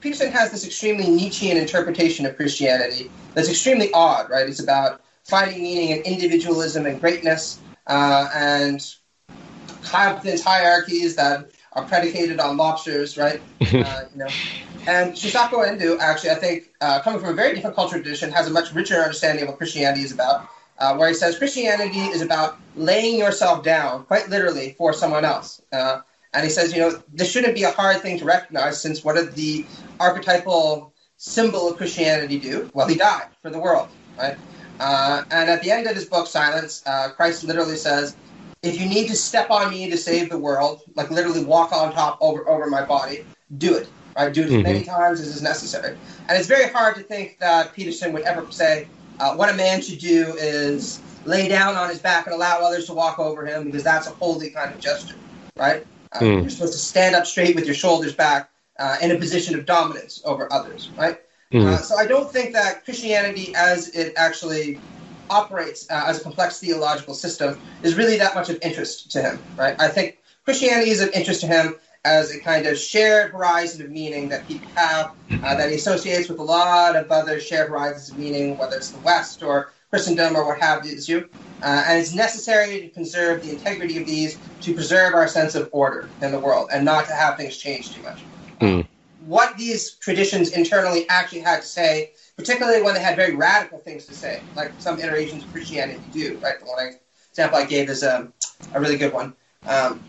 Peterson 0.00 0.30
has 0.30 0.52
this 0.52 0.64
extremely 0.64 1.10
Nietzschean 1.10 1.56
interpretation 1.56 2.24
of 2.24 2.36
Christianity 2.36 3.10
that's 3.34 3.48
extremely 3.48 3.92
odd, 3.92 4.30
right? 4.30 4.48
It's 4.48 4.60
about 4.60 5.00
finding 5.26 5.62
meaning 5.62 5.90
in 5.90 6.02
individualism 6.02 6.86
and 6.86 7.00
greatness, 7.00 7.58
uh, 7.88 8.28
and 8.34 8.94
competence 9.82 10.42
hierarchies 10.42 11.16
that 11.16 11.50
are 11.72 11.84
predicated 11.84 12.40
on 12.40 12.56
lobsters, 12.56 13.16
right? 13.18 13.40
uh, 13.60 14.02
you 14.12 14.18
know, 14.18 14.28
and 14.86 15.12
Shusaku 15.14 15.66
Endo, 15.66 15.98
actually, 15.98 16.30
I 16.30 16.36
think, 16.36 16.70
uh, 16.80 17.00
coming 17.00 17.18
from 17.18 17.30
a 17.30 17.34
very 17.34 17.54
different 17.54 17.74
cultural 17.74 18.00
tradition, 18.00 18.30
has 18.30 18.46
a 18.46 18.50
much 18.50 18.72
richer 18.72 18.94
understanding 18.94 19.42
of 19.42 19.48
what 19.48 19.58
Christianity 19.58 20.02
is 20.02 20.12
about. 20.12 20.48
Uh, 20.78 20.94
where 20.94 21.08
he 21.08 21.14
says 21.14 21.38
Christianity 21.38 22.00
is 22.00 22.20
about 22.20 22.58
laying 22.74 23.18
yourself 23.18 23.64
down, 23.64 24.04
quite 24.04 24.28
literally, 24.28 24.74
for 24.76 24.92
someone 24.92 25.24
else. 25.24 25.62
Uh, 25.72 26.00
and 26.34 26.44
he 26.44 26.50
says, 26.50 26.72
you 26.74 26.80
know, 26.80 27.02
this 27.14 27.30
shouldn't 27.30 27.54
be 27.54 27.62
a 27.62 27.70
hard 27.70 28.02
thing 28.02 28.18
to 28.18 28.26
recognize, 28.26 28.80
since 28.80 29.02
what 29.02 29.16
did 29.16 29.32
the 29.32 29.64
archetypal 29.98 30.92
symbol 31.16 31.70
of 31.70 31.78
Christianity 31.78 32.38
do? 32.38 32.70
Well, 32.74 32.86
he 32.86 32.94
died 32.94 33.28
for 33.40 33.48
the 33.48 33.58
world, 33.58 33.88
right? 34.18 34.36
Uh, 34.80 35.24
and 35.30 35.50
at 35.50 35.62
the 35.62 35.70
end 35.70 35.86
of 35.86 35.94
his 35.94 36.04
book, 36.04 36.26
Silence, 36.26 36.82
uh, 36.86 37.10
Christ 37.10 37.44
literally 37.44 37.76
says, 37.76 38.16
if 38.62 38.80
you 38.80 38.88
need 38.88 39.08
to 39.08 39.16
step 39.16 39.50
on 39.50 39.70
me 39.70 39.88
to 39.90 39.96
save 39.96 40.30
the 40.30 40.38
world, 40.38 40.82
like 40.94 41.10
literally 41.10 41.44
walk 41.44 41.72
on 41.72 41.92
top 41.92 42.18
over, 42.20 42.48
over 42.48 42.66
my 42.66 42.84
body, 42.84 43.24
do 43.58 43.76
it. 43.76 43.88
Right? 44.16 44.32
Do 44.32 44.42
it 44.42 44.46
mm-hmm. 44.46 44.56
as 44.56 44.62
many 44.62 44.84
times 44.84 45.20
as 45.20 45.28
is 45.28 45.42
necessary. 45.42 45.96
And 46.28 46.38
it's 46.38 46.48
very 46.48 46.70
hard 46.70 46.96
to 46.96 47.02
think 47.02 47.38
that 47.38 47.74
Peterson 47.74 48.12
would 48.14 48.22
ever 48.22 48.50
say, 48.50 48.88
uh, 49.20 49.34
what 49.34 49.48
a 49.48 49.54
man 49.54 49.82
should 49.82 49.98
do 49.98 50.34
is 50.38 51.00
lay 51.24 51.48
down 51.48 51.74
on 51.74 51.88
his 51.88 51.98
back 51.98 52.26
and 52.26 52.34
allow 52.34 52.60
others 52.60 52.86
to 52.86 52.94
walk 52.94 53.18
over 53.18 53.44
him 53.44 53.64
because 53.64 53.82
that's 53.82 54.06
a 54.06 54.10
holy 54.10 54.50
kind 54.50 54.72
of 54.72 54.80
gesture, 54.80 55.16
right? 55.56 55.86
Uh, 56.12 56.20
mm. 56.20 56.40
You're 56.42 56.50
supposed 56.50 56.72
to 56.72 56.78
stand 56.78 57.14
up 57.14 57.26
straight 57.26 57.54
with 57.54 57.66
your 57.66 57.74
shoulders 57.74 58.14
back 58.14 58.50
uh, 58.78 58.96
in 59.02 59.10
a 59.10 59.18
position 59.18 59.58
of 59.58 59.66
dominance 59.66 60.22
over 60.24 60.50
others, 60.52 60.90
right? 60.96 61.20
Mm-hmm. 61.52 61.74
Uh, 61.74 61.76
so 61.78 61.96
I 61.96 62.06
don't 62.06 62.30
think 62.30 62.52
that 62.52 62.84
Christianity, 62.84 63.54
as 63.54 63.88
it 63.90 64.14
actually 64.16 64.80
operates 65.30 65.88
uh, 65.90 66.04
as 66.06 66.20
a 66.20 66.22
complex 66.22 66.60
theological 66.60 67.14
system, 67.14 67.58
is 67.82 67.94
really 67.94 68.18
that 68.18 68.34
much 68.34 68.48
of 68.48 68.58
interest 68.62 69.10
to 69.12 69.22
him, 69.22 69.38
right? 69.56 69.80
I 69.80 69.88
think 69.88 70.18
Christianity 70.44 70.90
is 70.90 71.00
of 71.00 71.10
interest 71.10 71.40
to 71.42 71.46
him 71.46 71.76
as 72.04 72.34
a 72.34 72.38
kind 72.40 72.66
of 72.66 72.78
shared 72.78 73.32
horizon 73.32 73.84
of 73.84 73.90
meaning 73.90 74.28
that 74.28 74.46
people 74.46 74.68
have, 74.74 75.12
uh, 75.42 75.56
that 75.56 75.70
he 75.70 75.76
associates 75.76 76.28
with 76.28 76.38
a 76.38 76.42
lot 76.42 76.94
of 76.94 77.10
other 77.10 77.40
shared 77.40 77.68
horizons 77.68 78.10
of 78.10 78.18
meaning, 78.18 78.56
whether 78.58 78.76
it's 78.76 78.90
the 78.90 79.00
West 79.00 79.42
or 79.42 79.72
Christendom 79.90 80.36
or 80.36 80.46
what 80.46 80.60
have 80.60 80.86
you. 80.86 81.28
Uh, 81.62 81.84
and 81.86 81.98
it's 81.98 82.14
necessary 82.14 82.80
to 82.80 82.88
conserve 82.90 83.42
the 83.42 83.50
integrity 83.50 83.98
of 83.98 84.06
these 84.06 84.38
to 84.60 84.74
preserve 84.74 85.14
our 85.14 85.26
sense 85.26 85.54
of 85.54 85.68
order 85.72 86.08
in 86.22 86.30
the 86.30 86.38
world 86.38 86.68
and 86.72 86.84
not 86.84 87.06
to 87.06 87.14
have 87.14 87.36
things 87.36 87.56
change 87.56 87.94
too 87.94 88.02
much. 88.02 88.20
Mm 88.60 88.86
what 89.26 89.56
these 89.56 89.92
traditions 89.92 90.50
internally 90.50 91.08
actually 91.08 91.40
had 91.40 91.60
to 91.62 91.66
say, 91.66 92.12
particularly 92.36 92.82
when 92.82 92.94
they 92.94 93.00
had 93.00 93.16
very 93.16 93.34
radical 93.34 93.78
things 93.78 94.06
to 94.06 94.14
say, 94.14 94.42
like 94.54 94.72
some 94.78 94.98
iterations 94.98 95.44
of 95.44 95.52
Christianity 95.52 96.00
do. 96.12 96.38
Right, 96.38 96.58
the 96.58 96.66
one 96.66 96.78
I, 96.78 96.92
example 97.30 97.58
I 97.58 97.64
gave 97.66 97.90
is 97.90 98.02
a, 98.02 98.18
um, 98.18 98.32
a 98.74 98.80
really 98.80 98.96
good 98.96 99.12
one. 99.12 99.34
Um, 99.66 100.02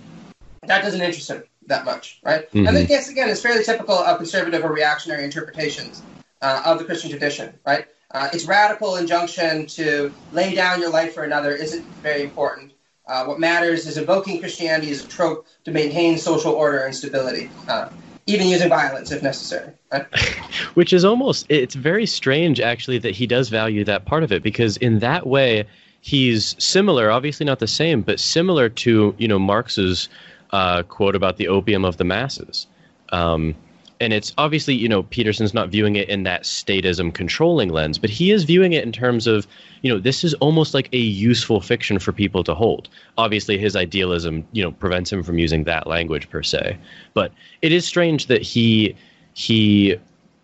that 0.63 0.83
doesn't 0.83 1.01
interest 1.01 1.29
him 1.29 1.43
that 1.67 1.85
much, 1.85 2.19
right? 2.23 2.47
Mm-hmm. 2.49 2.67
And 2.67 2.77
then, 2.77 2.87
yes, 2.89 3.09
again, 3.09 3.29
it's 3.29 3.41
fairly 3.41 3.63
typical 3.63 3.95
of 3.95 4.17
conservative 4.17 4.63
or 4.63 4.71
reactionary 4.71 5.23
interpretations 5.23 6.01
uh, 6.41 6.61
of 6.65 6.79
the 6.79 6.85
Christian 6.85 7.09
tradition, 7.09 7.53
right? 7.65 7.87
Uh, 8.11 8.29
its 8.31 8.45
radical 8.45 8.95
injunction 8.95 9.65
to 9.65 10.13
lay 10.31 10.55
down 10.55 10.79
your 10.79 10.89
life 10.89 11.13
for 11.13 11.23
another 11.23 11.55
isn't 11.55 11.83
very 12.01 12.23
important. 12.23 12.71
Uh, 13.05 13.25
what 13.25 13.39
matters 13.39 13.85
is 13.85 13.97
evoking 13.97 14.39
Christianity 14.39 14.91
as 14.91 15.03
a 15.03 15.07
trope 15.07 15.47
to 15.65 15.71
maintain 15.71 16.17
social 16.17 16.53
order 16.53 16.79
and 16.79 16.95
stability. 16.95 17.49
Uh, 17.67 17.89
even 18.27 18.47
using 18.47 18.69
violence 18.69 19.11
if 19.11 19.23
necessary. 19.23 19.71
Which 20.73 20.93
is 20.93 21.03
almost, 21.03 21.45
it's 21.49 21.75
very 21.75 22.05
strange 22.05 22.59
actually 22.59 22.99
that 22.99 23.15
he 23.15 23.25
does 23.25 23.49
value 23.49 23.83
that 23.85 24.05
part 24.05 24.23
of 24.23 24.31
it 24.31 24.43
because 24.43 24.77
in 24.77 24.99
that 24.99 25.25
way, 25.25 25.65
he's 26.01 26.55
similar, 26.63 27.09
obviously 27.09 27.45
not 27.45 27.59
the 27.59 27.67
same, 27.67 28.01
but 28.01 28.19
similar 28.19 28.69
to, 28.69 29.15
you 29.17 29.27
know, 29.27 29.39
Marx's 29.39 30.09
uh, 30.51 30.83
quote 30.83 31.15
about 31.15 31.37
the 31.37 31.47
opium 31.47 31.83
of 31.83 31.97
the 31.97 32.03
masses. 32.03 32.67
Um, 33.09 33.55
and 33.99 34.13
it's 34.13 34.33
obviously 34.37 34.75
you 34.75 34.87
know 34.87 35.03
peterson's 35.03 35.53
not 35.53 35.69
viewing 35.69 35.95
it 35.95 36.07
in 36.09 36.23
that 36.23 36.43
statism 36.43 37.13
controlling 37.13 37.69
lens 37.69 37.97
but 37.97 38.09
he 38.09 38.31
is 38.31 38.43
viewing 38.43 38.73
it 38.73 38.83
in 38.83 38.91
terms 38.91 39.27
of 39.27 39.47
you 39.81 39.91
know 39.91 39.99
this 39.99 40.23
is 40.23 40.33
almost 40.35 40.73
like 40.73 40.89
a 40.93 40.97
useful 40.97 41.61
fiction 41.61 41.99
for 41.99 42.11
people 42.11 42.43
to 42.43 42.53
hold. 42.53 42.89
Obviously 43.17 43.57
his 43.57 43.75
idealism 43.75 44.45
you 44.51 44.63
know 44.63 44.71
prevents 44.71 45.11
him 45.11 45.23
from 45.23 45.37
using 45.37 45.63
that 45.63 45.87
language 45.87 46.29
per 46.29 46.43
se. 46.43 46.77
But 47.13 47.31
it 47.61 47.71
is 47.71 47.85
strange 47.85 48.27
that 48.27 48.41
he 48.41 48.95
he 49.33 49.95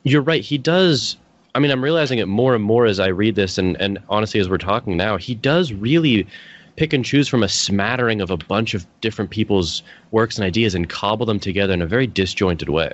you're 0.04 0.22
right 0.22 0.44
he 0.44 0.58
does 0.58 1.18
i 1.56 1.60
mean 1.60 1.72
i'm 1.72 1.84
realizing 1.84 2.20
it 2.20 2.28
more 2.28 2.54
and 2.54 2.64
more 2.64 2.86
as 2.86 3.00
i 3.00 3.08
read 3.08 3.36
this 3.36 3.58
and 3.58 3.80
and 3.82 3.98
honestly 4.10 4.40
as 4.40 4.50
we're 4.50 4.58
talking 4.58 4.96
now 4.98 5.18
he 5.18 5.34
does 5.34 5.74
really 5.74 6.28
pick 6.76 6.94
and 6.94 7.06
choose 7.06 7.28
from 7.28 7.44
a 7.44 7.50
smattering 7.50 8.22
of 8.22 8.30
a 8.30 8.38
bunch 8.38 8.74
of 8.74 8.86
different 9.02 9.32
people's 9.32 9.82
works 10.12 10.38
and 10.38 10.46
ideas 10.46 10.76
and 10.76 10.90
cobble 10.90 11.26
them 11.26 11.40
together 11.40 11.74
in 11.74 11.82
a 11.82 11.88
very 11.88 12.06
disjointed 12.06 12.70
way 12.70 12.94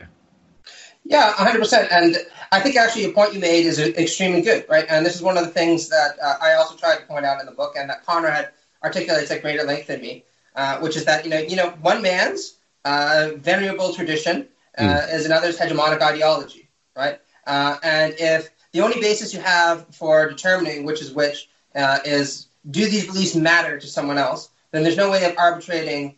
yeah, 1.09 1.33
100%. 1.33 1.87
And 1.91 2.17
I 2.51 2.59
think 2.59 2.77
actually 2.77 3.05
a 3.05 3.11
point 3.11 3.33
you 3.33 3.39
made 3.39 3.65
is 3.65 3.79
extremely 3.79 4.41
good, 4.41 4.63
right? 4.69 4.85
And 4.87 5.03
this 5.03 5.15
is 5.15 5.23
one 5.23 5.37
of 5.37 5.43
the 5.43 5.49
things 5.49 5.89
that 5.89 6.11
uh, 6.21 6.35
I 6.39 6.53
also 6.53 6.75
tried 6.75 6.97
to 6.97 7.05
point 7.05 7.25
out 7.25 7.39
in 7.39 7.47
the 7.47 7.51
book 7.51 7.73
and 7.75 7.89
that 7.89 8.05
Conrad 8.05 8.51
articulates 8.83 9.31
at 9.31 9.41
greater 9.41 9.63
length 9.63 9.87
than 9.87 10.01
me, 10.01 10.23
uh, 10.55 10.77
which 10.79 10.95
is 10.95 11.05
that, 11.05 11.25
you 11.25 11.31
know, 11.31 11.39
you 11.39 11.55
know 11.55 11.71
one 11.81 12.03
man's 12.03 12.57
uh, 12.85 13.31
venerable 13.37 13.91
tradition 13.91 14.47
mm. 14.77 15.13
is 15.13 15.25
another's 15.25 15.57
hegemonic 15.57 15.99
ideology, 15.99 16.69
right? 16.95 17.19
Uh, 17.47 17.77
and 17.81 18.13
if 18.19 18.51
the 18.71 18.81
only 18.81 19.01
basis 19.01 19.33
you 19.33 19.39
have 19.39 19.87
for 19.87 20.29
determining 20.29 20.85
which 20.85 21.01
is 21.01 21.11
which 21.11 21.49
uh, 21.73 21.97
is 22.05 22.49
do 22.69 22.87
these 22.87 23.07
beliefs 23.07 23.35
matter 23.35 23.79
to 23.79 23.87
someone 23.87 24.19
else, 24.19 24.49
then 24.71 24.83
there's 24.83 24.97
no 24.97 25.09
way 25.09 25.25
of 25.25 25.35
arbitrating 25.39 26.15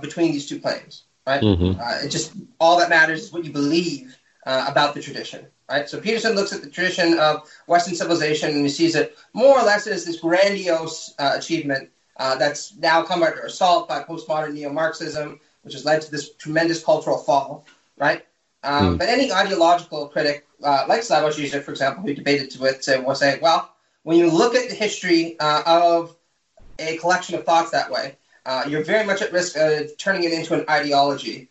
between 0.00 0.32
these 0.32 0.48
two 0.48 0.58
claims, 0.58 1.02
right? 1.26 1.42
Mm-hmm. 1.42 1.78
it 2.04 2.08
just 2.08 2.32
all 2.58 2.78
that 2.78 2.88
matters 2.88 3.24
is 3.24 3.32
what 3.32 3.44
you 3.44 3.52
believe 3.52 4.16
uh, 4.46 4.66
about 4.68 4.94
the 4.94 5.02
tradition. 5.02 5.46
Right? 5.68 5.88
So 5.88 6.00
Peterson 6.00 6.34
looks 6.34 6.52
at 6.52 6.62
the 6.62 6.70
tradition 6.70 7.18
of 7.18 7.48
Western 7.66 7.94
civilization 7.94 8.50
and 8.50 8.62
he 8.62 8.68
sees 8.68 8.94
it 8.94 9.16
more 9.32 9.58
or 9.58 9.62
less 9.64 9.86
as 9.86 10.04
this 10.04 10.18
grandiose 10.20 11.14
uh, 11.18 11.34
achievement 11.36 11.90
uh, 12.16 12.36
that's 12.36 12.76
now 12.76 13.02
come 13.02 13.22
under 13.22 13.40
assault 13.42 13.88
by 13.88 14.02
postmodern 14.02 14.52
neo-Marxism, 14.54 15.38
which 15.62 15.74
has 15.74 15.84
led 15.84 16.02
to 16.02 16.10
this 16.10 16.34
tremendous 16.34 16.82
cultural 16.84 17.18
fall. 17.18 17.64
Right? 17.96 18.26
Um, 18.62 18.94
mm. 18.94 18.98
But 18.98 19.08
any 19.08 19.32
ideological 19.32 20.08
critic, 20.08 20.46
uh, 20.62 20.84
like 20.88 21.00
Slavoj 21.00 21.32
Žižek, 21.32 21.62
for 21.62 21.70
example, 21.70 22.02
who 22.02 22.14
debated 22.14 22.58
with, 22.60 22.82
say, 22.82 22.98
will 23.00 23.14
say, 23.14 23.38
well, 23.40 23.72
when 24.02 24.18
you 24.18 24.30
look 24.30 24.54
at 24.54 24.68
the 24.68 24.74
history 24.74 25.38
uh, 25.38 25.62
of 25.66 26.16
a 26.78 26.96
collection 26.98 27.36
of 27.36 27.44
thoughts 27.44 27.70
that 27.70 27.90
way, 27.90 28.16
uh, 28.46 28.64
you're 28.66 28.82
very 28.82 29.06
much 29.06 29.22
at 29.22 29.32
risk 29.32 29.56
of 29.56 29.96
turning 29.98 30.24
it 30.24 30.32
into 30.32 30.54
an 30.54 30.64
ideology, 30.68 31.48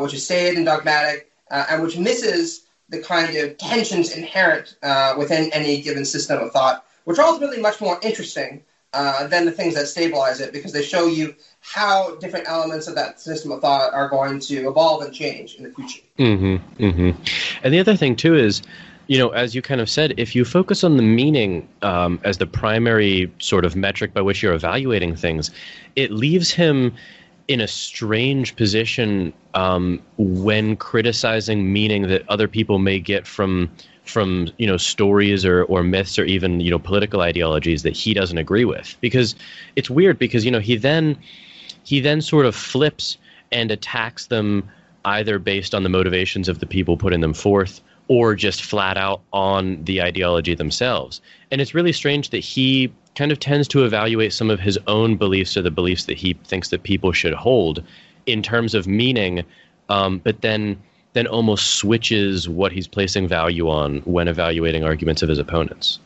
which 0.00 0.14
is 0.14 0.24
stated 0.24 0.56
and 0.56 0.66
dogmatic, 0.66 1.27
uh, 1.50 1.66
and 1.70 1.82
which 1.82 1.98
misses 1.98 2.66
the 2.88 3.00
kind 3.00 3.36
of 3.36 3.58
tensions 3.58 4.16
inherent 4.16 4.76
uh, 4.82 5.14
within 5.18 5.50
any 5.52 5.80
given 5.80 6.04
system 6.04 6.38
of 6.38 6.50
thought, 6.52 6.84
which 7.04 7.18
are 7.18 7.26
ultimately 7.26 7.60
much 7.60 7.80
more 7.80 7.98
interesting 8.02 8.62
uh, 8.94 9.26
than 9.26 9.44
the 9.44 9.52
things 9.52 9.74
that 9.74 9.86
stabilize 9.86 10.40
it 10.40 10.52
because 10.52 10.72
they 10.72 10.82
show 10.82 11.06
you 11.06 11.34
how 11.60 12.16
different 12.16 12.48
elements 12.48 12.86
of 12.86 12.94
that 12.94 13.20
system 13.20 13.52
of 13.52 13.60
thought 13.60 13.92
are 13.92 14.08
going 14.08 14.40
to 14.40 14.68
evolve 14.68 15.02
and 15.02 15.12
change 15.12 15.56
in 15.56 15.64
the 15.64 15.70
future. 15.70 16.00
Mm-hmm, 16.18 16.82
mm-hmm. 16.82 17.22
And 17.62 17.74
the 17.74 17.80
other 17.80 17.96
thing 17.96 18.16
too 18.16 18.34
is 18.34 18.62
you 19.08 19.18
know, 19.18 19.30
as 19.30 19.54
you 19.54 19.62
kind 19.62 19.80
of 19.80 19.88
said, 19.88 20.12
if 20.18 20.36
you 20.36 20.44
focus 20.44 20.84
on 20.84 20.98
the 20.98 21.02
meaning 21.02 21.66
um, 21.80 22.20
as 22.24 22.36
the 22.36 22.46
primary 22.46 23.32
sort 23.38 23.64
of 23.64 23.74
metric 23.74 24.12
by 24.12 24.20
which 24.20 24.42
you're 24.42 24.52
evaluating 24.52 25.16
things, 25.16 25.50
it 25.96 26.12
leaves 26.12 26.50
him 26.50 26.94
in 27.48 27.60
a 27.60 27.68
strange 27.68 28.54
position 28.56 29.32
um, 29.54 30.00
when 30.18 30.76
criticizing 30.76 31.72
meaning 31.72 32.02
that 32.08 32.22
other 32.28 32.46
people 32.46 32.78
may 32.78 33.00
get 33.00 33.26
from 33.26 33.70
from 34.04 34.50
you 34.58 34.66
know 34.66 34.76
stories 34.76 35.44
or, 35.44 35.64
or 35.64 35.82
myths 35.82 36.18
or 36.18 36.24
even 36.24 36.60
you 36.60 36.70
know 36.70 36.78
political 36.78 37.20
ideologies 37.20 37.82
that 37.82 37.96
he 37.96 38.14
doesn't 38.14 38.38
agree 38.38 38.64
with 38.64 38.96
because 39.00 39.34
it's 39.76 39.90
weird 39.90 40.18
because 40.18 40.44
you 40.44 40.50
know 40.50 40.60
he 40.60 40.76
then 40.76 41.18
he 41.84 42.00
then 42.00 42.20
sort 42.20 42.46
of 42.46 42.54
flips 42.54 43.16
and 43.50 43.70
attacks 43.70 44.26
them 44.26 44.68
either 45.04 45.38
based 45.38 45.74
on 45.74 45.82
the 45.82 45.88
motivations 45.88 46.48
of 46.48 46.58
the 46.58 46.66
people 46.66 46.96
putting 46.96 47.20
them 47.20 47.32
forth 47.32 47.80
or 48.08 48.34
just 48.34 48.62
flat 48.62 48.96
out 48.96 49.20
on 49.32 49.82
the 49.84 50.02
ideology 50.02 50.54
themselves. 50.54 51.20
And 51.50 51.60
it's 51.60 51.74
really 51.74 51.92
strange 51.92 52.30
that 52.30 52.38
he 52.38 52.92
kind 53.18 53.32
of 53.32 53.40
tends 53.40 53.66
to 53.66 53.84
evaluate 53.84 54.32
some 54.32 54.48
of 54.48 54.60
his 54.60 54.78
own 54.86 55.16
beliefs 55.16 55.56
or 55.56 55.62
the 55.62 55.72
beliefs 55.72 56.04
that 56.04 56.16
he 56.16 56.34
thinks 56.44 56.68
that 56.68 56.84
people 56.84 57.10
should 57.10 57.34
hold 57.34 57.82
in 58.26 58.42
terms 58.44 58.74
of 58.76 58.86
meaning, 58.86 59.44
um, 59.88 60.18
but 60.18 60.40
then 60.40 60.80
then 61.14 61.26
almost 61.26 61.74
switches 61.74 62.48
what 62.48 62.70
he's 62.70 62.86
placing 62.86 63.26
value 63.26 63.68
on 63.68 63.98
when 64.00 64.28
evaluating 64.28 64.84
arguments 64.84 65.20
of 65.22 65.28
his 65.28 65.38
opponents. 65.38 65.98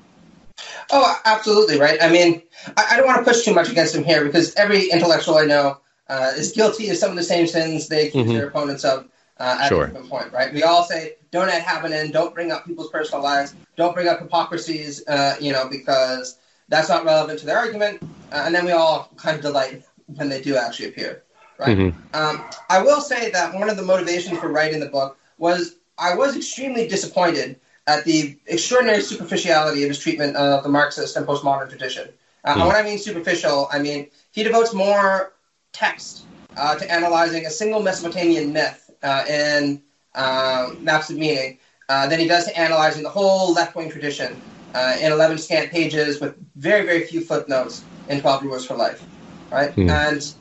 Oh, 0.91 1.21
absolutely 1.27 1.79
right. 1.79 2.01
I 2.01 2.09
mean, 2.09 2.41
I, 2.79 2.87
I 2.93 2.97
don't 2.97 3.07
want 3.07 3.19
to 3.19 3.31
push 3.31 3.45
too 3.45 3.53
much 3.53 3.69
against 3.69 3.95
him 3.95 4.05
here 4.05 4.25
because 4.25 4.55
every 4.55 4.89
intellectual 4.91 5.37
I 5.37 5.45
know 5.45 5.81
uh, 6.09 6.33
is 6.37 6.53
guilty 6.53 6.89
of 6.89 6.97
some 6.97 7.11
of 7.11 7.17
the 7.17 7.25
same 7.25 7.47
sins 7.47 7.89
they 7.89 8.07
accuse 8.07 8.27
mm-hmm. 8.27 8.39
their 8.39 8.49
opponents 8.49 8.85
of 8.85 9.07
uh, 9.39 9.59
at 9.61 9.69
sure. 9.69 9.85
a 9.85 9.87
different 9.89 10.09
point, 10.09 10.33
right? 10.33 10.55
We 10.55 10.63
all 10.63 10.85
say, 10.85 11.17
don't 11.31 11.51
ad 11.51 11.63
hominem, 11.63 12.11
don't 12.11 12.33
bring 12.33 12.53
up 12.53 12.65
people's 12.65 12.91
personal 12.91 13.23
lives, 13.23 13.55
don't 13.77 13.93
bring 13.93 14.09
up 14.09 14.21
hypocrisies, 14.21 15.07
uh, 15.09 15.37
you 15.41 15.53
know, 15.53 15.69
because 15.69 16.39
that's 16.69 16.89
not 16.89 17.05
relevant 17.05 17.39
to 17.41 17.47
their 17.47 17.59
argument. 17.59 18.03
Uh, 18.33 18.45
and 18.47 18.55
then 18.55 18.65
we 18.65 18.73
all 18.73 19.11
kind 19.17 19.37
of 19.37 19.43
delight 19.43 19.85
when 20.07 20.29
they 20.29 20.41
do 20.41 20.57
actually 20.57 20.89
appear, 20.89 21.23
right? 21.59 21.77
Mm-hmm. 21.77 22.17
Um, 22.17 22.45
I 22.71 22.83
will 22.83 23.01
say 23.01 23.31
that 23.31 23.55
one 23.55 23.69
of 23.69 23.77
the 23.77 23.83
motivations 23.83 24.39
for 24.39 24.49
writing 24.49 24.81
the 24.81 24.89
book 24.89 25.19
was 25.39 25.77
I 25.99 26.15
was 26.15 26.37
extremely 26.37 26.89
disappointed 26.89 27.61
at 27.87 28.05
the 28.05 28.39
extraordinary 28.47 29.03
superficiality 29.03 29.83
of 29.83 29.89
his 29.89 29.99
treatment 29.99 30.37
of 30.37 30.63
the 30.63 30.69
Marxist 30.69 31.17
and 31.17 31.27
postmodern 31.27 31.69
tradition. 31.69 32.09
Uh, 32.45 32.55
mm. 32.55 32.67
When 32.67 32.77
I 32.77 32.83
mean 32.83 32.99
superficial, 32.99 33.69
I 33.73 33.79
mean 33.79 34.09
he 34.31 34.43
devotes 34.43 34.73
more 34.73 35.33
text 35.73 36.25
uh, 36.57 36.77
to 36.77 36.91
analyzing 36.91 37.47
a 37.47 37.51
single 37.51 37.83
Mesopotamian 37.83 38.53
myth 38.53 38.91
uh, 39.03 39.25
in 39.29 39.83
um, 40.15 40.83
Maps 40.83 41.11
of 41.11 41.17
Meaning 41.17 41.59
uh, 41.89 42.07
than 42.07 42.19
he 42.19 42.27
does 42.27 42.47
to 42.47 42.59
analyzing 42.59 43.03
the 43.03 43.09
whole 43.09 43.53
left 43.53 43.75
wing 43.75 43.91
tradition 43.91 44.41
uh, 44.75 44.97
in 45.01 45.13
11 45.13 45.39
scant 45.39 45.71
pages 45.71 46.21
with 46.21 46.35
very, 46.57 46.85
very 46.85 47.05
few 47.05 47.21
footnotes 47.21 47.85
in 48.09 48.21
12 48.21 48.43
Rules 48.45 48.65
for 48.65 48.75
Life. 48.75 49.05
Right? 49.51 49.75
Mm. 49.77 49.91
And 49.91 50.35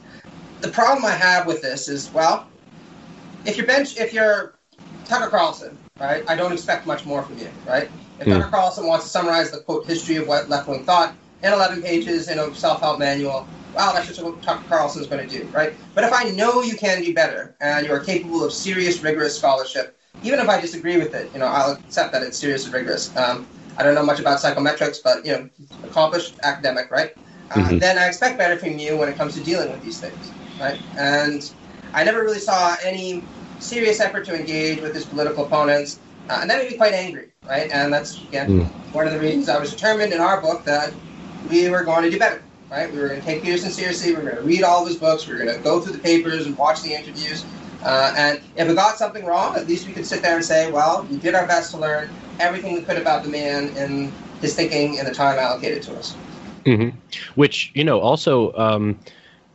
the 0.61 0.69
problem 0.69 1.05
I 1.05 1.11
have 1.11 1.45
with 1.45 1.61
this 1.61 1.89
is, 1.89 2.11
well, 2.13 2.47
if 3.45 3.57
you're 3.57 3.65
bench, 3.65 3.97
if 3.97 4.13
you're 4.13 4.55
Tucker 5.05 5.29
Carlson, 5.29 5.77
right, 5.99 6.23
I 6.27 6.35
don't 6.35 6.53
expect 6.53 6.85
much 6.85 7.05
more 7.05 7.23
from 7.23 7.37
you, 7.37 7.49
right? 7.67 7.89
If 8.19 8.27
mm. 8.27 8.37
Tucker 8.37 8.49
Carlson 8.49 8.87
wants 8.87 9.05
to 9.05 9.11
summarize 9.11 9.51
the 9.51 9.59
quote 9.59 9.85
history 9.85 10.15
of 10.15 10.27
what 10.27 10.49
left 10.49 10.67
wing 10.67 10.85
thought 10.85 11.15
in 11.43 11.51
11 11.51 11.81
pages 11.81 12.29
in 12.29 12.39
a 12.39 12.53
self 12.55 12.81
help 12.81 12.99
manual, 12.99 13.47
wow, 13.75 13.91
that's 13.93 14.07
just 14.07 14.23
what 14.23 14.41
Tucker 14.41 14.63
Carlson 14.69 15.01
is 15.01 15.07
going 15.07 15.27
to 15.27 15.39
do, 15.39 15.45
right? 15.47 15.73
But 15.95 16.03
if 16.03 16.13
I 16.13 16.25
know 16.31 16.61
you 16.61 16.75
can 16.75 17.01
do 17.01 17.13
better 17.13 17.55
and 17.61 17.85
you 17.85 17.91
are 17.91 17.99
capable 17.99 18.43
of 18.43 18.53
serious, 18.53 19.01
rigorous 19.01 19.37
scholarship, 19.37 19.97
even 20.23 20.39
if 20.39 20.49
I 20.49 20.61
disagree 20.61 20.97
with 20.97 21.15
it, 21.15 21.31
you 21.33 21.39
know, 21.39 21.47
I'll 21.47 21.71
accept 21.71 22.11
that 22.13 22.21
it's 22.21 22.37
serious 22.37 22.65
and 22.65 22.73
rigorous. 22.73 23.15
Um, 23.17 23.47
I 23.81 23.83
don't 23.83 23.95
know 23.95 24.05
much 24.05 24.19
about 24.19 24.39
psychometrics, 24.39 25.01
but 25.03 25.25
you 25.25 25.31
know, 25.31 25.49
accomplished 25.83 26.35
academic, 26.43 26.91
right? 26.91 27.15
Uh, 27.49 27.55
mm-hmm. 27.55 27.77
Then 27.79 27.97
I 27.97 28.07
expect 28.07 28.37
better 28.37 28.55
from 28.55 28.77
you 28.77 28.95
when 28.95 29.09
it 29.09 29.15
comes 29.15 29.33
to 29.33 29.43
dealing 29.43 29.71
with 29.71 29.83
these 29.83 29.99
things, 29.99 30.31
right? 30.59 30.79
And 30.97 31.51
I 31.93 32.03
never 32.03 32.21
really 32.21 32.39
saw 32.39 32.75
any 32.83 33.23
serious 33.57 33.99
effort 33.99 34.23
to 34.25 34.39
engage 34.39 34.81
with 34.81 34.93
his 34.93 35.03
political 35.05 35.45
opponents, 35.45 35.99
uh, 36.29 36.37
and 36.41 36.49
that 36.49 36.59
made 36.59 36.71
me 36.71 36.77
quite 36.77 36.93
angry, 36.93 37.29
right? 37.49 37.71
And 37.71 37.91
that's 37.91 38.21
again 38.21 38.49
mm. 38.49 38.93
one 38.93 39.07
of 39.07 39.13
the 39.13 39.19
reasons 39.19 39.49
I 39.49 39.59
was 39.59 39.71
determined 39.71 40.13
in 40.13 40.21
our 40.21 40.39
book 40.39 40.63
that 40.65 40.93
we 41.49 41.67
were 41.67 41.83
going 41.83 42.03
to 42.03 42.11
do 42.11 42.19
better 42.19 42.43
right? 42.69 42.91
We 42.91 42.99
were 42.99 43.09
going 43.09 43.19
to 43.19 43.25
take 43.25 43.43
Peterson 43.43 43.69
seriously. 43.69 44.11
We 44.11 44.23
were 44.23 44.29
going 44.29 44.35
to 44.37 44.43
read 44.43 44.63
all 44.63 44.83
of 44.83 44.87
his 44.87 44.97
books. 44.97 45.27
We 45.27 45.33
were 45.33 45.43
going 45.43 45.55
to 45.55 45.61
go 45.61 45.81
through 45.81 45.91
the 45.91 45.99
papers 45.99 46.45
and 46.45 46.57
watch 46.57 46.81
the 46.81 46.93
interviews. 46.93 47.45
Uh, 47.83 48.13
and 48.15 48.41
if 48.55 48.67
we 48.67 48.73
got 48.73 48.97
something 48.97 49.25
wrong, 49.25 49.55
at 49.57 49.67
least 49.67 49.87
we 49.87 49.93
could 49.93 50.05
sit 50.05 50.21
there 50.21 50.35
and 50.35 50.45
say, 50.45 50.71
well, 50.71 51.05
we 51.09 51.17
did 51.17 51.35
our 51.35 51.45
best 51.45 51.71
to 51.71 51.77
learn 51.77 52.09
everything 52.41 52.75
we 52.75 52.81
could 52.81 52.97
about 52.97 53.23
the 53.23 53.29
man 53.29 53.69
and 53.77 54.11
his 54.41 54.55
thinking 54.55 54.95
in 54.95 55.05
the 55.05 55.13
time 55.13 55.39
allocated 55.39 55.83
to 55.83 55.95
us. 55.97 56.15
Mm-hmm. 56.65 56.97
Which, 57.35 57.71
you 57.73 57.83
know, 57.83 57.99
also, 57.99 58.53
um, 58.53 58.99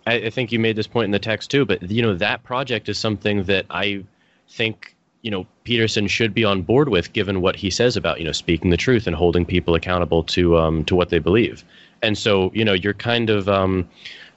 I, 0.07 0.15
I 0.15 0.31
think 0.31 0.53
you 0.53 0.59
made 0.59 0.77
this 0.77 0.87
point 0.87 1.07
in 1.07 1.11
the 1.11 1.19
text 1.19 1.51
too, 1.51 1.65
but, 1.65 1.83
you 1.91 2.03
know, 2.03 2.15
that 2.15 2.43
project 2.43 2.89
is 2.89 2.99
something 2.99 3.45
that 3.45 3.67
I 3.71 4.05
think 4.49 4.93
you 5.23 5.31
know 5.31 5.45
Peterson 5.65 6.07
should 6.07 6.33
be 6.35 6.45
on 6.45 6.63
board 6.63 6.89
with, 6.89 7.13
given 7.13 7.41
what 7.41 7.57
he 7.57 7.69
says 7.69 7.97
about 7.97 8.21
you 8.21 8.25
know 8.25 8.31
speaking 8.31 8.71
the 8.71 8.77
truth 8.77 9.09
and 9.09 9.17
holding 9.17 9.45
people 9.45 9.75
accountable 9.75 10.23
to 10.23 10.57
um, 10.57 10.85
to 10.85 10.95
what 10.95 11.09
they 11.09 11.19
believe 11.19 11.65
and 12.03 12.17
so 12.17 12.51
you 12.55 12.65
know 12.65 12.73
you're 12.73 12.95
kind 12.95 13.31
of 13.31 13.49
um, 13.49 13.89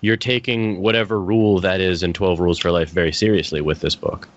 you're 0.02 0.18
taking 0.18 0.82
whatever 0.82 1.20
rule 1.20 1.60
that 1.60 1.80
is 1.82 2.04
in 2.04 2.14
12 2.14 2.40
rules 2.40 2.58
for 2.58 2.72
life 2.72 2.90
very 2.90 3.12
seriously 3.12 3.62
with 3.62 3.82
this 3.82 3.96
book 3.96 4.28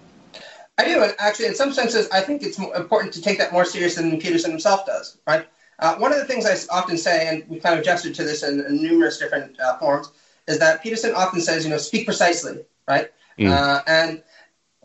i 0.79 0.85
do 0.85 1.03
and 1.03 1.15
actually 1.19 1.47
in 1.47 1.55
some 1.55 1.73
senses 1.73 2.09
i 2.11 2.21
think 2.21 2.43
it's 2.43 2.59
important 2.59 3.13
to 3.13 3.21
take 3.21 3.39
that 3.39 3.53
more 3.53 3.65
serious 3.65 3.95
than 3.95 4.19
peterson 4.21 4.51
himself 4.51 4.87
does 4.87 5.19
right 5.27 5.47
uh, 5.79 5.97
one 5.97 6.13
of 6.13 6.19
the 6.19 6.25
things 6.25 6.47
i 6.47 6.57
often 6.75 6.97
say 6.97 7.29
and 7.29 7.49
we've 7.49 7.63
kind 7.63 7.79
of 7.79 7.85
gestured 7.85 8.15
to 8.15 8.25
this 8.25 8.43
in, 8.43 8.61
in 8.61 8.83
numerous 8.83 9.19
different 9.19 9.59
uh, 9.61 9.79
forms 9.79 10.11
is 10.49 10.59
that 10.59 10.83
peterson 10.83 11.13
often 11.15 11.41
says 11.41 11.65
you 11.65 11.71
know 11.71 11.79
speak 11.79 12.05
precisely 12.07 12.65
right 12.89 13.11
mm. 13.39 13.49
uh, 13.51 13.83
and 13.87 14.23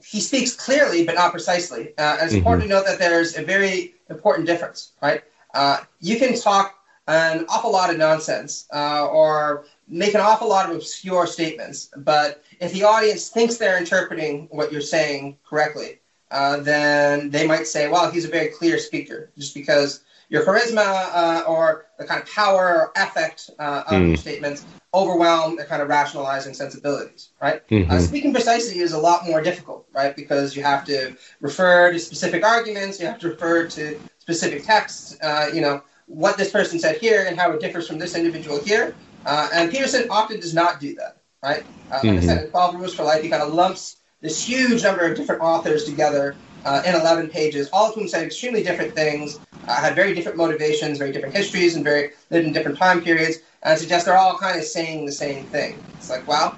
he 0.03 0.19
speaks 0.19 0.55
clearly 0.55 1.05
but 1.05 1.15
not 1.15 1.31
precisely 1.31 1.97
uh, 1.97 2.01
and 2.13 2.21
it's 2.21 2.31
mm-hmm. 2.31 2.37
important 2.37 2.63
to 2.63 2.69
note 2.69 2.85
that 2.85 2.99
there's 2.99 3.37
a 3.37 3.41
very 3.41 3.95
important 4.09 4.45
difference 4.45 4.91
right 5.01 5.23
uh, 5.53 5.79
you 5.99 6.17
can 6.17 6.37
talk 6.39 6.75
an 7.07 7.45
awful 7.49 7.71
lot 7.71 7.89
of 7.89 7.97
nonsense 7.97 8.67
uh, 8.73 9.07
or 9.07 9.65
make 9.87 10.13
an 10.13 10.21
awful 10.21 10.49
lot 10.49 10.69
of 10.69 10.75
obscure 10.75 11.27
statements. 11.27 11.89
But 11.97 12.43
if 12.59 12.73
the 12.73 12.83
audience 12.83 13.29
thinks 13.29 13.57
they're 13.57 13.77
interpreting 13.77 14.47
what 14.51 14.71
you're 14.71 14.81
saying 14.81 15.37
correctly, 15.47 15.99
uh, 16.31 16.57
then 16.57 17.29
they 17.29 17.47
might 17.47 17.67
say, 17.67 17.87
well, 17.87 18.11
he's 18.11 18.25
a 18.25 18.29
very 18.29 18.49
clear 18.49 18.77
speaker, 18.77 19.31
just 19.37 19.53
because 19.53 20.01
your 20.29 20.45
charisma 20.45 21.09
uh, 21.13 21.43
or 21.47 21.85
the 21.97 22.05
kind 22.05 22.21
of 22.21 22.29
power 22.29 22.65
or 22.65 22.91
affect 22.97 23.49
uh, 23.59 23.83
of 23.87 23.93
mm. 23.93 24.07
your 24.09 24.17
statements 24.17 24.65
overwhelm 24.93 25.55
the 25.55 25.63
kind 25.63 25.81
of 25.81 25.87
rationalizing 25.87 26.53
sensibilities, 26.53 27.29
right? 27.41 27.67
Mm-hmm. 27.69 27.91
Uh, 27.91 27.99
speaking 27.99 28.33
precisely 28.33 28.79
is 28.79 28.93
a 28.93 28.97
lot 28.97 29.25
more 29.25 29.41
difficult, 29.41 29.87
right? 29.93 30.15
Because 30.15 30.55
you 30.55 30.63
have 30.63 30.83
to 30.85 31.15
refer 31.39 31.91
to 31.91 31.99
specific 31.99 32.43
arguments, 32.43 32.99
you 32.99 33.05
have 33.05 33.19
to 33.19 33.29
refer 33.29 33.67
to 33.67 33.99
specific 34.19 34.63
texts, 34.63 35.17
uh, 35.21 35.49
you 35.53 35.61
know, 35.61 35.81
what 36.07 36.37
this 36.37 36.51
person 36.51 36.79
said 36.79 36.97
here 36.97 37.25
and 37.27 37.37
how 37.37 37.51
it 37.51 37.59
differs 37.59 37.87
from 37.87 37.97
this 37.97 38.15
individual 38.15 38.61
here. 38.63 38.95
Uh, 39.27 39.49
and 39.53 39.69
Peterson 39.69 40.07
often 40.09 40.39
does 40.39 40.53
not 40.53 40.79
do 40.79 40.95
that, 40.95 41.17
right? 41.43 41.63
Uh, 41.91 41.95
like 41.95 42.03
mm-hmm. 42.03 42.17
I 42.17 42.21
said, 42.21 42.45
in 42.45 42.49
12 42.49 42.75
Rules 42.75 42.95
for 42.95 43.03
Life, 43.03 43.21
he 43.21 43.29
kind 43.29 43.43
of 43.43 43.53
lumps 43.53 43.97
this 44.21 44.41
huge 44.41 44.83
number 44.83 45.01
of 45.01 45.17
different 45.17 45.41
authors 45.41 45.83
together 45.83 46.33
uh, 46.63 46.81
in 46.85 46.95
11 46.95 47.27
pages, 47.27 47.69
all 47.73 47.89
of 47.89 47.95
whom 47.95 48.07
said 48.07 48.23
extremely 48.23 48.63
different 48.63 48.95
things, 48.95 49.39
uh, 49.67 49.75
had 49.75 49.95
very 49.95 50.15
different 50.15 50.37
motivations, 50.37 50.97
very 50.97 51.11
different 51.11 51.35
histories, 51.35 51.75
and 51.75 51.83
very 51.83 52.11
lived 52.29 52.47
in 52.47 52.53
different 52.53 52.77
time 52.77 53.03
periods, 53.03 53.39
and 53.63 53.77
suggests 53.77 54.05
they're 54.05 54.17
all 54.17 54.37
kind 54.37 54.57
of 54.57 54.63
saying 54.63 55.05
the 55.05 55.11
same 55.11 55.43
thing. 55.47 55.77
It's 55.95 56.09
like, 56.09 56.25
well, 56.25 56.57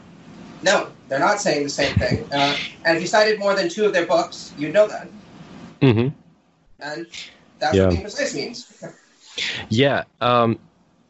no, 0.61 0.91
they're 1.07 1.19
not 1.19 1.41
saying 1.41 1.63
the 1.63 1.69
same 1.71 1.95
thing. 1.95 2.23
Uh, 2.31 2.55
and 2.85 2.95
if 2.95 3.01
you 3.01 3.07
cited 3.07 3.39
more 3.39 3.55
than 3.55 3.67
two 3.67 3.85
of 3.85 3.93
their 3.93 4.05
books, 4.05 4.53
you'd 4.59 4.73
know 4.73 4.87
that. 4.87 5.09
Mm-hmm. 5.81 6.09
And 6.81 7.07
that's 7.57 7.75
yeah. 7.75 7.85
what 7.85 7.89
being 7.89 8.01
precise 8.03 8.35
means. 8.35 8.83
Yeah. 9.69 10.03
Um, 10.19 10.59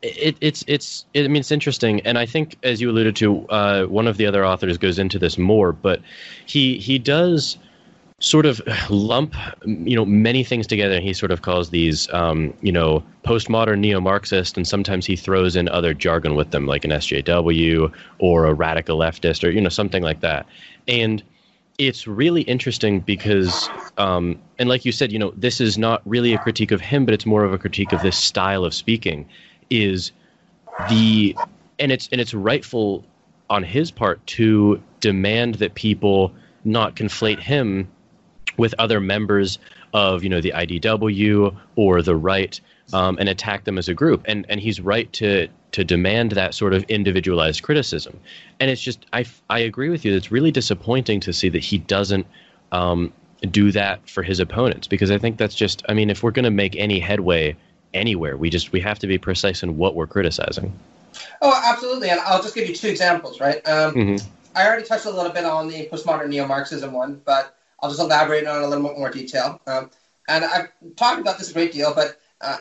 it, 0.01 0.37
it's 0.39 0.63
it's 0.67 1.05
it, 1.13 1.25
I 1.25 1.27
mean 1.27 1.41
it's 1.41 1.51
interesting, 1.51 2.01
and 2.01 2.17
I 2.17 2.25
think 2.25 2.57
as 2.63 2.79
you 2.79 2.89
alluded 2.89 3.15
to, 3.17 3.47
uh, 3.49 3.83
one 3.85 4.07
of 4.07 4.17
the 4.17 4.25
other 4.25 4.45
authors 4.45 4.77
goes 4.77 4.97
into 4.99 5.19
this 5.19 5.37
more, 5.37 5.71
but 5.71 6.01
he 6.45 6.77
he 6.77 6.97
does 6.97 7.57
sort 8.21 8.45
of 8.45 8.61
lump 8.89 9.33
you 9.65 9.95
know 9.95 10.05
many 10.05 10.43
things 10.43 10.67
together. 10.67 10.99
He 10.99 11.13
sort 11.13 11.31
of 11.31 11.41
calls 11.41 11.69
these 11.69 12.11
um, 12.13 12.53
you 12.61 12.71
know 12.71 13.03
postmodern 13.25 13.79
neo-Marxist, 13.79 14.55
and 14.55 14.67
sometimes 14.67 15.05
he 15.05 15.15
throws 15.15 15.55
in 15.55 15.67
other 15.67 15.93
jargon 15.93 16.35
with 16.35 16.51
them, 16.51 16.65
like 16.65 16.85
an 16.85 16.91
SJW 16.91 17.91
or 18.19 18.45
a 18.45 18.53
radical 18.53 18.97
leftist, 18.97 19.43
or 19.43 19.49
you 19.49 19.59
know 19.59 19.69
something 19.69 20.03
like 20.03 20.21
that, 20.21 20.45
and 20.87 21.23
it's 21.77 22.05
really 22.05 22.41
interesting 22.41 22.99
because 22.99 23.69
um, 23.97 24.39
and 24.59 24.69
like 24.69 24.85
you 24.85 24.91
said 24.91 25.11
you 25.11 25.19
know 25.19 25.31
this 25.35 25.59
is 25.59 25.77
not 25.77 26.01
really 26.05 26.33
a 26.33 26.37
critique 26.37 26.71
of 26.71 26.81
him 26.81 27.05
but 27.05 27.13
it's 27.13 27.25
more 27.25 27.45
of 27.45 27.53
a 27.53 27.57
critique 27.57 27.93
of 27.93 28.01
this 28.01 28.17
style 28.17 28.65
of 28.65 28.73
speaking 28.73 29.25
is 29.69 30.11
the 30.89 31.35
and 31.79 31.91
it's 31.91 32.09
and 32.11 32.21
it's 32.21 32.33
rightful 32.33 33.03
on 33.49 33.63
his 33.63 33.91
part 33.91 34.25
to 34.27 34.81
demand 34.99 35.55
that 35.55 35.73
people 35.75 36.31
not 36.63 36.95
conflate 36.95 37.39
him 37.39 37.87
with 38.57 38.75
other 38.77 38.99
members 38.99 39.59
of 39.93 40.23
you 40.23 40.29
know 40.29 40.41
the 40.41 40.51
IDW 40.51 41.55
or 41.75 42.01
the 42.01 42.15
right 42.15 42.59
um, 42.93 43.17
and 43.19 43.29
attack 43.29 43.63
them 43.63 43.77
as 43.77 43.87
a 43.87 43.93
group. 43.93 44.23
And 44.25 44.45
and 44.49 44.59
he's 44.59 44.79
right 44.79 45.11
to 45.13 45.47
to 45.71 45.83
demand 45.83 46.31
that 46.31 46.53
sort 46.53 46.73
of 46.73 46.83
individualized 46.83 47.63
criticism. 47.63 48.19
And 48.59 48.69
it's 48.69 48.81
just 48.81 49.05
I 49.13 49.25
I 49.49 49.59
agree 49.59 49.89
with 49.89 50.05
you. 50.05 50.13
It's 50.15 50.31
really 50.31 50.51
disappointing 50.51 51.19
to 51.21 51.33
see 51.33 51.49
that 51.49 51.63
he 51.63 51.79
doesn't. 51.79 52.25
Um, 52.71 53.13
do 53.51 53.71
that 53.71 54.07
for 54.09 54.21
his 54.21 54.41
opponents 54.41 54.85
because 54.85 55.09
I 55.09 55.17
think 55.17 55.37
that's 55.37 55.55
just 55.55 55.81
I 55.87 55.93
mean 55.93 56.09
if 56.09 56.23
we're 56.23 56.31
going 56.31 56.43
to 56.43 56.51
make 56.51 56.75
any 56.75 56.99
headway 56.99 57.55
anywhere 57.93 58.37
we 58.37 58.49
just 58.49 58.71
we 58.71 58.79
have 58.79 58.99
to 58.99 59.07
be 59.07 59.17
precise 59.17 59.63
in 59.63 59.77
what 59.77 59.95
we're 59.95 60.07
criticizing. 60.07 60.77
Oh, 61.41 61.61
absolutely, 61.65 62.09
and 62.09 62.19
I'll 62.21 62.41
just 62.41 62.55
give 62.55 62.67
you 62.67 62.75
two 62.75 62.87
examples, 62.87 63.39
right? 63.39 63.67
Um, 63.67 63.93
mm-hmm. 63.93 64.29
I 64.55 64.67
already 64.67 64.85
touched 64.85 65.05
a 65.05 65.11
little 65.11 65.31
bit 65.31 65.45
on 65.45 65.67
the 65.67 65.87
postmodern 65.87 66.29
neo-Marxism 66.29 66.91
one, 66.91 67.21
but 67.25 67.55
I'll 67.81 67.89
just 67.89 68.01
elaborate 68.01 68.45
on 68.45 68.61
it 68.61 68.65
a 68.65 68.67
little 68.67 68.87
bit 68.87 68.97
more 68.97 69.09
detail. 69.09 69.61
Um, 69.65 69.89
and 70.27 70.45
I've 70.45 70.69
talked 70.95 71.21
about 71.21 71.37
this 71.37 71.49
a 71.49 71.53
great 71.53 71.71
deal, 71.71 71.93
but 71.93 72.19
uh, 72.41 72.57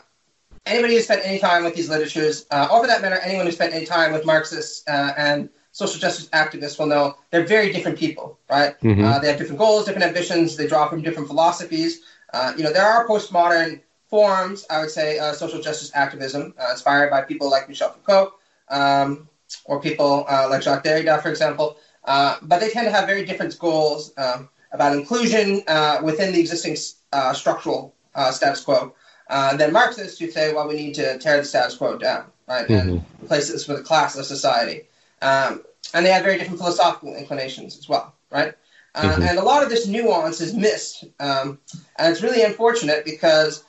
anybody 0.64 0.94
who 0.94 1.00
spent 1.00 1.22
any 1.24 1.38
time 1.38 1.64
with 1.64 1.74
these 1.74 1.88
literatures, 1.88 2.46
uh, 2.50 2.68
or 2.70 2.80
for 2.80 2.86
that 2.86 3.02
matter, 3.02 3.16
anyone 3.16 3.46
who 3.46 3.52
spent 3.52 3.74
any 3.74 3.84
time 3.84 4.12
with 4.12 4.24
Marxists 4.24 4.84
uh, 4.88 5.12
and 5.16 5.48
social 5.72 6.00
justice 6.00 6.28
activists 6.30 6.78
will 6.78 6.86
know 6.86 7.16
they're 7.30 7.44
very 7.44 7.72
different 7.72 7.98
people, 7.98 8.38
right? 8.48 8.78
Mm-hmm. 8.80 9.04
Uh, 9.04 9.18
they 9.18 9.28
have 9.28 9.38
different 9.38 9.58
goals, 9.58 9.84
different 9.84 10.06
ambitions. 10.06 10.56
They 10.56 10.66
draw 10.66 10.88
from 10.88 11.02
different 11.02 11.28
philosophies. 11.28 12.02
Uh, 12.32 12.52
you 12.56 12.64
know, 12.64 12.72
there 12.72 12.84
are 12.84 13.06
postmodern 13.06 13.80
forms, 14.08 14.64
I 14.70 14.80
would 14.80 14.90
say, 14.90 15.18
uh, 15.18 15.32
social 15.32 15.60
justice 15.60 15.90
activism, 15.94 16.54
uh, 16.58 16.72
inspired 16.72 17.10
by 17.10 17.22
people 17.22 17.50
like 17.50 17.68
Michel 17.68 17.90
Foucault 17.90 18.34
um, 18.68 19.28
or 19.64 19.80
people 19.80 20.24
uh, 20.28 20.48
like 20.48 20.62
Jacques 20.62 20.84
Derrida, 20.84 21.22
for 21.22 21.28
example. 21.30 21.76
but 22.04 22.60
they 22.60 22.70
tend 22.70 22.86
to 22.86 22.90
have 22.90 23.06
very 23.06 23.24
different 23.24 23.58
goals 23.58 24.12
um, 24.16 24.48
about 24.72 24.96
inclusion 24.96 25.62
within 26.02 26.32
the 26.32 26.40
existing 26.40 26.76
structural 27.32 27.94
status 28.32 28.62
quo. 28.64 28.94
Uh, 29.28 29.56
then 29.56 29.72
Marxists 29.72 30.18
who 30.18 30.30
say, 30.30 30.54
well, 30.54 30.66
we 30.66 30.74
need 30.74 30.94
to 30.94 31.18
tear 31.18 31.36
the 31.36 31.44
status 31.44 31.76
quo 31.76 31.98
down, 31.98 32.24
right, 32.46 32.66
mm-hmm. 32.66 32.88
and 32.88 33.04
replace 33.22 33.50
this 33.50 33.68
with 33.68 33.80
a 33.80 33.82
classless 33.82 34.24
society. 34.24 34.84
Um, 35.20 35.64
and 35.94 36.04
they 36.04 36.10
have 36.10 36.22
very 36.22 36.38
different 36.38 36.58
philosophical 36.58 37.14
inclinations 37.14 37.76
as 37.76 37.88
well, 37.88 38.14
right? 38.30 38.54
Uh, 38.94 39.02
mm-hmm. 39.02 39.22
And 39.22 39.38
a 39.38 39.42
lot 39.42 39.62
of 39.62 39.68
this 39.68 39.86
nuance 39.86 40.40
is 40.40 40.54
missed, 40.54 41.04
um, 41.20 41.58
and 41.96 42.10
it's 42.10 42.22
really 42.22 42.42
unfortunate 42.42 43.04
because 43.04 43.64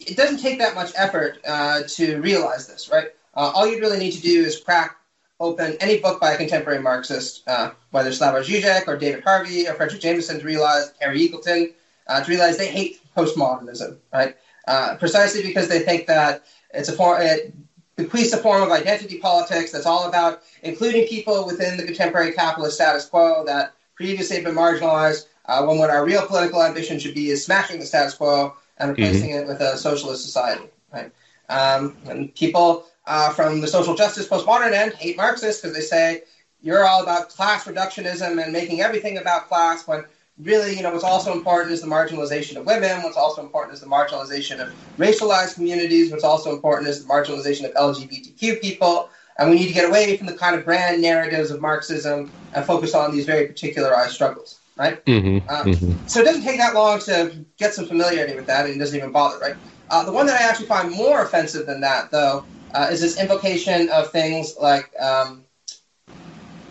it 0.00 0.16
doesn't 0.16 0.38
take 0.38 0.58
that 0.58 0.74
much 0.74 0.92
effort 0.96 1.38
uh, 1.46 1.82
to 1.88 2.20
realize 2.20 2.66
this, 2.66 2.90
right? 2.90 3.08
Uh, 3.34 3.52
all 3.54 3.66
you'd 3.66 3.80
really 3.80 3.98
need 3.98 4.12
to 4.12 4.20
do 4.20 4.42
is 4.42 4.60
crack 4.60 4.96
open 5.40 5.76
any 5.80 5.98
book 5.98 6.20
by 6.20 6.32
a 6.32 6.36
contemporary 6.36 6.80
Marxist, 6.80 7.42
uh, 7.48 7.70
whether 7.90 8.10
Slavoj 8.10 8.44
Žižek 8.44 8.86
or 8.86 8.96
David 8.96 9.24
Harvey 9.24 9.66
or 9.68 9.74
Fredric 9.74 10.00
Jameson, 10.00 10.38
to 10.38 10.44
realize 10.44 10.92
Terry 11.00 11.28
Eagleton, 11.28 11.74
uh, 12.06 12.22
to 12.22 12.30
realize 12.30 12.56
they 12.56 12.70
hate 12.70 13.00
postmodernism, 13.16 13.96
right? 14.12 14.36
Uh, 14.68 14.96
precisely 14.96 15.42
because 15.42 15.68
they 15.68 15.80
think 15.80 16.06
that 16.06 16.44
it's 16.72 16.88
a 16.88 16.92
form, 16.92 17.20
it 17.20 17.54
bequeaths 17.96 18.32
a 18.32 18.38
form 18.38 18.62
of 18.62 18.70
identity 18.70 19.18
politics 19.18 19.70
that's 19.70 19.86
all 19.86 20.08
about 20.08 20.42
including 20.62 21.06
people 21.06 21.46
within 21.46 21.76
the 21.76 21.84
contemporary 21.84 22.32
capitalist 22.32 22.76
status 22.76 23.06
quo 23.06 23.44
that 23.44 23.74
previously 23.94 24.36
had 24.36 24.44
been 24.44 24.54
marginalized, 24.54 25.26
uh, 25.46 25.64
when 25.64 25.78
what 25.78 25.90
our 25.90 26.04
real 26.04 26.26
political 26.26 26.62
ambition 26.62 26.98
should 26.98 27.14
be 27.14 27.30
is 27.30 27.44
smashing 27.44 27.78
the 27.78 27.86
status 27.86 28.14
quo 28.14 28.54
and 28.78 28.90
replacing 28.90 29.30
mm-hmm. 29.30 29.44
it 29.44 29.46
with 29.46 29.60
a 29.60 29.76
socialist 29.76 30.22
society. 30.22 30.64
Right? 30.92 31.10
Um, 31.48 31.96
and 32.06 32.34
people 32.34 32.86
uh, 33.06 33.30
from 33.32 33.60
the 33.60 33.68
social 33.68 33.94
justice 33.94 34.28
postmodern 34.28 34.72
end 34.72 34.94
hate 34.94 35.16
Marxists 35.16 35.60
because 35.60 35.76
they 35.76 35.82
say 35.82 36.22
you're 36.62 36.86
all 36.86 37.02
about 37.02 37.28
class 37.28 37.64
reductionism 37.66 38.42
and 38.42 38.52
making 38.52 38.80
everything 38.80 39.18
about 39.18 39.48
class 39.48 39.86
when 39.86 40.04
really, 40.38 40.74
you 40.76 40.82
know, 40.82 40.90
what's 40.90 41.04
also 41.04 41.32
important 41.32 41.72
is 41.72 41.80
the 41.80 41.86
marginalization 41.86 42.56
of 42.56 42.66
women. 42.66 43.02
What's 43.02 43.16
also 43.16 43.42
important 43.42 43.74
is 43.74 43.80
the 43.80 43.86
marginalization 43.86 44.60
of 44.60 44.72
racialized 44.98 45.54
communities. 45.54 46.10
What's 46.10 46.24
also 46.24 46.52
important 46.52 46.88
is 46.88 47.04
the 47.04 47.12
marginalization 47.12 47.64
of 47.64 47.74
LGBTQ 47.74 48.60
people. 48.60 49.10
And 49.38 49.50
we 49.50 49.56
need 49.56 49.68
to 49.68 49.74
get 49.74 49.88
away 49.88 50.16
from 50.16 50.26
the 50.26 50.34
kind 50.34 50.56
of 50.56 50.64
grand 50.64 51.02
narratives 51.02 51.50
of 51.50 51.60
Marxism 51.60 52.30
and 52.54 52.64
focus 52.64 52.94
on 52.94 53.12
these 53.12 53.26
very 53.26 53.46
particularized 53.46 54.12
struggles, 54.12 54.60
right? 54.76 55.04
Mm-hmm, 55.04 55.48
um, 55.48 55.66
mm-hmm. 55.66 56.06
So 56.06 56.20
it 56.20 56.24
doesn't 56.24 56.42
take 56.42 56.58
that 56.58 56.74
long 56.74 56.98
to 57.00 57.44
get 57.58 57.74
some 57.74 57.86
familiarity 57.86 58.34
with 58.34 58.46
that, 58.46 58.66
and 58.66 58.74
it 58.74 58.78
doesn't 58.78 58.96
even 58.96 59.12
bother, 59.12 59.38
right? 59.38 59.56
Uh, 59.90 60.04
the 60.04 60.12
one 60.12 60.26
that 60.26 60.40
I 60.40 60.44
actually 60.44 60.66
find 60.66 60.90
more 60.90 61.22
offensive 61.22 61.66
than 61.66 61.80
that, 61.80 62.10
though, 62.10 62.44
uh, 62.74 62.88
is 62.90 63.00
this 63.00 63.20
invocation 63.20 63.88
of 63.90 64.10
things 64.10 64.56
like 64.60 64.90
um, 65.00 65.44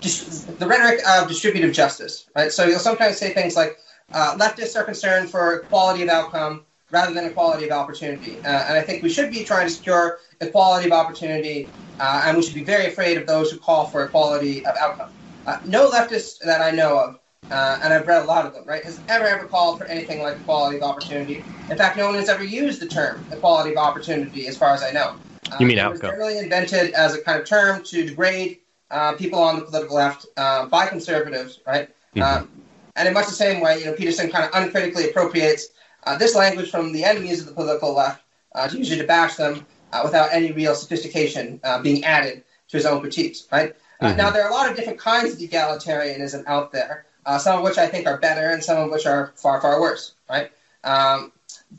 the 0.02 0.66
rhetoric 0.68 1.00
of 1.08 1.28
distributive 1.28 1.74
justice, 1.74 2.28
right? 2.36 2.52
So 2.52 2.66
you'll 2.66 2.80
sometimes 2.80 3.18
say 3.18 3.34
things 3.34 3.56
like 3.56 3.78
uh, 4.12 4.36
leftists 4.38 4.76
are 4.76 4.84
concerned 4.84 5.30
for 5.30 5.62
equality 5.62 6.04
of 6.04 6.10
outcome 6.10 6.66
rather 6.92 7.14
than 7.14 7.26
equality 7.26 7.66
of 7.66 7.72
opportunity. 7.72 8.38
Uh, 8.40 8.66
and 8.68 8.78
I 8.78 8.82
think 8.82 9.02
we 9.02 9.10
should 9.10 9.32
be 9.32 9.44
trying 9.44 9.68
to 9.68 9.74
secure 9.74 10.20
equality 10.42 10.88
of 10.88 10.92
opportunity, 10.92 11.68
uh, 12.00 12.24
and 12.26 12.38
we 12.38 12.44
should 12.44 12.54
be 12.54 12.64
very 12.64 12.88
afraid 12.88 13.18
of 13.18 13.26
those 13.26 13.50
who 13.50 13.58
call 13.58 13.86
for 13.86 14.04
equality 14.04 14.66
of 14.66 14.76
outcome. 14.78 15.10
Uh, 15.46 15.60
no 15.66 15.90
leftist 15.90 16.40
that 16.40 16.62
I 16.62 16.72
know 16.72 17.00
of, 17.00 17.20
uh, 17.52 17.80
and 17.84 17.94
I've 17.94 18.08
read 18.08 18.24
a 18.24 18.26
lot 18.26 18.46
of 18.46 18.54
them, 18.54 18.64
right, 18.66 18.84
has 18.84 19.00
ever, 19.10 19.26
ever 19.26 19.46
called 19.46 19.80
for 19.80 19.86
anything 19.86 20.22
like 20.22 20.38
equality 20.38 20.78
of 20.78 20.84
opportunity. 20.84 21.44
In 21.70 21.78
fact, 21.78 21.98
no 21.98 22.06
one 22.06 22.16
has 22.16 22.30
ever 22.30 22.44
used 22.44 22.82
the 22.82 22.88
term 22.88 23.26
equality 23.32 23.72
of 23.72 23.78
opportunity, 23.78 24.48
as 24.48 24.58
far 24.58 24.74
as 24.74 24.82
I 24.82 24.92
know. 24.92 25.16
you 25.60 25.68
mean 25.68 25.78
outcome? 25.78 25.96
It 25.96 26.02
was 26.02 26.12
generally 26.12 26.38
invented 26.40 26.94
as 26.94 27.14
a 27.14 27.22
kind 27.22 27.40
of 27.40 27.48
term 27.48 27.84
to 27.84 28.06
degrade 28.06 28.60
uh, 28.92 29.14
people 29.14 29.40
on 29.40 29.60
the 29.60 29.66
political 29.66 29.96
left 29.96 30.26
uh, 30.38 30.68
by 30.68 30.88
conservatives, 30.88 31.60
right? 31.66 31.90
Mm-hmm. 32.16 32.22
Um, 32.22 32.50
and 32.96 33.08
in 33.08 33.14
much 33.14 33.26
the 33.26 33.34
same 33.34 33.60
way, 33.60 33.80
you 33.80 33.86
know, 33.86 33.94
Peterson 33.94 34.30
kind 34.30 34.46
of 34.46 34.52
uncritically 34.54 35.10
appropriates 35.10 35.70
uh, 36.06 36.18
this 36.18 36.36
language 36.36 36.70
from 36.70 36.94
the 36.94 37.04
enemies 37.04 37.40
of 37.40 37.48
the 37.48 37.54
political 37.54 37.94
left, 37.94 38.24
uh, 38.54 38.68
to 38.68 38.78
usually 38.78 39.00
to 39.00 39.08
bash 39.08 39.36
them 39.36 39.66
uh, 39.92 40.02
without 40.04 40.30
any 40.32 40.52
real 40.52 40.76
sophistication 40.76 41.60
being 41.82 42.04
added 42.04 42.44
to 42.68 42.78
his 42.78 42.86
own 42.86 43.02
critiques, 43.02 43.48
right? 43.52 43.76
Mm-hmm. 44.02 44.18
now, 44.18 44.30
there 44.30 44.44
are 44.44 44.50
a 44.50 44.54
lot 44.54 44.70
of 44.70 44.76
different 44.76 45.00
kinds 45.00 45.34
of 45.34 45.40
egalitarianism 45.40 46.44
out 46.46 46.72
there, 46.72 47.06
some 47.38 47.58
of 47.58 47.64
which 47.64 47.78
I 47.78 47.88
think 47.88 48.08
are 48.08 48.18
better 48.18 48.52
and 48.52 48.64
some 48.64 48.78
of 48.78 48.92
which 48.92 49.06
are 49.06 49.34
far, 49.36 49.62
far 49.62 49.80
worse, 49.80 50.14
right? 50.30 50.52
Um, 50.84 51.32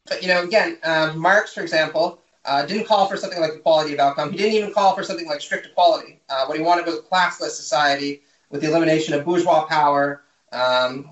but, 0.06 0.22
you 0.22 0.28
know, 0.28 0.42
again, 0.42 0.78
um, 0.84 1.18
Marx, 1.18 1.52
for 1.54 1.60
example, 1.60 2.20
uh, 2.44 2.64
didn't 2.66 2.86
call 2.86 3.06
for 3.06 3.16
something 3.16 3.40
like 3.40 3.54
equality 3.54 3.94
of 3.94 4.00
outcome. 4.00 4.30
He 4.30 4.36
didn't 4.36 4.54
even 4.54 4.72
call 4.72 4.94
for 4.94 5.02
something 5.02 5.26
like 5.26 5.40
strict 5.40 5.66
equality. 5.66 6.20
Uh, 6.28 6.44
what 6.46 6.56
he 6.56 6.62
wanted 6.62 6.86
was 6.86 6.96
a 6.96 7.02
classless 7.02 7.50
society 7.50 8.22
with 8.50 8.60
the 8.60 8.68
elimination 8.68 9.14
of 9.14 9.24
bourgeois 9.24 9.64
power 9.64 10.22
um, 10.52 11.08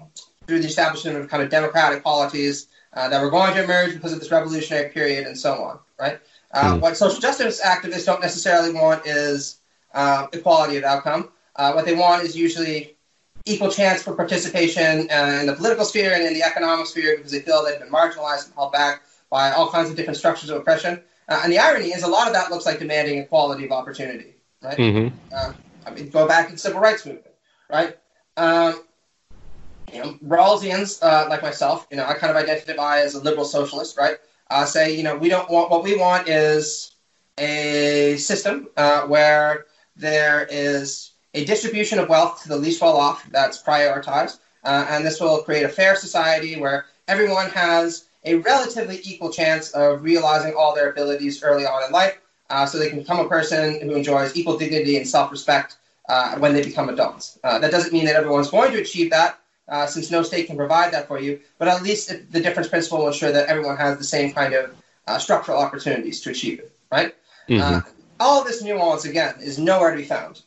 through 0.46 0.60
the 0.60 0.66
establishment 0.66 1.16
of 1.16 1.28
kind 1.28 1.42
of 1.42 1.48
democratic 1.48 2.02
polities 2.02 2.68
uh, 2.94 3.08
that 3.08 3.20
were 3.22 3.30
going 3.30 3.54
to 3.54 3.64
emerge 3.64 3.94
because 3.94 4.12
of 4.12 4.20
this 4.20 4.30
revolutionary 4.30 4.90
period 4.90 5.26
and 5.26 5.36
so 5.38 5.62
on. 5.62 5.78
Right. 5.98 6.20
Mm. 6.54 6.80
What 6.80 6.96
social 6.96 7.20
justice 7.20 7.62
activists 7.62 8.04
don't 8.04 8.20
necessarily 8.20 8.72
want 8.72 9.06
is 9.06 9.58
uh, 9.94 10.26
equality 10.32 10.76
of 10.76 10.84
outcome. 10.84 11.30
Uh, 11.56 11.72
what 11.72 11.86
they 11.86 11.94
want 11.94 12.22
is 12.24 12.36
usually 12.36 12.96
equal 13.44 13.70
chance 13.70 14.02
for 14.02 14.14
participation 14.14 15.00
in 15.00 15.46
the 15.46 15.54
political 15.56 15.84
sphere 15.84 16.12
and 16.12 16.22
in 16.22 16.34
the 16.34 16.42
economic 16.42 16.86
sphere 16.86 17.16
because 17.16 17.32
they 17.32 17.40
feel 17.40 17.64
they've 17.64 17.78
been 17.78 17.90
marginalized 17.90 18.46
and 18.46 18.54
held 18.54 18.72
back 18.72 19.02
by 19.30 19.50
all 19.52 19.70
kinds 19.70 19.88
of 19.90 19.96
different 19.96 20.16
structures 20.16 20.50
of 20.50 20.58
oppression. 20.58 21.02
Uh, 21.28 21.40
and 21.42 21.52
the 21.52 21.58
irony 21.58 21.86
is, 21.86 22.02
a 22.02 22.08
lot 22.08 22.26
of 22.26 22.34
that 22.34 22.50
looks 22.50 22.66
like 22.66 22.78
demanding 22.78 23.18
equality 23.18 23.64
of 23.64 23.72
opportunity, 23.72 24.34
right? 24.60 24.76
Mm-hmm. 24.76 25.16
Uh, 25.34 25.52
I 25.86 25.90
mean, 25.90 26.10
go 26.10 26.28
back 26.28 26.46
to 26.46 26.52
the 26.52 26.58
civil 26.58 26.80
rights 26.80 27.06
movement, 27.06 27.34
right? 27.70 27.96
Um, 28.36 28.82
you 29.92 30.02
know, 30.02 30.18
Rawlsians 30.26 31.02
uh, 31.02 31.28
like 31.28 31.42
myself, 31.42 31.86
you 31.90 31.96
know, 31.96 32.04
I 32.06 32.14
kind 32.14 32.30
of 32.30 32.36
identify 32.36 33.00
as 33.00 33.14
a 33.14 33.22
liberal 33.22 33.44
socialist, 33.44 33.96
right? 33.96 34.18
Uh, 34.50 34.64
say, 34.64 34.94
you 34.94 35.02
know, 35.02 35.16
we 35.16 35.28
don't 35.28 35.48
want 35.50 35.70
what 35.70 35.82
we 35.82 35.96
want 35.96 36.28
is 36.28 36.94
a 37.38 38.16
system 38.18 38.68
uh, 38.76 39.06
where 39.06 39.66
there 39.96 40.46
is 40.50 41.11
a 41.34 41.44
distribution 41.44 41.98
of 41.98 42.08
wealth 42.08 42.42
to 42.42 42.48
the 42.48 42.56
least 42.56 42.80
well 42.80 42.96
off 42.96 43.26
that's 43.30 43.62
prioritized, 43.62 44.38
uh, 44.64 44.86
and 44.90 45.04
this 45.04 45.20
will 45.20 45.42
create 45.42 45.64
a 45.64 45.68
fair 45.68 45.96
society 45.96 46.58
where 46.58 46.86
everyone 47.08 47.48
has 47.50 48.04
a 48.24 48.36
relatively 48.36 49.00
equal 49.02 49.30
chance 49.30 49.70
of 49.72 50.02
realizing 50.02 50.54
all 50.54 50.74
their 50.74 50.90
abilities 50.90 51.42
early 51.42 51.66
on 51.66 51.84
in 51.84 51.92
life 51.92 52.18
uh, 52.50 52.66
so 52.66 52.78
they 52.78 52.88
can 52.88 52.98
become 52.98 53.18
a 53.18 53.28
person 53.28 53.80
who 53.80 53.94
enjoys 53.94 54.36
equal 54.36 54.58
dignity 54.58 54.96
and 54.96 55.08
self 55.08 55.30
respect 55.30 55.76
uh, 56.08 56.36
when 56.38 56.52
they 56.52 56.62
become 56.62 56.88
adults. 56.88 57.38
Uh, 57.42 57.58
that 57.58 57.70
doesn't 57.70 57.92
mean 57.92 58.04
that 58.04 58.16
everyone's 58.16 58.50
going 58.50 58.72
to 58.72 58.80
achieve 58.80 59.10
that. 59.10 59.38
Uh, 59.68 59.86
since 59.86 60.10
no 60.10 60.22
state 60.22 60.48
can 60.48 60.56
provide 60.56 60.92
that 60.92 61.06
for 61.06 61.20
you, 61.20 61.40
but 61.56 61.68
at 61.68 61.82
least 61.82 62.08
the 62.30 62.40
difference 62.40 62.68
principle 62.68 62.98
will 62.98 63.06
ensure 63.06 63.30
that 63.30 63.48
everyone 63.48 63.76
has 63.76 63.96
the 63.96 64.04
same 64.04 64.32
kind 64.32 64.52
of 64.54 64.74
uh, 65.06 65.18
structural 65.18 65.56
opportunities 65.56 66.20
to 66.20 66.30
achieve 66.30 66.58
it, 66.58 66.72
right? 66.90 67.14
Mm-hmm. 67.48 67.88
Uh, 68.22 68.26
all 68.26 68.40
of 68.40 68.46
this 68.46 68.62
nuance, 68.62 69.04
again, 69.04 69.34
is 69.40 69.58
nowhere 69.58 69.90
to 69.90 69.96
be 69.96 70.04
found 70.04 70.42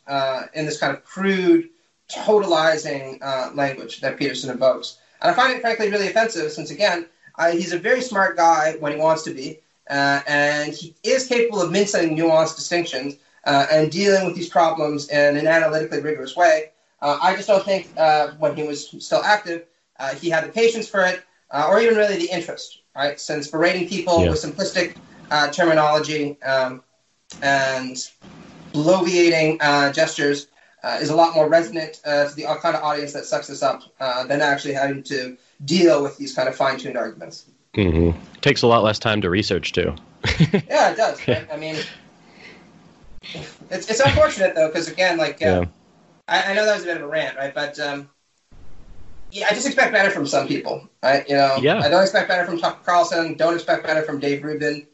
in 0.54 0.64
this 0.66 0.78
kind 0.78 0.92
of 0.94 1.04
crude, 1.04 1.68
totalizing 2.08 3.20
language 3.54 4.00
that 4.00 4.16
Peterson 4.18 4.50
evokes. 4.50 4.98
And 5.20 5.30
I 5.30 5.34
find 5.34 5.54
it, 5.54 5.60
frankly, 5.60 5.90
really 5.90 6.08
offensive 6.08 6.52
since, 6.52 6.70
again, 6.70 7.06
uh, 7.38 7.50
he's 7.50 7.72
a 7.72 7.78
very 7.78 8.00
smart 8.00 8.36
guy 8.36 8.76
when 8.80 8.92
he 8.92 8.98
wants 8.98 9.22
to 9.24 9.34
be, 9.34 9.60
uh, 9.90 10.20
and 10.26 10.72
he 10.72 10.94
is 11.02 11.26
capable 11.26 11.60
of 11.60 11.70
mincing 11.70 12.16
nuanced 12.16 12.56
distinctions 12.56 13.16
uh, 13.44 13.66
and 13.70 13.90
dealing 13.90 14.26
with 14.26 14.34
these 14.34 14.48
problems 14.48 15.08
in 15.08 15.36
an 15.36 15.46
analytically 15.46 16.00
rigorous 16.00 16.34
way. 16.34 16.72
Uh, 17.02 17.18
I 17.22 17.36
just 17.36 17.48
don't 17.48 17.64
think 17.64 17.88
uh, 17.96 18.32
when 18.38 18.56
he 18.56 18.62
was 18.62 18.88
still 19.04 19.22
active, 19.22 19.64
uh, 19.98 20.14
he 20.14 20.30
had 20.30 20.44
the 20.44 20.48
patience 20.48 20.88
for 20.88 21.04
it, 21.04 21.22
or 21.52 21.80
even 21.80 21.96
really 21.96 22.16
the 22.16 22.30
interest. 22.32 22.80
right? 22.96 23.20
Since 23.20 23.48
berating 23.48 23.88
people 23.88 24.22
yeah. 24.22 24.30
with 24.30 24.42
simplistic 24.42 24.96
uh, 25.30 25.50
terminology 25.50 26.40
um, 26.42 26.82
and 27.42 27.96
bloviating 28.72 29.58
uh, 29.60 29.92
gestures 29.92 30.48
uh, 30.82 30.98
is 31.00 31.10
a 31.10 31.16
lot 31.16 31.34
more 31.34 31.48
resonant 31.48 32.00
uh, 32.04 32.28
to 32.28 32.34
the 32.34 32.44
kind 32.62 32.76
of 32.76 32.82
audience 32.82 33.12
that 33.12 33.24
sucks 33.24 33.48
this 33.48 33.62
up 33.62 33.82
uh, 34.00 34.24
than 34.24 34.40
actually 34.40 34.74
having 34.74 35.02
to 35.02 35.36
deal 35.64 36.02
with 36.02 36.16
these 36.16 36.34
kind 36.34 36.48
of 36.48 36.54
fine-tuned 36.54 36.96
arguments. 36.96 37.46
Mm-hmm. 37.74 38.18
Takes 38.40 38.62
a 38.62 38.66
lot 38.66 38.82
less 38.82 38.98
time 38.98 39.20
to 39.22 39.30
research 39.30 39.72
too. 39.72 39.94
yeah, 40.68 40.90
it 40.90 40.96
does. 40.96 41.26
Right? 41.26 41.46
I 41.52 41.56
mean, 41.56 41.76
it's 43.70 43.90
it's 43.90 44.00
unfortunate 44.00 44.54
though 44.54 44.68
because 44.68 44.88
again, 44.88 45.18
like 45.18 45.42
uh, 45.42 45.46
yeah. 45.46 45.64
I, 46.28 46.52
I, 46.52 46.54
know 46.54 46.64
that 46.64 46.74
was 46.74 46.84
a 46.84 46.86
bit 46.86 46.96
of 46.96 47.02
a 47.02 47.06
rant, 47.06 47.36
right? 47.36 47.54
But 47.54 47.78
um, 47.78 48.08
yeah, 49.30 49.46
I 49.50 49.54
just 49.54 49.66
expect 49.66 49.92
better 49.92 50.10
from 50.10 50.26
some 50.26 50.48
people, 50.48 50.88
right? 51.02 51.28
You 51.28 51.36
know, 51.36 51.56
yeah. 51.60 51.80
I 51.80 51.88
don't 51.88 52.02
expect 52.02 52.28
better 52.28 52.46
from 52.46 52.58
Tucker 52.58 52.80
Carlson. 52.84 53.34
Don't 53.34 53.54
expect 53.54 53.84
better 53.84 54.02
from 54.02 54.20
Dave 54.20 54.42
Rubin. 54.42 54.86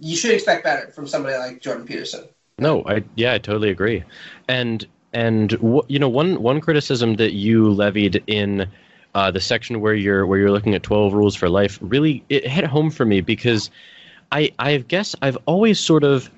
You 0.00 0.16
should 0.16 0.32
expect 0.32 0.64
better 0.64 0.90
from 0.90 1.06
somebody 1.06 1.36
like 1.36 1.60
Jordan 1.60 1.86
Peterson. 1.86 2.24
No, 2.58 2.82
I 2.86 3.04
yeah, 3.14 3.34
I 3.34 3.38
totally 3.38 3.70
agree. 3.70 4.02
And 4.48 4.86
and 5.12 5.52
you 5.88 5.98
know 5.98 6.08
one 6.08 6.42
one 6.42 6.60
criticism 6.60 7.16
that 7.16 7.32
you 7.32 7.70
levied 7.70 8.22
in 8.26 8.68
uh, 9.14 9.30
the 9.30 9.40
section 9.40 9.80
where 9.80 9.94
you're 9.94 10.26
where 10.26 10.38
you're 10.38 10.50
looking 10.50 10.74
at 10.74 10.82
12 10.82 11.12
rules 11.12 11.34
for 11.34 11.48
life 11.48 11.78
really 11.80 12.24
it 12.28 12.46
hit 12.46 12.64
home 12.64 12.90
for 12.90 13.04
me 13.04 13.20
because 13.20 13.70
I 14.30 14.52
I 14.58 14.78
guess 14.78 15.16
I've 15.20 15.38
always 15.46 15.80
sort 15.80 16.04
of 16.04 16.30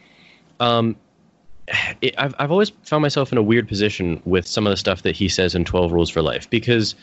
um, 0.60 0.96
it, 2.00 2.14
I've 2.18 2.34
I've 2.38 2.50
always 2.50 2.70
found 2.84 3.02
myself 3.02 3.32
in 3.32 3.38
a 3.38 3.42
weird 3.42 3.68
position 3.68 4.22
with 4.24 4.46
some 4.46 4.66
of 4.66 4.70
the 4.70 4.76
stuff 4.76 5.02
that 5.02 5.16
he 5.16 5.28
says 5.28 5.54
in 5.54 5.64
12 5.64 5.92
rules 5.92 6.10
for 6.10 6.22
life 6.22 6.48
because 6.48 6.94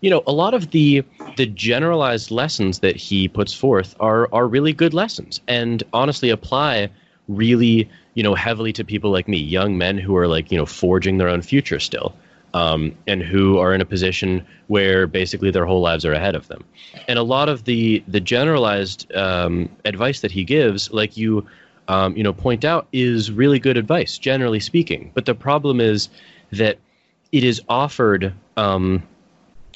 you 0.00 0.10
know 0.10 0.22
a 0.26 0.32
lot 0.32 0.54
of 0.54 0.70
the 0.70 1.02
the 1.36 1.46
generalized 1.46 2.30
lessons 2.30 2.80
that 2.80 2.96
he 2.96 3.28
puts 3.28 3.52
forth 3.52 3.94
are 4.00 4.28
are 4.32 4.46
really 4.46 4.72
good 4.72 4.94
lessons 4.94 5.40
and 5.48 5.82
honestly 5.92 6.30
apply 6.30 6.88
really 7.28 7.88
you 8.14 8.22
know 8.22 8.34
heavily 8.34 8.72
to 8.72 8.84
people 8.84 9.10
like 9.10 9.28
me 9.28 9.38
young 9.38 9.76
men 9.76 9.98
who 9.98 10.16
are 10.16 10.28
like 10.28 10.50
you 10.50 10.58
know 10.58 10.66
forging 10.66 11.18
their 11.18 11.28
own 11.28 11.42
future 11.42 11.80
still 11.80 12.14
um, 12.54 12.96
and 13.06 13.22
who 13.22 13.58
are 13.58 13.74
in 13.74 13.80
a 13.80 13.84
position 13.84 14.44
where 14.68 15.06
basically 15.06 15.50
their 15.50 15.66
whole 15.66 15.80
lives 15.80 16.04
are 16.04 16.12
ahead 16.12 16.34
of 16.34 16.48
them. 16.48 16.64
And 17.06 17.18
a 17.18 17.22
lot 17.22 17.48
of 17.48 17.64
the 17.64 18.02
the 18.08 18.20
generalized 18.20 19.12
um, 19.14 19.68
advice 19.84 20.20
that 20.20 20.30
he 20.30 20.44
gives 20.44 20.90
like 20.90 21.16
you 21.16 21.46
um, 21.88 22.16
you 22.16 22.22
know 22.22 22.32
point 22.32 22.64
out 22.64 22.88
is 22.92 23.30
really 23.30 23.58
good 23.58 23.76
advice 23.76 24.18
generally 24.18 24.60
speaking. 24.60 25.10
But 25.14 25.26
the 25.26 25.34
problem 25.34 25.80
is 25.80 26.08
that 26.52 26.78
it 27.32 27.44
is 27.44 27.60
offered 27.68 28.32
um, 28.56 29.02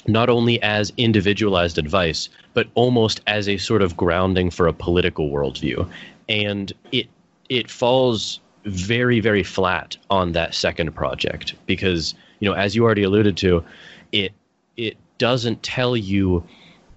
not 0.07 0.29
only 0.29 0.61
as 0.61 0.91
individualized 0.97 1.77
advice, 1.77 2.29
but 2.53 2.67
almost 2.75 3.21
as 3.27 3.47
a 3.47 3.57
sort 3.57 3.81
of 3.81 3.95
grounding 3.95 4.49
for 4.49 4.67
a 4.67 4.73
political 4.73 5.29
worldview. 5.29 5.89
And 6.27 6.71
it 6.91 7.07
it 7.49 7.69
falls 7.69 8.39
very 8.65 9.19
very 9.19 9.43
flat 9.43 9.97
on 10.09 10.31
that 10.31 10.53
second 10.53 10.93
project 10.95 11.53
because 11.65 12.15
you 12.39 12.49
know 12.49 12.55
as 12.55 12.75
you 12.75 12.83
already 12.83 13.03
alluded 13.03 13.35
to 13.35 13.63
it 14.11 14.31
it 14.77 14.95
doesn't 15.17 15.61
tell 15.63 15.97
you 15.97 16.43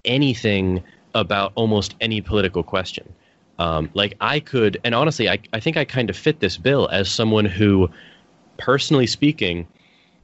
anything 0.05 0.81
about 1.13 1.51
almost 1.55 1.95
any 1.99 2.21
political 2.21 2.63
question 2.63 3.11
um, 3.59 3.89
like 3.93 4.15
i 4.21 4.39
could 4.39 4.79
and 4.85 4.95
honestly 4.95 5.27
I, 5.27 5.39
I 5.51 5.59
think 5.59 5.75
i 5.75 5.83
kind 5.83 6.09
of 6.09 6.15
fit 6.15 6.39
this 6.39 6.57
bill 6.57 6.87
as 6.89 7.09
someone 7.09 7.45
who 7.45 7.89
personally 8.57 9.07
speaking 9.07 9.67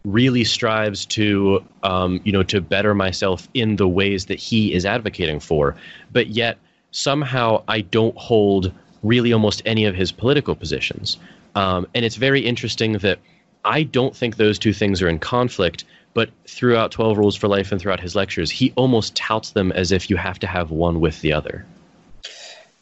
really 0.06 0.44
strives 0.44 1.06
to 1.06 1.64
um, 1.84 2.20
you 2.24 2.32
know 2.32 2.44
to 2.44 2.60
better 2.62 2.94
myself 2.94 3.48
in 3.54 3.78
the 3.78 3.88
ways 3.88 4.26
that 4.26 4.40
he 4.40 4.74
is 4.74 4.86
advocating 4.86 5.40
for 5.40 5.76
but 6.12 6.28
yet 6.28 6.58
somehow 6.92 7.64
i 7.68 7.82
don't 7.82 8.18
hold 8.18 8.74
really 9.04 9.34
almost 9.34 9.62
any 9.66 9.86
of 9.86 9.96
his 9.96 10.12
political 10.12 10.56
positions. 10.56 11.18
Um, 11.56 11.86
and 11.94 12.04
it's 12.04 12.16
very 12.16 12.42
interesting 12.42 12.94
that 12.94 13.20
I 13.66 13.84
don't 13.84 14.16
think 14.16 14.38
those 14.38 14.58
two 14.58 14.74
things 14.74 15.02
are 15.02 15.08
in 15.08 15.20
conflict, 15.20 15.84
but 16.14 16.30
throughout 16.48 16.92
12 16.92 17.18
Rules 17.18 17.36
for 17.36 17.48
Life 17.48 17.72
and 17.72 17.80
throughout 17.80 18.00
his 18.00 18.16
lectures, 18.16 18.50
he 18.50 18.74
almost 18.76 19.16
touts 19.16 19.52
them 19.52 19.72
as 19.74 19.92
if 19.92 20.10
you 20.10 20.16
have 20.16 20.40
to 20.40 20.48
have 20.48 20.72
one 20.72 21.00
with 21.00 21.22
the 21.22 21.34
other. 21.34 21.66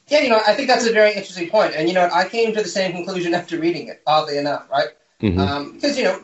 Yeah, 0.07 0.21
you 0.21 0.29
know, 0.29 0.41
I 0.45 0.53
think 0.53 0.67
that's 0.67 0.85
a 0.85 0.91
very 0.91 1.13
interesting. 1.13 1.49
And, 1.53 1.87
you 1.87 1.93
know, 1.93 2.09
I 2.13 2.27
came 2.27 2.53
to 2.53 2.61
the 2.61 2.67
same 2.67 2.91
conclusion 2.91 3.33
after 3.41 3.59
reading 3.59 3.87
it, 3.87 4.01
oddly 4.07 4.37
enough, 4.37 4.69
right? 4.69 4.89
Mm-hmm. 5.21 5.39
Um, 5.39 5.73
because, 5.73 5.97
you 5.97 6.03
know, 6.03 6.23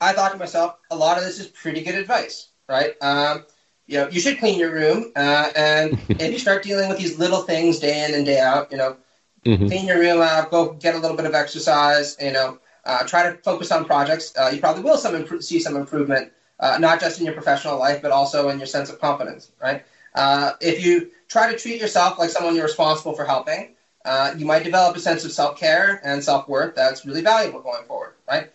I 0.00 0.12
thought 0.12 0.32
to 0.32 0.38
myself, 0.38 0.76
a 0.90 0.96
lot 0.96 1.18
of 1.18 1.24
this 1.24 1.38
is 1.38 1.46
pretty 1.48 1.82
good 1.82 1.94
advice, 1.94 2.48
right? 2.68 2.94
Um, 3.00 3.44
you 3.86 3.98
know, 3.98 4.08
you 4.08 4.20
should 4.20 4.38
clean 4.38 4.58
your 4.58 4.72
room. 4.72 5.12
Uh, 5.16 5.50
and 5.56 5.98
if 6.08 6.32
you 6.32 6.38
start 6.38 6.62
dealing 6.62 6.88
with 6.88 6.98
these 6.98 7.18
little 7.18 7.42
things 7.42 7.78
day 7.80 8.04
in 8.04 8.14
and 8.14 8.24
day 8.24 8.38
out, 8.38 8.70
you 8.70 8.76
know, 8.76 8.96
mm-hmm. 9.44 9.66
clean 9.66 9.86
your 9.86 9.98
room 9.98 10.20
out, 10.20 10.50
go 10.50 10.74
get 10.74 10.94
a 10.94 10.98
little 10.98 11.16
bit 11.16 11.26
of 11.26 11.34
exercise, 11.34 12.16
you 12.20 12.32
know, 12.32 12.58
uh, 12.84 13.04
try 13.04 13.28
to 13.28 13.36
focus 13.38 13.72
on 13.72 13.84
projects. 13.84 14.32
Uh, 14.36 14.50
you 14.52 14.60
probably 14.60 14.82
will 14.82 14.98
some 14.98 15.14
imp- 15.14 15.42
see 15.42 15.58
some 15.58 15.76
improvement, 15.76 16.32
uh, 16.60 16.78
not 16.78 17.00
just 17.00 17.18
in 17.18 17.24
your 17.24 17.34
professional 17.34 17.78
life, 17.78 18.00
but 18.02 18.12
also 18.12 18.50
in 18.50 18.58
your 18.58 18.66
sense 18.66 18.90
of 18.90 19.00
confidence, 19.00 19.50
right? 19.60 19.84
Uh, 20.14 20.52
if 20.60 20.84
you 20.84 21.10
try 21.28 21.50
to 21.50 21.58
treat 21.58 21.80
yourself 21.80 22.18
like 22.18 22.30
someone 22.30 22.54
you're 22.54 22.64
responsible 22.64 23.14
for 23.14 23.24
helping, 23.24 23.74
uh, 24.04 24.32
you 24.36 24.46
might 24.46 24.64
develop 24.64 24.96
a 24.96 25.00
sense 25.00 25.24
of 25.24 25.32
self-care 25.32 26.00
and 26.04 26.22
self-worth 26.22 26.74
that's 26.74 27.04
really 27.04 27.20
valuable 27.20 27.60
going 27.60 27.84
forward, 27.84 28.14
right? 28.28 28.50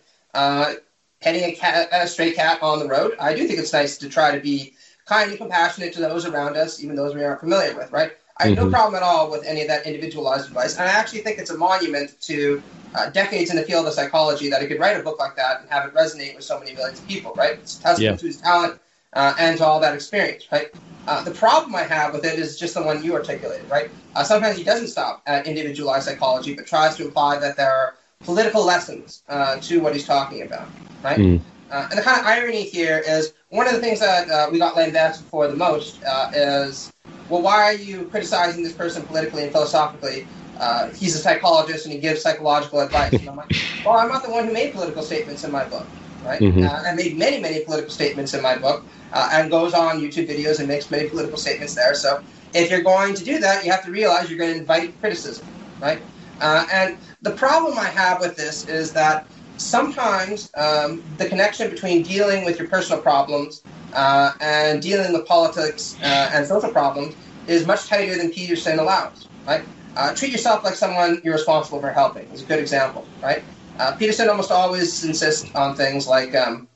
Petting 1.24 1.44
a, 1.44 1.52
cat, 1.52 1.88
a 1.90 2.06
stray 2.06 2.32
cat 2.32 2.62
on 2.62 2.78
the 2.78 2.86
road, 2.86 3.16
I 3.18 3.34
do 3.34 3.46
think 3.46 3.58
it's 3.58 3.72
nice 3.72 3.96
to 3.96 4.10
try 4.10 4.34
to 4.34 4.40
be 4.40 4.74
kind 5.06 5.30
and 5.30 5.38
compassionate 5.38 5.94
to 5.94 6.00
those 6.00 6.26
around 6.26 6.56
us, 6.58 6.82
even 6.82 6.94
those 6.94 7.14
we 7.14 7.24
aren't 7.24 7.40
familiar 7.40 7.74
with, 7.74 7.90
right? 7.90 8.12
I 8.36 8.48
have 8.48 8.58
mm-hmm. 8.58 8.66
no 8.66 8.70
problem 8.70 8.94
at 8.96 9.02
all 9.02 9.30
with 9.30 9.42
any 9.46 9.62
of 9.62 9.68
that 9.68 9.86
individualized 9.86 10.48
advice. 10.48 10.76
And 10.76 10.88
I 10.88 10.92
actually 10.92 11.20
think 11.20 11.38
it's 11.38 11.50
a 11.50 11.56
monument 11.56 12.20
to 12.22 12.62
uh, 12.94 13.08
decades 13.08 13.50
in 13.50 13.56
the 13.56 13.62
field 13.62 13.86
of 13.86 13.94
psychology 13.94 14.50
that 14.50 14.60
he 14.60 14.68
could 14.68 14.78
write 14.78 15.00
a 15.00 15.02
book 15.02 15.18
like 15.18 15.34
that 15.36 15.62
and 15.62 15.70
have 15.70 15.86
it 15.88 15.94
resonate 15.94 16.34
with 16.34 16.44
so 16.44 16.58
many 16.58 16.74
millions 16.74 16.98
of 16.98 17.08
people, 17.08 17.32
right? 17.36 17.52
It's 17.54 17.78
a 17.78 17.82
testament 17.82 18.16
yeah. 18.16 18.16
to 18.16 18.26
his 18.26 18.40
talent 18.40 18.80
uh, 19.14 19.34
and 19.38 19.56
to 19.58 19.64
all 19.64 19.80
that 19.80 19.94
experience, 19.94 20.48
right? 20.52 20.68
Uh, 21.06 21.22
the 21.22 21.30
problem 21.30 21.74
I 21.74 21.84
have 21.84 22.12
with 22.12 22.24
it 22.24 22.38
is 22.38 22.58
just 22.58 22.74
the 22.74 22.82
one 22.82 23.02
you 23.04 23.14
articulated, 23.14 23.70
right? 23.70 23.90
Uh, 24.14 24.24
sometimes 24.24 24.58
he 24.58 24.64
doesn't 24.64 24.88
stop 24.88 25.22
at 25.26 25.46
individualized 25.46 26.06
psychology, 26.06 26.54
but 26.54 26.66
tries 26.66 26.96
to 26.96 27.04
imply 27.04 27.38
that 27.38 27.56
there 27.56 27.72
are 27.72 27.94
political 28.24 28.64
lessons 28.64 29.22
uh, 29.28 29.56
to 29.60 29.80
what 29.80 29.92
he's 29.94 30.06
talking 30.06 30.42
about, 30.42 30.68
right? 31.02 31.18
Mm. 31.18 31.40
Uh, 31.70 31.88
and 31.90 31.98
the 31.98 32.02
kind 32.02 32.20
of 32.20 32.26
irony 32.26 32.62
here 32.62 33.02
is 33.06 33.32
one 33.48 33.66
of 33.66 33.72
the 33.74 33.80
things 33.80 34.00
that 34.00 34.50
we 34.52 34.58
got 34.58 34.76
lambasted 34.76 35.26
for 35.26 35.48
the 35.48 35.56
most 35.56 36.02
is 36.34 36.92
well, 37.28 37.42
why 37.42 37.62
are 37.64 37.74
you 37.74 38.04
criticizing 38.10 38.62
this 38.62 38.72
person 38.72 39.02
politically 39.02 39.44
and 39.44 39.52
philosophically? 39.52 40.26
Uh, 40.58 40.90
he's 40.90 41.14
a 41.14 41.18
psychologist 41.18 41.84
and 41.84 41.92
he 41.92 42.00
gives 42.00 42.22
psychological 42.22 42.80
advice. 42.80 43.12
And 43.12 43.28
I'm 43.28 43.36
like, 43.36 43.52
well, 43.84 43.96
I'm 43.96 44.08
not 44.08 44.22
the 44.22 44.30
one 44.30 44.46
who 44.46 44.52
made 44.52 44.72
political 44.72 45.02
statements 45.02 45.42
in 45.44 45.50
my 45.50 45.64
book, 45.64 45.86
right? 46.24 46.40
Mm-hmm. 46.40 46.64
Uh, 46.64 46.90
I 46.90 46.94
made 46.94 47.16
many, 47.16 47.40
many 47.40 47.64
political 47.64 47.90
statements 47.90 48.34
in 48.34 48.42
my 48.42 48.56
book 48.56 48.84
uh, 49.12 49.30
and 49.32 49.50
goes 49.50 49.74
on 49.74 50.00
YouTube 50.00 50.28
videos 50.28 50.58
and 50.58 50.68
makes 50.68 50.90
many 50.90 51.08
political 51.08 51.38
statements 51.38 51.74
there. 51.74 51.94
So 51.94 52.22
if 52.52 52.70
you're 52.70 52.82
going 52.82 53.14
to 53.14 53.24
do 53.24 53.38
that, 53.40 53.64
you 53.64 53.70
have 53.70 53.84
to 53.84 53.90
realize 53.90 54.28
you're 54.28 54.38
going 54.38 54.52
to 54.52 54.60
invite 54.60 54.98
criticism, 55.00 55.46
right? 55.80 56.00
Uh, 56.40 56.66
and 56.72 56.98
the 57.22 57.30
problem 57.32 57.78
I 57.78 57.84
have 57.84 58.20
with 58.20 58.36
this 58.36 58.64
is 58.64 58.92
that 58.92 59.28
sometimes 59.56 60.50
um, 60.56 61.04
the 61.16 61.28
connection 61.28 61.70
between 61.70 62.02
dealing 62.02 62.44
with 62.44 62.58
your 62.58 62.68
personal 62.68 63.00
problems 63.00 63.62
uh, 63.92 64.32
and 64.40 64.82
dealing 64.82 65.12
with 65.12 65.26
politics 65.26 65.96
uh, 66.02 66.30
and 66.32 66.46
social 66.46 66.70
problems 66.70 67.14
is 67.46 67.66
much 67.66 67.88
tighter 67.88 68.16
than 68.16 68.30
Peterson 68.30 68.78
allows, 68.78 69.28
right? 69.46 69.68
Uh, 69.96 70.12
treat 70.14 70.32
yourself 70.32 70.64
like 70.64 70.74
someone 70.74 71.20
you're 71.22 71.34
responsible 71.34 71.80
for 71.80 71.92
helping 71.92 72.26
is 72.32 72.42
a 72.42 72.46
good 72.46 72.58
example, 72.58 73.08
right? 73.22 73.44
Uh, 73.78 73.92
Peterson 73.92 74.28
almost 74.28 74.50
always 74.50 75.04
insists 75.04 75.50
on 75.54 75.76
things 75.76 76.06
like, 76.06 76.34
um, 76.34 76.68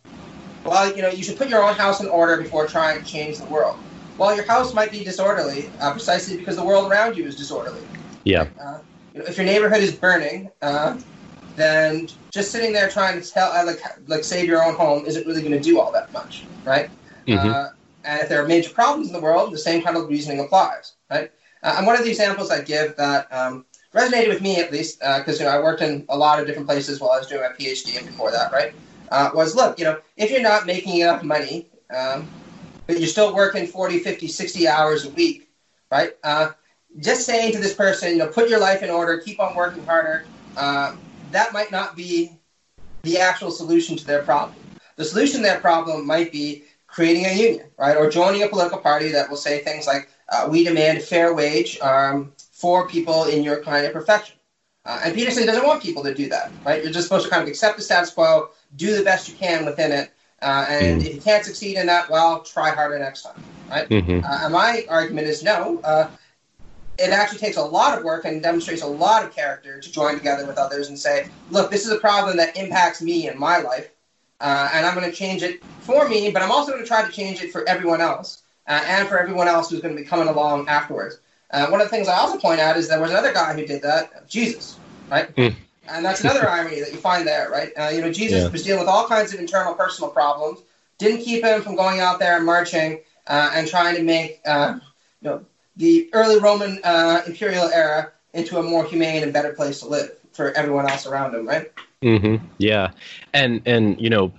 well, 0.65 0.95
you 0.95 1.03
know, 1.03 1.09
you 1.09 1.23
should 1.25 1.37
put 1.39 1.49
your 1.49 1.65
own 1.65 1.75
house 1.75 2.01
in 2.01 2.09
order 2.09 2.41
before 2.41 2.67
trying 2.67 2.99
to 2.99 3.05
change 3.05 3.39
the 3.39 3.47
world. 3.47 3.81
Well, 4.19 4.35
your 4.35 4.47
house 4.47 4.75
might 4.75 4.91
be 4.91 5.05
disorderly 5.05 5.73
uh, 5.81 5.93
precisely 5.93 6.37
because 6.37 6.57
the 6.57 6.65
world 6.65 6.91
around 6.91 7.17
you 7.17 7.25
is 7.27 7.37
disorderly. 7.37 7.83
Yeah. 8.25 8.81
Uh, 9.21 9.25
if 9.27 9.37
your 9.37 9.47
neighborhood 9.47 9.83
is 9.83 9.93
burning, 9.93 10.51
then 11.57 12.09
just 12.31 12.53
sitting 12.53 12.73
there 12.73 12.89
trying 12.89 13.21
to 13.21 13.31
tell, 13.31 13.51
like, 13.67 13.81
like 14.07 14.25
save 14.25 14.47
your 14.47 14.65
own 14.65 14.75
home 14.75 15.05
isn't 15.05 15.27
really 15.27 15.43
going 15.43 15.53
to 15.53 15.61
do 15.61 15.81
all 15.81 15.91
that 15.93 16.13
much, 16.13 16.45
right? 16.65 16.89
Mm-hmm. 17.27 17.49
Uh, 17.49 17.69
and 18.05 18.23
if 18.23 18.29
there 18.29 18.43
are 18.43 18.47
major 18.47 18.71
problems 18.71 19.09
in 19.09 19.13
the 19.13 19.21
world, 19.21 19.53
the 19.53 19.59
same 19.59 19.83
kind 19.83 19.97
of 19.97 20.09
reasoning 20.09 20.41
applies, 20.41 20.95
right? 21.11 21.31
Uh, 21.63 21.75
and 21.77 21.87
one 21.87 21.97
of 21.97 22.05
the 22.05 22.11
examples 22.11 22.51
I 22.51 22.63
give 22.63 22.97
that 22.97 23.31
um, 23.33 23.67
resonated 23.93 24.29
with 24.29 24.41
me 24.41 24.61
at 24.61 24.73
least, 24.73 25.01
because 25.01 25.41
uh, 25.41 25.45
you 25.45 25.51
know 25.51 25.57
I 25.57 25.61
worked 25.61 25.83
in 25.83 26.07
a 26.09 26.17
lot 26.17 26.41
of 26.41 26.47
different 26.47 26.69
places 26.69 27.01
while 27.01 27.11
I 27.11 27.19
was 27.19 27.27
doing 27.27 27.43
my 27.43 27.49
PhD 27.49 27.99
and 27.99 28.07
before 28.07 28.31
that, 28.31 28.53
right? 28.53 28.73
Uh, 29.11 29.31
was 29.35 29.57
look, 29.57 29.79
you 29.79 29.85
know, 29.85 29.99
if 30.17 30.31
you're 30.31 30.43
not 30.43 30.67
making 30.67 31.01
enough 31.01 31.23
money, 31.23 31.67
um, 31.95 32.29
but 32.87 32.99
you're 32.99 33.09
still 33.09 33.35
working 33.35 33.67
40, 33.67 33.99
50, 33.99 34.29
60 34.29 34.69
hours 34.69 35.05
a 35.05 35.11
week, 35.11 35.51
right? 35.91 36.13
Uh, 36.99 37.03
just 37.03 37.27
saying 37.27 37.53
to 37.53 37.59
this 37.59 37.75
person, 37.75 38.13
you 38.13 38.19
know, 38.19 38.27
put 38.29 38.49
your 38.49 38.61
life 38.61 38.83
in 38.83 38.91
order, 38.91 39.19
keep 39.19 39.41
on 39.41 39.55
working 39.55 39.85
harder, 39.85 40.25
uh, 40.57 40.97
that 41.31 41.53
might 41.53 41.71
not 41.71 41.97
be 41.97 42.33
the 43.03 43.19
actual 43.19 43.51
solution 43.51 43.97
to 43.97 44.05
their 44.05 44.23
problem. 44.23 44.57
The 44.97 45.05
solution 45.05 45.37
to 45.37 45.43
their 45.43 45.61
problem 45.61 46.07
might 46.07 46.33
be 46.33 46.65
creating 46.87 47.27
a 47.27 47.33
union, 47.33 47.67
right? 47.79 47.97
Or 47.97 48.11
joining 48.11 48.43
a 48.43 48.49
political 48.49 48.79
party 48.79 49.11
that 49.13 49.29
will 49.29 49.37
say 49.37 49.61
things 49.61 49.87
like, 49.87 50.11
uh, 50.31 50.49
we 50.51 50.65
demand 50.65 50.99
a 50.99 51.01
fair 51.01 51.35
wage 51.35 51.79
um, 51.81 52.33
for 52.53 52.89
people 52.89 53.25
in 53.25 53.43
your 53.43 53.63
kind 53.63 53.87
of 53.87 53.93
profession. 53.93 54.37
Uh, 54.85 55.01
and 55.05 55.15
Peterson 55.15 55.47
doesn't 55.47 55.67
want 55.67 55.83
people 55.83 56.03
to 56.03 56.15
do 56.15 56.29
that, 56.29 56.51
right? 56.65 56.83
You're 56.83 56.93
just 56.93 57.09
supposed 57.09 57.25
to 57.25 57.31
kind 57.31 57.43
of 57.43 57.49
accept 57.49 57.77
the 57.77 57.83
status 57.83 58.11
quo, 58.11 58.51
do 58.77 58.97
the 58.97 59.05
best 59.05 59.29
you 59.29 59.35
can 59.35 59.65
within 59.67 59.93
it, 59.93 60.11
uh, 60.41 60.67
and 60.69 61.03
mm. 61.03 61.07
if 61.07 61.15
you 61.15 61.21
can't 61.21 61.45
succeed 61.45 61.77
in 61.77 61.87
that, 61.87 62.09
well, 62.09 62.41
try 62.41 62.71
harder 62.71 62.99
next 62.99 63.23
time, 63.23 63.43
right? 63.69 63.89
Mm-hmm. 63.89 64.25
Uh, 64.25 64.45
and 64.45 64.53
my 64.53 64.87
argument 64.89 65.27
is 65.27 65.43
no. 65.43 65.81
It 66.99 67.11
actually 67.11 67.39
takes 67.39 67.57
a 67.57 67.63
lot 67.63 67.97
of 67.97 68.05
work 68.05 68.25
and 68.25 68.43
demonstrates 68.43 68.83
a 68.83 68.87
lot 68.87 69.25
of 69.25 69.35
character 69.35 69.81
to 69.81 69.93
join 69.93 70.17
together 70.17 70.47
with 70.47 70.59
others 70.59 70.89
and 70.89 70.99
say, 70.99 71.29
look, 71.51 71.71
this 71.71 71.87
is 71.87 71.93
a 71.93 71.99
problem 71.99 72.37
that 72.39 72.57
impacts 72.57 73.01
me 73.01 73.29
in 73.29 73.39
my 73.39 73.59
life, 73.59 73.91
uh, 74.41 74.71
and 74.73 74.85
I'm 74.85 74.95
going 74.95 75.09
to 75.09 75.17
change 75.17 75.43
it 75.43 75.63
for 75.81 76.09
me, 76.09 76.31
but 76.31 76.43
I'm 76.43 76.51
also 76.51 76.73
going 76.73 76.83
to 76.83 76.89
try 76.89 77.05
to 77.05 77.13
change 77.13 77.43
it 77.43 77.53
for 77.53 77.69
everyone 77.69 78.01
else 78.01 78.43
uh, 78.67 78.83
and 78.87 79.09
for 79.09 79.19
everyone 79.19 79.49
else 79.49 79.71
who's 79.71 79.81
going 79.81 79.97
to 79.97 80.01
be 80.01 80.07
coming 80.07 80.29
along 80.29 80.69
afterwards. 80.69 81.19
Uh, 81.51 81.67
one 81.69 81.81
of 81.81 81.87
the 81.87 81.91
things 81.91 82.09
I 82.09 82.19
also 82.19 82.39
point 82.39 82.61
out 82.61 82.77
is 82.77 82.89
there 82.89 83.01
was 83.01 83.11
another 83.11 83.33
guy 83.33 83.55
who 83.55 83.65
did 83.65 83.83
that, 83.83 84.29
Jesus, 84.29 84.79
right? 85.11 85.35
Mm. 85.37 85.57
And 85.89 86.05
that's 86.05 86.21
another 86.21 86.49
irony 86.51 86.81
that 86.81 86.93
you 86.93 86.99
find 86.99 87.27
there, 87.27 87.51
right? 87.51 87.73
Uh, 87.77 87.89
you 87.89 88.01
know, 88.01 88.13
Jesus 88.13 88.43
yeah. 88.43 88.49
was 88.51 88.63
dealing 88.63 88.81
with 88.81 88.89
all 88.89 89.09
kinds 89.09 89.33
of 89.33 89.41
internal 89.41 89.75
personal 89.75 90.11
problems, 90.11 90.61
didn't 90.99 91.23
keep 91.23 91.43
him 91.43 91.63
from 91.63 91.75
going 91.75 92.01
out 92.01 92.19
there 92.19 92.37
and 92.37 92.45
marching 92.45 93.01
uh, 93.27 93.51
and 93.55 93.67
trying 93.67 93.97
to 93.97 94.03
make, 94.03 94.41
uh, 94.47 94.79
you 95.23 95.31
know, 95.31 95.45
the 95.79 96.11
early 96.13 96.39
Roman 96.39 96.81
uh, 96.85 97.23
imperial 97.27 97.69
era 97.69 98.13
into 98.35 98.59
a 98.59 98.63
more 98.63 98.85
humane 98.85 99.23
and 99.23 99.33
better 99.33 99.53
place 99.53 99.81
to 99.81 99.89
live 99.89 100.11
for 100.33 100.53
everyone 100.53 100.89
else 100.89 101.07
around 101.07 101.35
him, 101.35 101.49
right? 101.49 101.73
Mm-hmm. 102.03 102.45
Yeah, 102.59 102.91
and 103.33 103.63
and 103.65 104.01
you 104.01 104.11
know, 104.11 104.33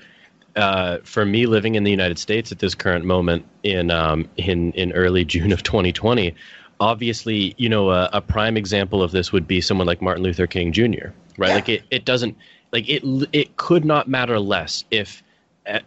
uh, 0.55 0.99
for 1.03 1.25
me 1.25 1.45
living 1.45 1.75
in 1.75 1.83
the 1.83 1.91
United 1.91 2.19
States 2.19 2.51
at 2.51 2.59
this 2.59 2.75
current 2.75 3.05
moment 3.05 3.45
in 3.63 3.89
um, 3.89 4.29
in 4.37 4.71
in 4.73 4.91
early 4.91 5.25
June 5.25 5.51
of 5.51 5.63
2020, 5.63 6.35
obviously, 6.79 7.55
you 7.57 7.67
know, 7.67 7.89
a, 7.89 8.09
a, 8.13 8.21
prime 8.21 8.55
example 8.55 9.01
of 9.03 9.11
this 9.11 9.31
would 9.31 9.47
be 9.47 9.61
someone 9.61 9.87
like 9.87 10.01
Martin 10.01 10.23
Luther 10.23 10.47
King 10.47 10.71
Jr. 10.71 11.09
Right? 11.37 11.49
Yeah. 11.49 11.55
Like 11.55 11.69
it, 11.69 11.83
it 11.89 12.05
doesn't 12.05 12.37
like 12.71 12.87
it 12.87 13.03
it 13.33 13.57
could 13.57 13.85
not 13.85 14.07
matter 14.07 14.39
less 14.39 14.83
if 14.91 15.23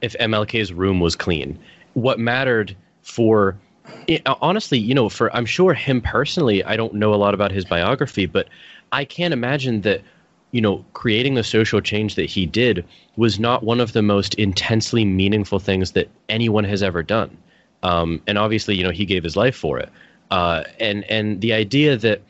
if 0.01 0.15
MLK's 0.19 0.73
room 0.73 1.01
was 1.01 1.17
clean. 1.17 1.59
What 1.95 2.19
mattered 2.19 2.77
for 3.03 3.57
it, 4.07 4.23
honestly, 4.27 4.79
you 4.79 4.95
know, 4.95 5.09
for 5.09 5.35
I'm 5.35 5.47
sure 5.47 5.75
him 5.75 6.01
personally, 6.01 6.63
I 6.65 6.77
don't 6.77 6.95
know 6.95 7.15
a 7.15 7.17
lot 7.17 7.35
about 7.35 7.51
his 7.51 7.65
biography, 7.65 8.27
but 8.27 8.49
I 8.93 9.05
can't 9.05 9.33
imagine 9.33 9.83
that, 9.83 10.03
you 10.51 10.61
know, 10.61 10.85
creating 10.93 11.35
the 11.35 11.45
social 11.45 11.81
change 11.81 12.15
that 12.15 12.27
he 12.27 12.47
did 12.47 12.85
was 13.17 13.39
not 13.39 13.63
one 13.63 13.81
of 13.81 13.93
the 13.93 14.03
most 14.03 14.35
intensely 14.35 15.05
meaningful 15.05 15.59
things 15.59 15.93
that 15.93 16.09
anyone 16.29 16.65
has 16.65 16.83
ever 16.83 17.03
done. 17.03 17.37
Um, 17.83 18.23
and 18.27 18.39
obviously, 18.39 18.77
you 18.77 18.85
know, 18.85 18.91
he 18.91 19.05
gave 19.05 19.25
his 19.25 19.37
life 19.37 19.57
for 19.57 19.79
it. 19.79 19.89
Uh, 20.31 20.65
and 20.79 21.05
and 21.11 21.41
the 21.41 21.53
idea 21.53 21.97
that 21.97 22.23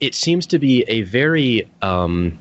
it 0.00 0.14
seems 0.14 0.46
to 0.46 0.58
be 0.58 0.82
a 0.88 1.02
very 1.02 1.68
um, 1.80 2.38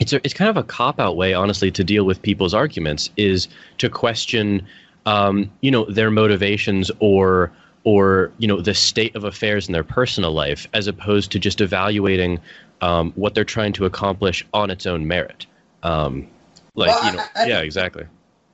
it's 0.00 0.12
a, 0.12 0.16
it's 0.24 0.34
kind 0.34 0.50
of 0.50 0.56
a 0.56 0.62
cop 0.62 1.00
out 1.00 1.16
way, 1.16 1.32
honestly, 1.34 1.70
to 1.70 1.84
deal 1.84 2.04
with 2.04 2.20
people's 2.20 2.52
arguments 2.52 3.10
is 3.16 3.48
to 3.78 3.88
question, 3.88 4.66
um, 5.06 5.50
you 5.60 5.70
know, 5.70 5.84
their 5.86 6.10
motivations 6.10 6.90
or 6.98 7.50
or 7.86 8.32
you 8.38 8.48
know 8.48 8.60
the 8.60 8.74
state 8.74 9.14
of 9.14 9.24
affairs 9.24 9.68
in 9.68 9.72
their 9.72 9.84
personal 9.84 10.32
life 10.32 10.66
as 10.74 10.88
opposed 10.88 11.32
to 11.32 11.38
just 11.38 11.62
evaluating 11.62 12.38
um, 12.82 13.12
what 13.14 13.34
they're 13.34 13.44
trying 13.44 13.72
to 13.72 13.86
accomplish 13.86 14.44
on 14.52 14.70
its 14.70 14.84
own 14.84 15.06
merit 15.06 15.46
um, 15.82 16.26
like 16.74 16.88
well, 16.88 17.10
you 17.10 17.16
know 17.16 17.24
I, 17.34 17.44
I 17.44 17.46
yeah 17.46 17.60
exactly 17.60 18.04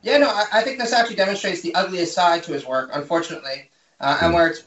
yeah 0.02 0.18
no 0.18 0.28
I, 0.28 0.44
I, 0.52 0.62
think 0.62 0.78
this 0.78 0.92
actually 0.92 1.16
demonstrates 1.16 1.62
the 1.62 1.74
ugliest 1.74 2.14
side 2.14 2.44
to 2.44 2.52
his 2.52 2.64
work 2.64 2.90
unfortunately 2.92 3.70
uh, 4.00 4.18
and 4.20 4.32
mm. 4.32 4.34
where 4.36 4.48
its 4.48 4.64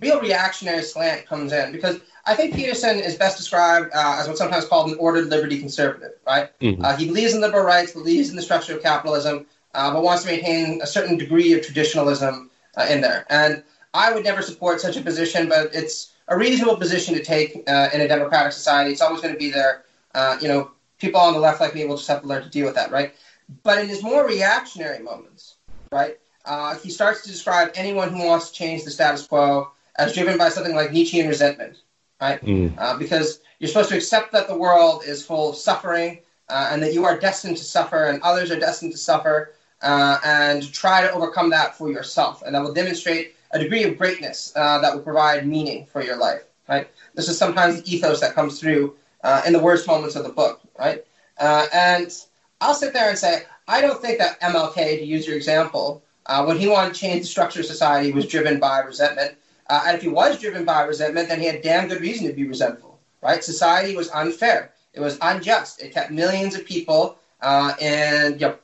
real 0.00 0.20
reactionary 0.20 0.82
slant 0.82 1.26
comes 1.26 1.52
in 1.52 1.72
because 1.72 2.00
I 2.26 2.34
think 2.34 2.54
Peterson 2.54 2.98
is 2.98 3.14
best 3.14 3.38
described 3.38 3.90
uh, 3.94 4.16
as 4.18 4.26
what's 4.26 4.38
sometimes 4.38 4.66
called 4.66 4.90
an 4.90 4.98
ordered 4.98 5.28
liberty 5.28 5.58
conservative, 5.58 6.10
right? 6.26 6.50
Mm-hmm. 6.60 6.84
Uh, 6.84 6.94
he 6.94 7.06
believes 7.06 7.32
in 7.32 7.40
liberal 7.40 7.64
rights, 7.64 7.92
believes 7.92 8.28
in 8.28 8.36
the 8.36 8.42
structure 8.42 8.76
of 8.76 8.82
capitalism, 8.82 9.46
uh, 9.72 9.90
but 9.94 10.02
wants 10.02 10.24
to 10.24 10.30
maintain 10.30 10.82
a 10.82 10.86
certain 10.86 11.16
degree 11.16 11.54
of 11.54 11.64
traditionalism 11.64 12.50
uh, 12.76 12.86
in 12.90 13.00
there. 13.00 13.24
And 13.30 13.62
I 13.94 14.12
would 14.12 14.24
never 14.24 14.42
support 14.42 14.80
such 14.80 14.96
a 14.96 15.00
position, 15.00 15.48
but 15.48 15.74
it's 15.74 16.12
a 16.28 16.36
reasonable 16.36 16.76
position 16.76 17.14
to 17.14 17.22
take 17.22 17.62
uh, 17.66 17.88
in 17.92 18.00
a 18.00 18.08
democratic 18.08 18.52
society. 18.52 18.90
It's 18.90 19.00
always 19.00 19.20
going 19.20 19.34
to 19.34 19.38
be 19.38 19.50
there. 19.50 19.84
Uh, 20.14 20.36
you 20.40 20.48
know, 20.48 20.70
people 20.98 21.20
on 21.20 21.32
the 21.32 21.38
left 21.38 21.60
like 21.60 21.74
me 21.74 21.84
will 21.84 21.96
just 21.96 22.08
have 22.08 22.22
to 22.22 22.26
learn 22.26 22.42
to 22.42 22.48
deal 22.48 22.66
with 22.66 22.74
that, 22.74 22.90
right? 22.90 23.14
But 23.62 23.78
in 23.78 23.88
his 23.88 24.02
more 24.02 24.26
reactionary 24.26 25.02
moments, 25.02 25.56
right, 25.90 26.18
uh, 26.44 26.76
he 26.76 26.90
starts 26.90 27.22
to 27.22 27.30
describe 27.30 27.70
anyone 27.74 28.12
who 28.12 28.26
wants 28.26 28.50
to 28.50 28.54
change 28.54 28.84
the 28.84 28.90
status 28.90 29.26
quo 29.26 29.70
as 29.96 30.14
driven 30.14 30.36
by 30.36 30.48
something 30.48 30.74
like 30.74 30.92
Nietzschean 30.92 31.28
resentment, 31.28 31.78
right? 32.20 32.40
Mm. 32.42 32.74
Uh, 32.78 32.96
because 32.98 33.40
you're 33.58 33.68
supposed 33.68 33.88
to 33.90 33.96
accept 33.96 34.32
that 34.32 34.48
the 34.48 34.56
world 34.56 35.02
is 35.04 35.24
full 35.24 35.50
of 35.50 35.56
suffering 35.56 36.20
uh, 36.48 36.68
and 36.70 36.82
that 36.82 36.92
you 36.92 37.04
are 37.04 37.18
destined 37.18 37.56
to 37.56 37.64
suffer 37.64 38.04
and 38.04 38.22
others 38.22 38.50
are 38.50 38.58
destined 38.58 38.92
to 38.92 38.98
suffer, 38.98 39.54
uh, 39.82 40.18
and 40.24 40.72
try 40.72 41.02
to 41.02 41.12
overcome 41.12 41.50
that 41.50 41.76
for 41.76 41.90
yourself. 41.90 42.42
And 42.42 42.54
that 42.54 42.62
will 42.62 42.74
demonstrate 42.74 43.34
a 43.50 43.58
degree 43.58 43.84
of 43.84 43.96
greatness 43.96 44.52
uh, 44.56 44.78
that 44.78 44.94
will 44.94 45.02
provide 45.02 45.46
meaning 45.46 45.86
for 45.86 46.02
your 46.02 46.16
life. 46.16 46.42
Right. 46.68 46.88
This 47.14 47.28
is 47.28 47.38
sometimes 47.38 47.80
the 47.80 47.94
ethos 47.94 48.20
that 48.20 48.34
comes 48.34 48.60
through 48.60 48.94
uh, 49.24 49.42
in 49.46 49.52
the 49.52 49.58
worst 49.58 49.86
moments 49.86 50.16
of 50.16 50.24
the 50.24 50.28
book. 50.30 50.60
Right. 50.78 51.04
Uh, 51.38 51.66
and 51.72 52.12
I'll 52.60 52.74
sit 52.74 52.92
there 52.92 53.08
and 53.08 53.18
say, 53.18 53.44
I 53.66 53.80
don't 53.80 54.00
think 54.02 54.18
that 54.18 54.40
MLK, 54.40 54.98
to 54.98 55.04
use 55.04 55.26
your 55.26 55.36
example, 55.36 56.02
uh, 56.26 56.44
when 56.44 56.58
he 56.58 56.68
wanted 56.68 56.94
to 56.94 57.00
change 57.00 57.22
the 57.22 57.26
structure 57.26 57.60
of 57.60 57.66
society, 57.66 58.12
was 58.12 58.26
driven 58.26 58.58
by 58.58 58.80
resentment. 58.80 59.36
Uh, 59.70 59.84
and 59.86 59.96
if 59.96 60.02
he 60.02 60.08
was 60.08 60.38
driven 60.38 60.64
by 60.64 60.82
resentment, 60.82 61.28
then 61.28 61.40
he 61.40 61.46
had 61.46 61.62
damn 61.62 61.88
good 61.88 62.00
reason 62.00 62.26
to 62.26 62.32
be 62.34 62.46
resentful. 62.46 62.98
Right. 63.22 63.42
Society 63.42 63.96
was 63.96 64.10
unfair. 64.10 64.72
It 64.92 65.00
was 65.00 65.18
unjust. 65.22 65.82
It 65.82 65.94
kept 65.94 66.10
millions 66.10 66.54
of 66.54 66.66
people 66.66 67.18
uh, 67.40 67.74
and 67.80 68.40
you 68.40 68.48
know, 68.48 68.56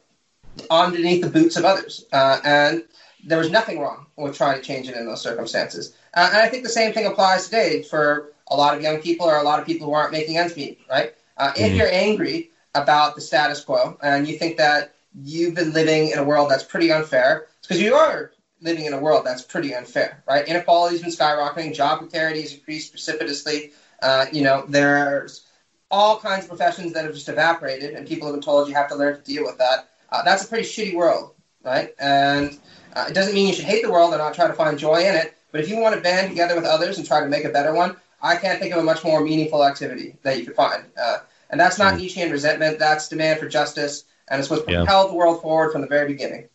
underneath 0.71 1.23
the 1.23 1.31
boots 1.31 1.57
of 1.57 1.65
others. 1.65 2.05
and 2.13 2.85
there 3.27 3.39
was 3.39 3.51
nothing 3.51 3.81
wrong 3.81 4.07
with 4.17 4.37
trying 4.37 4.57
to 4.57 4.63
change 4.63 4.89
it 4.89 4.97
in 4.97 5.07
those 5.07 5.21
circumstances. 5.21 5.97
Uh, 6.15 6.31
and 6.33 6.43
I 6.43 6.49
think 6.49 6.63
the 6.63 6.69
same 6.69 6.93
thing 6.93 7.07
applies 7.07 7.45
today 7.45 7.83
for 7.83 8.33
a 8.49 8.57
lot 8.57 8.77
of 8.77 8.83
young 8.83 9.01
people 9.01 9.27
or 9.27 9.39
a 9.39 9.43
lot 9.43 9.59
of 9.59 9.67
people 9.67 9.87
who 9.87 9.95
aren't 9.95 10.13
making 10.13 10.37
ends 10.37 10.57
meet, 10.57 10.81
right? 10.91 11.15
Uh, 11.37 11.53
mm-hmm. 11.53 11.65
If 11.65 11.75
you're 11.75 11.91
angry 11.91 12.51
about 12.75 13.15
the 13.15 13.21
status 13.21 13.65
quo 13.65 13.97
and 14.03 14.29
you 14.29 14.37
think 14.37 14.57
that 14.59 14.95
you've 15.23 15.55
been 15.55 15.73
living 15.73 16.11
in 16.11 16.19
a 16.19 16.25
world 16.25 16.51
that's 16.51 16.65
pretty 16.65 16.93
unfair, 16.93 17.47
because 17.63 17.81
you 17.81 17.95
are 17.95 18.33
living 18.61 18.87
in 18.87 18.93
a 18.93 18.99
world 18.99 19.25
that's 19.25 19.43
pretty 19.43 19.75
unfair, 19.75 20.23
right? 20.27 20.47
Inequality's 20.47 21.03
been 21.03 21.11
skyrocketing, 21.11 21.75
job 21.75 22.01
precarity 22.01 22.43
has 22.43 22.53
increased 22.53 22.91
precipitously. 22.91 23.73
Uh, 24.03 24.27
you 24.33 24.43
know, 24.43 24.65
there's 24.69 25.47
all 25.91 26.19
kinds 26.19 26.45
of 26.45 26.51
professions 26.51 26.93
that 26.93 27.05
have 27.05 27.15
just 27.15 27.29
evaporated, 27.29 27.95
and 27.95 28.07
people 28.07 28.27
have 28.27 28.35
been 28.35 28.43
told 28.43 28.69
you 28.69 28.75
have 28.75 28.89
to 28.89 28.97
learn 28.97 29.17
to 29.17 29.23
deal 29.23 29.45
with 29.45 29.59
that. 29.59 29.91
Uh, 30.11 30.23
that's 30.23 30.45
a 30.45 30.49
pretty 30.49 30.65
shitty 30.65 30.95
world, 30.95 31.35
right? 31.63 31.95
And 31.99 32.59
uh, 32.95 33.07
it 33.09 33.15
doesn't 33.15 33.35
mean 33.35 33.49
you 33.49 33.55
should 33.55 33.65
hate 33.65 33.83
the 33.83 33.91
world 33.91 34.13
and 34.13 34.19
not 34.19 34.35
try 34.35 34.47
to 34.47 34.55
find 34.55 34.79
joy 34.79 34.97
in 34.97 35.15
it. 35.15 35.35
But 35.53 35.61
if 35.61 35.69
you 35.69 35.79
want 35.79 35.95
to 35.95 36.01
band 36.01 36.31
together 36.31 36.55
with 36.55 36.65
others 36.65 36.99
and 36.99 37.07
try 37.07 37.21
to 37.21 37.29
make 37.29 37.45
a 37.45 37.49
better 37.49 37.73
one, 37.73 37.97
I 38.23 38.37
can't 38.37 38.61
think 38.61 38.73
of 38.73 38.81
a 38.81 38.83
much 38.83 39.05
more 39.05 39.21
meaningful 39.21 39.65
activity 39.65 40.17
that 40.23 40.39
you 40.39 40.47
could 40.47 40.57
find. 40.57 40.85
Uh, 41.01 41.19
and 41.51 41.61
that's 41.61 41.79
not 41.79 41.95
mm. 41.95 41.99
Nietzschean 41.99 42.31
resentment. 42.31 42.79
That's 42.79 43.09
demand 43.09 43.39
for 43.39 43.49
justice, 43.49 44.05
and 44.29 44.41
it's 44.41 44.51
what's 44.51 44.65
propelled 44.65 45.07
yeah. 45.07 45.13
the 45.13 45.15
world 45.15 45.43
forward 45.43 45.73
from 45.73 45.83
the 45.83 45.87
very 45.87 46.09
beginning. 46.09 46.49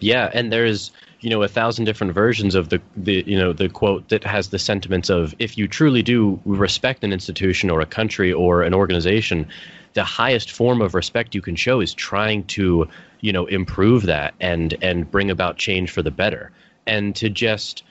Yeah, 0.00 0.30
and 0.32 0.52
there's 0.52 0.92
you 1.20 1.30
know 1.30 1.42
a 1.42 1.48
thousand 1.48 1.86
different 1.86 2.12
versions 2.12 2.54
of 2.54 2.68
the 2.68 2.80
the 2.96 3.24
you 3.26 3.38
know 3.38 3.52
the 3.52 3.68
quote 3.68 4.08
that 4.10 4.24
has 4.24 4.48
the 4.48 4.58
sentiments 4.58 5.08
of 5.08 5.34
if 5.38 5.56
you 5.56 5.66
truly 5.66 6.02
do 6.02 6.40
respect 6.44 7.02
an 7.04 7.12
institution 7.12 7.70
or 7.70 7.80
a 7.80 7.86
country 7.86 8.32
or 8.32 8.62
an 8.62 8.74
organization, 8.74 9.48
the 9.94 10.04
highest 10.04 10.50
form 10.50 10.80
of 10.80 10.94
respect 10.94 11.34
you 11.34 11.42
can 11.42 11.56
show 11.56 11.80
is 11.80 11.94
trying 11.94 12.44
to 12.44 12.88
you 13.20 13.32
know 13.32 13.46
improve 13.46 14.04
that 14.04 14.34
and 14.40 14.76
and 14.82 15.10
bring 15.10 15.30
about 15.30 15.56
change 15.56 15.90
for 15.90 16.02
the 16.02 16.10
better. 16.10 16.50
And 16.86 17.14
to 17.16 17.28
just 17.28 17.84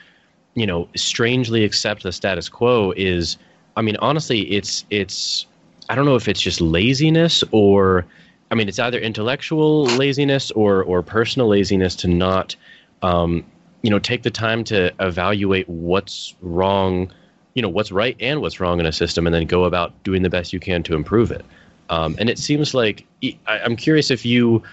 you 0.56 0.66
know 0.66 0.88
strangely 0.96 1.64
accept 1.64 2.04
the 2.04 2.12
status 2.12 2.50
quo 2.50 2.94
is 2.98 3.38
i 3.78 3.82
mean 3.82 3.96
honestly 3.98 4.42
it's 4.52 4.86
it's 4.90 5.46
i 5.90 5.96
don't 5.96 6.06
know 6.06 6.16
if 6.16 6.28
it's 6.28 6.42
just 6.42 6.60
laziness 6.60 7.44
or 7.52 8.06
i 8.52 8.56
mean 8.56 8.68
it's 8.68 8.80
either 8.80 9.00
intellectual 9.00 9.84
laziness 9.84 10.52
or 10.52 10.84
or 10.84 11.02
personal 11.02 11.48
laziness 11.48 11.96
to 11.96 12.08
not 12.08 12.56
um, 13.02 13.44
you 13.82 13.90
know 13.90 14.00
take 14.00 14.24
the 14.24 14.32
time 14.32 14.64
to 14.64 14.94
evaluate 15.00 15.68
what's 15.70 16.36
wrong 16.42 17.12
you 17.56 17.62
know 17.62 17.70
what's 17.70 17.92
right 17.92 18.16
and 18.20 18.42
what's 18.42 18.60
wrong 18.60 18.80
in 18.80 18.86
a 18.86 18.92
system 18.92 19.26
and 19.26 19.34
then 19.34 19.46
go 19.46 19.64
about 19.64 20.04
doing 20.04 20.22
the 20.22 20.30
best 20.30 20.54
you 20.54 20.60
can 20.60 20.84
to 20.84 20.96
improve 20.96 21.32
it 21.32 21.46
um, 21.92 22.16
and 22.18 22.30
it 22.30 22.40
seems 22.40 22.74
like 22.74 23.06
I, 23.24 23.60
i'm 23.60 23.76
curious 23.76 24.10
if 24.10 24.26
you 24.26 24.64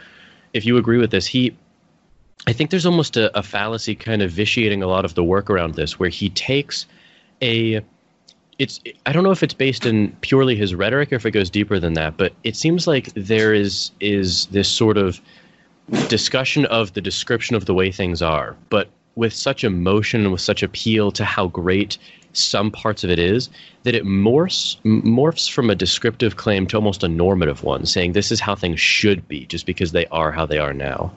if 0.52 0.64
you 0.64 0.76
agree 0.76 0.98
with 0.98 1.10
this, 1.10 1.26
he 1.26 1.56
I 2.46 2.52
think 2.52 2.70
there's 2.70 2.86
almost 2.86 3.16
a, 3.16 3.36
a, 3.36 3.42
fallacy 3.42 3.94
kind 3.94 4.22
of 4.22 4.30
vitiating 4.30 4.82
a 4.82 4.86
lot 4.86 5.04
of 5.04 5.14
the 5.14 5.24
work 5.24 5.50
around 5.50 5.74
this, 5.74 5.98
where 5.98 6.08
he 6.08 6.30
takes 6.30 6.86
a 7.42 7.80
it's 8.58 8.80
I 9.06 9.12
don't 9.12 9.22
know 9.22 9.30
if 9.30 9.42
it's 9.42 9.54
based 9.54 9.86
in 9.86 10.16
purely 10.20 10.56
his 10.56 10.74
rhetoric 10.74 11.12
or 11.12 11.16
if 11.16 11.26
it 11.26 11.32
goes 11.32 11.50
deeper 11.50 11.78
than 11.78 11.94
that, 11.94 12.16
but 12.16 12.32
it 12.44 12.56
seems 12.56 12.86
like 12.86 13.12
there 13.14 13.54
is 13.54 13.90
is 14.00 14.46
this 14.46 14.68
sort 14.68 14.96
of 14.96 15.20
discussion 16.08 16.66
of 16.66 16.92
the 16.94 17.00
description 17.00 17.56
of 17.56 17.64
the 17.64 17.74
way 17.74 17.90
things 17.90 18.20
are, 18.20 18.56
but 18.68 18.88
with 19.14 19.32
such 19.32 19.64
emotion 19.64 20.22
and 20.22 20.32
with 20.32 20.40
such 20.40 20.62
appeal 20.62 21.10
to 21.10 21.24
how 21.24 21.48
great 21.48 21.98
some 22.32 22.70
parts 22.70 23.04
of 23.04 23.10
it 23.10 23.18
is 23.18 23.48
that 23.84 23.94
it 23.94 24.04
morphs 24.04 24.80
morphs 24.84 25.50
from 25.50 25.70
a 25.70 25.74
descriptive 25.74 26.36
claim 26.36 26.66
to 26.66 26.76
almost 26.76 27.02
a 27.02 27.08
normative 27.08 27.62
one, 27.62 27.86
saying 27.86 28.12
this 28.12 28.30
is 28.30 28.40
how 28.40 28.54
things 28.54 28.80
should 28.80 29.26
be, 29.28 29.46
just 29.46 29.66
because 29.66 29.92
they 29.92 30.06
are 30.06 30.30
how 30.30 30.46
they 30.46 30.58
are 30.58 30.72
now. 30.72 31.10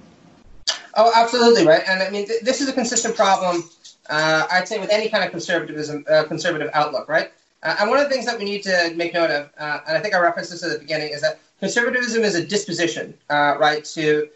Oh, 0.96 1.12
absolutely 1.16 1.66
right. 1.66 1.84
And 1.88 2.04
I 2.04 2.10
mean, 2.10 2.28
th- 2.28 2.42
this 2.42 2.62
is 2.62 2.68
a 2.68 2.74
consistent 2.74 3.16
problem. 3.16 3.64
Uh, 4.10 4.48
I'd 4.52 4.68
say 4.68 4.80
with 4.80 4.90
any 4.90 5.10
kind 5.10 5.24
of 5.24 5.32
conservatism, 5.32 6.06
uh, 6.10 6.24
conservative 6.24 6.70
outlook, 6.74 7.08
right? 7.08 7.32
Uh, 7.64 7.76
and 7.80 7.90
one 7.90 8.00
of 8.00 8.06
the 8.06 8.10
things 8.10 8.26
that 8.26 8.38
we 8.38 8.44
need 8.44 8.64
to 8.64 8.94
make 8.96 9.14
note 9.14 9.30
of, 9.30 9.50
uh, 9.58 9.80
and 9.88 9.98
I 9.98 10.02
think 10.02 10.16
I 10.16 10.20
referenced 10.20 10.52
this 10.52 10.64
at 10.64 10.72
the 10.72 10.80
beginning, 10.80 11.14
is 11.14 11.22
that 11.22 11.40
conservatism 11.60 12.24
is 12.24 12.36
a 12.36 12.46
disposition, 12.46 13.14
uh, 13.30 13.56
right? 13.60 13.86
To, 13.86 14.28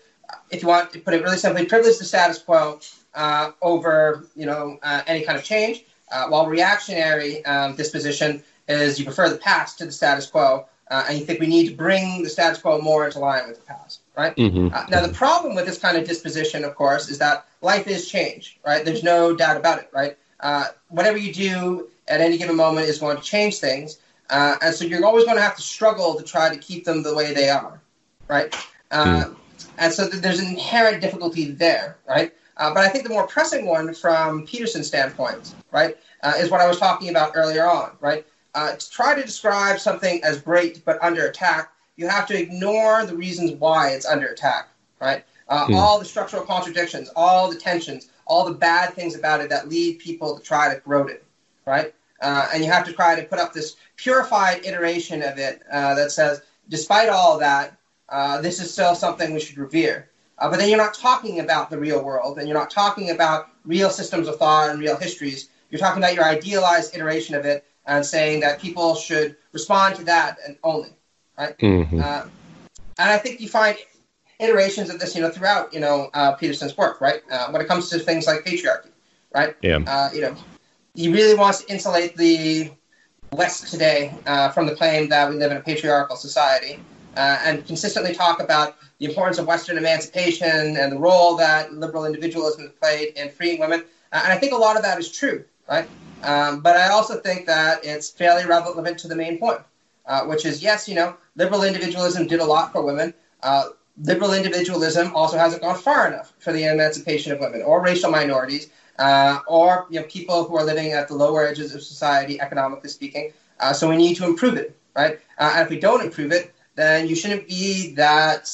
if 0.52 0.62
you 0.62 0.68
want 0.68 0.94
to 0.94 1.00
put 1.00 1.14
it 1.14 1.24
really 1.24 1.38
simply, 1.38 1.66
privilege 1.66 1.98
the 1.98 2.06
status 2.06 2.38
quo 2.38 2.80
uh, 3.16 3.52
over, 3.62 4.28
you 4.36 4.46
know, 4.46 4.80
any 5.08 5.24
kind 5.24 5.38
of 5.38 5.44
change. 5.44 5.84
While 6.28 6.48
reactionary 6.48 7.44
um, 7.46 7.76
disposition 7.76 8.44
is 8.68 9.00
you 9.00 9.06
prefer 9.06 9.30
the 9.30 9.38
past 9.38 9.78
to 9.78 9.86
the 9.86 9.92
status 9.92 10.26
quo, 10.28 10.66
and 10.90 11.18
you 11.18 11.26
think 11.26 11.40
we 11.40 11.48
need 11.48 11.68
to 11.70 11.76
bring 11.76 12.24
the 12.24 12.30
status 12.30 12.60
quo 12.60 12.80
more 12.80 13.06
into 13.06 13.20
line 13.20 13.48
with 13.48 13.60
the 13.60 13.66
past 13.66 14.00
right? 14.16 14.36
Mm-hmm. 14.36 14.70
Uh, 14.74 14.86
now, 14.90 15.06
the 15.06 15.14
problem 15.14 15.56
with 15.56 15.66
this 15.66 15.78
kind 15.78 15.98
of 15.98 16.08
disposition, 16.08 16.64
of 16.64 16.76
course, 16.76 17.10
is 17.10 17.18
that 17.20 17.46
life 17.62 17.88
is 17.88 18.10
change, 18.10 18.60
right? 18.66 18.84
There's 18.84 19.04
no 19.04 19.36
doubt 19.36 19.58
about 19.58 19.80
it, 19.80 19.90
right? 19.94 20.18
Uh, 20.40 20.66
whatever 20.90 21.18
you 21.18 21.34
do 21.34 21.90
at 22.08 22.22
any 22.22 22.38
given 22.38 22.56
moment 22.56 22.88
is 22.88 23.00
going 23.00 23.18
to 23.18 23.24
change 23.24 23.60
things. 23.60 24.00
Uh, 24.30 24.56
and 24.62 24.74
so 24.74 24.86
you're 24.86 25.06
always 25.06 25.26
going 25.26 25.38
to 25.38 25.44
have 25.44 25.56
to 25.56 25.62
struggle 25.62 26.16
to 26.16 26.24
try 26.24 26.54
to 26.54 26.60
keep 26.60 26.86
them 26.86 27.04
the 27.04 27.14
way 27.14 27.34
they 27.34 27.50
are, 27.50 27.80
right? 28.28 28.56
Mm. 28.92 29.36
And 29.78 29.94
so 29.94 30.10
th- 30.10 30.22
there's 30.22 30.40
an 30.40 30.48
inherent 30.48 31.02
difficulty 31.02 31.52
there, 31.52 31.98
right? 32.08 32.34
Uh, 32.58 32.74
but 32.74 32.84
I 32.84 32.90
think 32.90 33.04
the 33.04 33.10
more 33.10 33.28
pressing 33.28 33.66
one 33.66 33.94
from 33.94 34.46
Peterson's 34.46 34.88
standpoint, 34.88 35.56
right, 35.72 35.98
uh, 36.24 36.34
is 36.38 36.50
what 36.50 36.62
I 36.62 36.68
was 36.68 36.80
talking 36.80 37.10
about 37.10 37.34
earlier 37.36 37.68
on, 37.68 37.92
right? 38.00 38.26
to 38.56 38.90
try 38.90 39.14
to 39.14 39.22
describe 39.22 39.78
something 39.78 40.24
as 40.24 40.40
great 40.40 40.86
but 40.86 40.98
under 41.04 41.28
attack 41.28 41.76
you 41.96 42.08
have 42.08 42.28
to 42.28 42.40
ignore 42.40 43.06
the 43.06 43.16
reasons 43.16 43.52
why 43.54 43.90
it's 43.90 44.06
under 44.06 44.28
attack, 44.28 44.70
right? 45.00 45.24
Uh, 45.48 45.68
mm. 45.68 45.76
All 45.76 46.00
the 46.00 46.06
structural 46.06 46.44
contradictions, 46.44 47.10
all 47.16 47.50
the 47.50 47.58
tensions, 47.58 48.10
all 48.26 48.46
the 48.46 48.54
bad 48.54 48.94
things 48.94 49.16
about 49.16 49.42
it 49.42 49.50
that 49.50 49.70
lead 49.70 50.00
people 50.00 50.38
to 50.38 50.44
try 50.44 50.74
to 50.74 50.80
corrode 50.80 51.10
it, 51.10 51.24
right? 51.66 51.94
Uh, 52.22 52.50
and 52.54 52.64
you 52.64 52.72
have 52.72 52.86
to 52.86 52.94
try 52.94 53.20
to 53.20 53.28
put 53.28 53.40
up 53.40 53.54
this 53.54 53.76
purified 53.98 54.66
iteration 54.66 55.22
of 55.22 55.38
it 55.38 55.62
uh, 55.72 55.94
that 55.96 56.12
says, 56.12 56.42
despite 56.70 57.10
all 57.10 57.38
that, 57.38 57.78
uh, 58.10 58.42
this 58.42 58.60
is 58.60 58.72
still 58.72 58.96
something 58.96 59.34
we 59.34 59.40
should 59.40 59.58
revere. 59.58 60.10
Uh, 60.38 60.50
but 60.50 60.60
then 60.60 60.70
you're 60.70 60.78
not 60.78 60.94
talking 60.94 61.40
about 61.40 61.70
the 61.70 61.78
real 61.78 62.04
world, 62.04 62.38
and 62.38 62.48
you're 62.48 62.58
not 62.58 62.70
talking 62.70 63.12
about 63.12 63.50
real 63.66 63.90
systems 63.90 64.28
of 64.28 64.38
thought 64.38 64.70
and 64.70 64.80
real 64.80 64.98
histories. 64.98 65.50
You're 65.70 65.80
talking 65.80 66.04
about 66.04 66.14
your 66.14 66.26
idealized 66.26 66.96
iteration 66.96 67.36
of 67.36 67.46
it 67.46 67.66
and 67.86 68.06
saying 68.06 68.42
that 68.42 68.60
people 68.60 68.96
should 68.96 69.36
respond 69.54 69.96
to 69.96 70.04
that 70.04 70.38
and 70.46 70.58
only 70.64 70.90
right? 71.38 71.58
Mm-hmm. 71.58 72.00
Uh, 72.00 72.24
and 72.98 73.10
I 73.10 73.18
think 73.18 73.42
you 73.42 73.48
find 73.48 73.78
iterations 74.40 74.90
of 74.90 75.00
this, 75.00 75.16
you 75.16 75.22
know, 75.22 75.30
throughout, 75.30 75.74
you 75.74 75.80
know, 75.80 76.10
uh, 76.14 76.34
Peterson's 76.34 76.78
work, 76.78 77.02
right? 77.02 77.22
Uh, 77.32 77.50
when 77.50 77.62
it 77.62 77.68
comes 77.68 77.90
to 77.90 78.00
things 78.00 78.28
like 78.28 78.44
patriarchy, 78.46 78.90
right? 79.34 79.56
Yeah. 79.62 79.80
Uh, 79.86 80.10
you 80.14 80.22
know, 80.22 80.36
he 80.94 81.10
really 81.10 81.36
wants 81.36 81.64
to 81.64 81.72
insulate 81.72 82.16
the 82.16 82.72
West 83.32 83.70
today 83.72 84.14
uh, 84.28 84.50
from 84.50 84.66
the 84.66 84.76
claim 84.76 85.10
that 85.10 85.30
we 85.30 85.36
live 85.36 85.52
in 85.52 85.58
a 85.58 85.62
patriarchal 85.62 86.16
society, 86.16 86.80
uh, 87.18 87.40
and 87.44 87.66
consistently 87.66 88.14
talk 88.14 88.42
about 88.42 88.78
the 89.00 89.06
importance 89.06 89.38
of 89.38 89.48
Western 89.48 89.78
emancipation 89.78 90.78
and 90.78 90.92
the 90.92 90.98
role 90.98 91.36
that 91.38 91.74
liberal 91.74 92.06
individualism 92.06 92.72
played 92.82 93.14
in 93.16 93.30
freeing 93.30 93.60
women. 93.60 93.84
and 94.12 94.34
I 94.34 94.38
think 94.38 94.54
a 94.54 94.58
lot 94.58 94.78
of 94.78 94.84
that 94.84 95.00
is 95.00 95.12
true, 95.12 95.44
right? 95.70 95.88
Um, 96.24 96.62
but 96.62 96.76
I 96.78 96.90
also 96.90 97.20
think 97.20 97.46
that 97.46 97.86
it's 97.86 98.10
fairly 98.10 98.46
relevant 98.46 98.98
to 99.00 99.08
the 99.08 99.16
main 99.16 99.38
point, 99.38 99.60
which 100.26 100.46
is 100.46 100.64
yes, 100.64 100.88
you 100.88 100.96
know, 100.96 101.16
liberal 101.36 101.64
individualism 101.64 102.28
did 102.28 102.40
a 102.40 102.46
lot 102.46 102.72
for 102.72 102.84
women. 102.84 103.14
Uh, 103.44 103.70
liberal 104.02 104.34
individualism 104.34 105.16
also 105.16 105.38
hasn't 105.38 105.62
gone 105.62 105.78
far 105.78 106.08
enough 106.08 106.34
for 106.40 106.52
the 106.52 106.66
emancipation 106.66 107.32
of 107.32 107.40
women 107.40 107.62
or 107.62 107.82
racial 107.82 108.12
minorities 108.12 108.70
uh, 109.00 109.40
or 109.48 109.88
you 109.90 110.00
know, 110.00 110.06
people 110.08 110.46
who 110.46 110.56
are 110.58 110.64
living 110.64 110.94
at 110.94 111.08
the 111.08 111.14
lower 111.14 111.46
edges 111.46 111.76
of 111.76 111.82
society, 111.82 112.40
economically 112.40 112.90
speaking. 112.90 113.32
Uh, 113.60 113.74
so 113.74 113.90
we 113.90 113.98
need 113.98 114.16
to 114.16 114.26
improve 114.26 114.56
it, 114.56 114.78
right? 114.96 115.20
Uh, 115.38 115.54
and 115.56 115.64
if 115.64 115.70
we 115.70 115.80
don't 115.80 116.04
improve 116.04 116.32
it, 116.32 116.54
then 116.76 117.08
you 117.08 117.16
shouldn't 117.16 117.48
be 117.48 117.94
that 117.96 118.52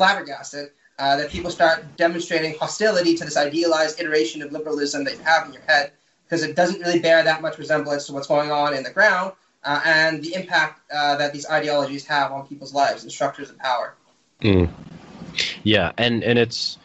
flabbergasted 0.00 0.70
uh, 0.98 1.18
that 1.18 1.28
people 1.28 1.50
start 1.50 1.84
demonstrating 1.98 2.54
hostility 2.58 3.14
to 3.14 3.22
this 3.22 3.36
idealized 3.36 4.00
iteration 4.00 4.40
of 4.40 4.50
liberalism 4.50 5.04
that 5.04 5.12
you 5.18 5.22
have 5.22 5.46
in 5.46 5.52
your 5.52 5.60
head 5.68 5.92
because 6.24 6.42
it 6.42 6.56
doesn't 6.56 6.80
really 6.80 7.00
bear 7.00 7.22
that 7.22 7.42
much 7.42 7.58
resemblance 7.58 8.06
to 8.06 8.14
what's 8.14 8.26
going 8.26 8.50
on 8.50 8.72
in 8.72 8.82
the 8.82 8.90
ground 8.90 9.30
uh, 9.62 9.78
and 9.84 10.24
the 10.24 10.32
impact 10.32 10.80
uh, 10.90 11.16
that 11.16 11.34
these 11.34 11.46
ideologies 11.50 12.06
have 12.06 12.32
on 12.32 12.46
people's 12.46 12.72
lives 12.72 13.02
and 13.02 13.12
structures 13.12 13.50
of 13.50 13.58
power. 13.58 13.94
Mm. 14.40 14.70
Yeah, 15.64 15.92
and 15.98 16.24
and 16.24 16.38
it's 16.38 16.78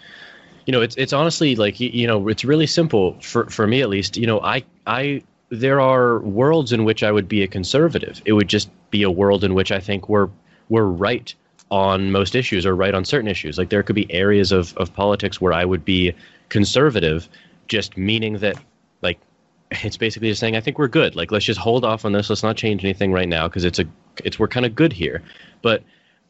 you 0.66 0.74
know 0.74 0.82
it's 0.82 0.98
it's 0.98 1.14
honestly 1.14 1.56
like 1.56 1.80
you 1.80 2.06
know 2.06 2.28
it's 2.28 2.44
really 2.44 2.68
simple 2.68 3.18
for 3.22 3.50
for 3.50 3.66
me 3.66 3.82
at 3.82 3.88
least. 3.88 4.18
You 4.18 4.28
know, 4.28 4.42
I 4.42 4.66
I 4.86 5.24
there 5.48 5.80
are 5.80 6.20
worlds 6.20 6.74
in 6.74 6.84
which 6.84 7.02
I 7.02 7.14
would 7.14 7.30
be 7.30 7.44
a 7.44 7.48
conservative. 7.48 8.22
It 8.26 8.34
would 8.34 8.50
just 8.50 8.70
be 8.92 9.04
a 9.04 9.10
world 9.10 9.46
in 9.46 9.54
which 9.54 9.72
I 9.72 9.80
think 9.80 10.10
we're 10.10 10.30
we're 10.68 10.84
right 10.84 11.34
on 11.72 12.12
most 12.12 12.36
issues 12.36 12.66
or 12.66 12.76
right 12.76 12.94
on 12.94 13.06
certain 13.06 13.28
issues. 13.28 13.58
Like 13.58 13.70
there 13.70 13.84
could 13.84 13.96
be 13.96 14.12
areas 14.12 14.52
of, 14.52 14.76
of 14.78 14.94
politics 14.94 15.42
where 15.42 15.54
I 15.54 15.66
would 15.66 15.84
be 15.84 16.14
conservative, 16.50 17.28
just 17.68 17.98
meaning 17.98 18.38
that 18.40 18.58
like 19.02 19.20
it's 19.72 19.98
basically 19.98 20.30
just 20.30 20.40
saying 20.40 20.56
I 20.56 20.62
think 20.62 20.78
we're 20.78 20.88
good. 20.88 21.16
Like 21.16 21.32
let's 21.32 21.46
just 21.46 21.60
hold 21.60 21.84
off 21.84 22.06
on 22.06 22.12
this. 22.12 22.30
Let's 22.30 22.44
not 22.44 22.58
change 22.58 22.84
anything 22.84 23.12
right 23.12 23.28
now 23.28 23.48
because 23.48 23.66
it's 23.66 23.80
a 23.80 23.86
it's 24.24 24.40
we're 24.40 24.48
kind 24.48 24.66
of 24.66 24.76
good 24.76 24.94
here. 24.94 25.22
But 25.62 25.84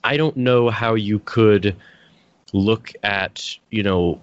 I 0.03 0.17
don't 0.17 0.37
know 0.37 0.69
how 0.69 0.93
you 0.95 1.19
could 1.19 1.75
look 2.53 2.91
at 3.03 3.57
you 3.71 3.83
know 3.83 4.21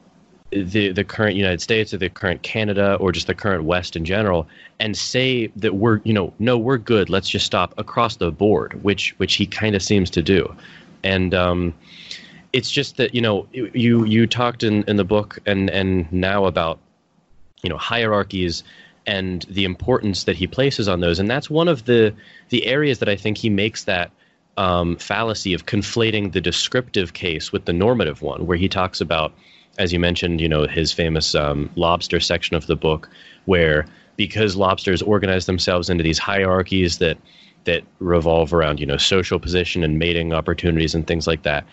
the 0.50 0.92
the 0.92 1.04
current 1.04 1.36
United 1.36 1.60
States 1.60 1.92
or 1.92 1.98
the 1.98 2.08
current 2.08 2.42
Canada 2.42 2.94
or 2.96 3.12
just 3.12 3.26
the 3.26 3.34
current 3.34 3.64
West 3.64 3.96
in 3.96 4.04
general 4.04 4.46
and 4.80 4.96
say 4.96 5.48
that 5.56 5.74
we're 5.74 6.00
you 6.04 6.12
know 6.12 6.32
no 6.38 6.56
we're 6.56 6.78
good. 6.78 7.10
Let's 7.10 7.28
just 7.28 7.46
stop 7.46 7.74
across 7.78 8.16
the 8.16 8.30
board, 8.30 8.82
which 8.82 9.14
which 9.18 9.34
he 9.34 9.46
kind 9.46 9.74
of 9.74 9.82
seems 9.82 10.08
to 10.10 10.22
do, 10.22 10.54
and. 11.02 11.34
um 11.34 11.74
it's 12.52 12.70
just 12.70 12.98
that 12.98 13.14
you 13.14 13.20
know 13.22 13.48
you 13.52 14.04
you 14.04 14.26
talked 14.26 14.62
in, 14.62 14.82
in 14.82 14.96
the 14.96 15.04
book 15.04 15.38
and 15.46 15.70
and 15.70 16.12
now 16.12 16.44
about 16.44 16.78
you 17.62 17.70
know 17.70 17.78
hierarchies 17.78 18.62
and 19.06 19.44
the 19.48 19.64
importance 19.64 20.24
that 20.24 20.36
he 20.36 20.46
places 20.46 20.88
on 20.88 21.00
those. 21.00 21.18
And 21.18 21.30
that's 21.30 21.50
one 21.50 21.68
of 21.68 21.84
the 21.84 22.14
the 22.50 22.66
areas 22.66 22.98
that 23.00 23.08
I 23.08 23.16
think 23.16 23.38
he 23.38 23.50
makes 23.50 23.84
that 23.84 24.10
um, 24.56 24.96
fallacy 24.96 25.54
of 25.54 25.66
conflating 25.66 26.32
the 26.32 26.40
descriptive 26.40 27.14
case 27.14 27.52
with 27.52 27.64
the 27.64 27.72
normative 27.72 28.22
one, 28.22 28.46
where 28.46 28.58
he 28.58 28.68
talks 28.68 29.00
about, 29.00 29.32
as 29.78 29.92
you 29.92 29.98
mentioned, 29.98 30.40
you 30.40 30.48
know, 30.48 30.66
his 30.66 30.92
famous 30.92 31.34
um, 31.34 31.70
lobster 31.74 32.20
section 32.20 32.54
of 32.54 32.66
the 32.66 32.76
book, 32.76 33.08
where 33.46 33.86
because 34.16 34.56
lobsters 34.56 35.00
organize 35.00 35.46
themselves 35.46 35.88
into 35.88 36.04
these 36.04 36.18
hierarchies 36.18 36.98
that 36.98 37.16
that 37.64 37.82
revolve 38.00 38.52
around 38.52 38.80
you 38.80 38.86
know 38.86 38.96
social 38.96 39.38
position 39.38 39.82
and 39.82 39.98
mating 39.98 40.32
opportunities 40.32 40.94
and 40.94 41.06
things 41.06 41.26
like 41.26 41.42
that. 41.42 41.64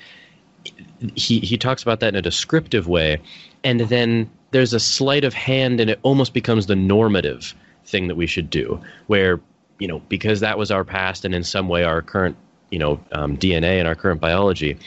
He 1.15 1.39
he 1.39 1.57
talks 1.57 1.81
about 1.81 1.99
that 2.01 2.09
in 2.09 2.15
a 2.15 2.21
descriptive 2.21 2.87
way, 2.87 3.19
and 3.63 3.81
then 3.81 4.29
there's 4.51 4.73
a 4.73 4.79
sleight 4.79 5.23
of 5.23 5.33
hand 5.33 5.79
and 5.79 5.89
it 5.89 5.99
almost 6.03 6.33
becomes 6.33 6.65
the 6.65 6.75
normative 6.75 7.53
thing 7.85 8.07
that 8.07 8.15
we 8.15 8.27
should 8.27 8.49
do 8.49 8.79
where 9.07 9.39
you 9.79 9.87
know 9.87 9.99
because 10.09 10.39
that 10.39 10.57
was 10.57 10.71
our 10.71 10.83
past 10.83 11.25
and 11.25 11.33
in 11.33 11.43
some 11.43 11.67
way 11.67 11.83
our 11.83 12.01
current 12.01 12.35
you 12.69 12.79
know 12.79 12.99
um, 13.11 13.37
dna 13.37 13.79
and 13.79 13.87
our 13.87 13.95
current 13.95 14.21
biology 14.21 14.77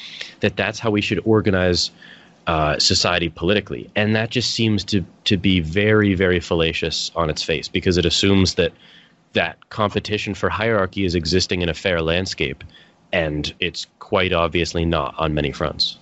that 0.40 0.56
that's 0.56 0.78
how 0.78 0.90
we 0.90 1.00
should 1.00 1.20
organize 1.24 1.90
uh, 2.48 2.76
society 2.78 3.28
politically 3.28 3.88
and 3.94 4.16
that 4.16 4.30
just 4.30 4.50
seems 4.52 4.82
to 4.82 5.04
to 5.24 5.36
be 5.36 5.60
very 5.60 6.14
very 6.14 6.40
fallacious 6.40 7.10
on 7.14 7.30
its 7.30 7.42
face 7.42 7.68
because 7.68 7.96
it 7.96 8.04
assumes 8.04 8.54
that 8.54 8.72
that 9.32 9.70
competition 9.70 10.34
for 10.34 10.48
hierarchy 10.48 11.04
is 11.04 11.14
existing 11.14 11.62
in 11.62 11.68
a 11.68 11.74
fair 11.74 12.00
landscape 12.02 12.64
and 13.12 13.54
it's 13.60 13.86
quite 13.98 14.32
obviously 14.32 14.84
not 14.84 15.14
on 15.18 15.34
many 15.34 15.52
fronts 15.52 15.98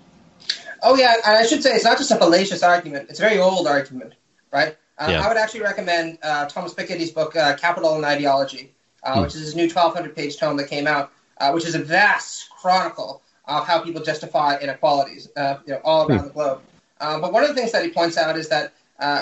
Oh 0.83 0.97
yeah, 0.97 1.15
and 1.27 1.37
I 1.37 1.45
should 1.45 1.63
say 1.63 1.75
it's 1.75 1.85
not 1.85 1.99
just 1.99 2.11
a 2.11 2.17
fallacious 2.17 2.63
argument; 2.63 3.11
it's 3.11 3.19
a 3.19 3.23
very 3.23 3.39
old 3.39 3.67
argument, 3.67 4.15
right? 4.53 4.77
Uh, 4.99 5.09
yeah. 5.11 5.25
I 5.25 5.29
would 5.29 5.37
actually 5.37 5.61
recommend 5.61 6.19
uh, 6.23 6.47
Thomas 6.47 6.75
Piketty's 6.75 7.11
book 7.11 7.35
uh, 7.37 7.57
*Capital 7.57 7.97
and 7.97 8.05
Ideology*, 8.05 8.73
uh, 9.03 9.15
hmm. 9.15 9.23
which 9.23 9.35
is 9.35 9.41
his 9.41 9.57
new 9.57 9.69
1,200-page 9.69 10.39
tome 10.39 10.57
that 10.59 10.69
came 10.69 10.87
out, 10.87 11.13
uh, 11.39 11.53
which 11.53 11.65
is 11.65 11.75
a 11.75 11.79
vast 11.79 12.51
chronicle 12.51 13.23
of 13.47 13.67
how 13.67 13.83
people 13.83 14.03
justify 14.03 14.59
inequalities, 14.59 15.29
uh, 15.37 15.57
you 15.67 15.73
know, 15.73 15.81
all 15.85 16.07
around 16.07 16.19
hmm. 16.19 16.27
the 16.27 16.33
globe. 16.33 16.61
but 16.99 17.33
one 17.33 17.43
of 17.43 17.49
the 17.49 17.55
things 17.55 17.73
that 17.73 17.85
he 17.85 17.91
points 17.91 18.17
out 18.17 18.37
is 18.37 18.49
that 18.49 18.73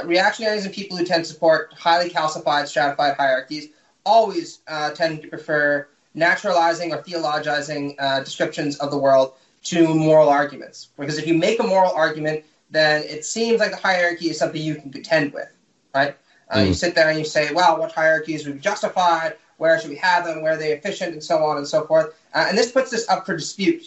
reactionaries 0.05 0.65
and 0.65 0.75
people 0.75 0.97
who 0.97 1.05
tend 1.05 1.25
to 1.25 1.31
support 1.33 1.73
highly 1.77 2.11
calcified, 2.11 2.67
stratified 2.67 3.17
hierarchies 3.17 3.69
always 4.15 4.61
tend 4.95 5.23
to 5.23 5.29
prefer 5.29 5.89
naturalizing 6.15 6.93
or 6.93 6.99
theologizing 7.03 7.85
descriptions 8.25 8.77
of 8.83 8.91
the 8.91 8.99
world 9.07 9.29
to 9.65 9.95
moral 9.95 10.29
arguments. 10.29 10.89
Because 10.99 11.19
if 11.19 11.27
you 11.27 11.35
make 11.35 11.61
a 11.61 11.67
moral 11.75 11.93
argument, 11.93 12.45
then 12.71 13.03
it 13.05 13.25
seems 13.25 13.61
like 13.61 13.71
the 13.71 13.77
hierarchy 13.77 14.31
is 14.31 14.39
something 14.39 14.61
you 14.61 14.77
can 14.77 14.91
contend 14.91 15.33
with, 15.33 15.51
right? 15.95 16.17
Uh, 16.51 16.59
mm. 16.59 16.69
You 16.69 16.75
sit 16.75 16.95
there 16.95 17.09
and 17.09 17.19
you 17.19 17.25
say, 17.25 17.53
well, 17.53 17.79
what 17.79 17.93
hierarchies 17.93 18.47
would 18.47 18.55
be 18.55 18.61
justified? 18.61 19.37
Where 19.57 19.79
should 19.81 19.91
we 19.91 19.97
have 19.97 20.25
them? 20.25 20.43
Where 20.43 20.53
are 20.53 20.57
they 20.57 20.73
efficient? 20.73 21.13
And 21.13 21.23
so 21.23 21.45
on 21.45 21.57
and 21.57 21.67
so 21.67 21.87
forth. 21.87 22.15
Uh, 22.35 22.47
and 22.49 22.57
this 22.57 22.71
puts 22.73 22.91
this 22.91 23.09
up 23.09 23.27
for 23.27 23.37
dispute, 23.37 23.85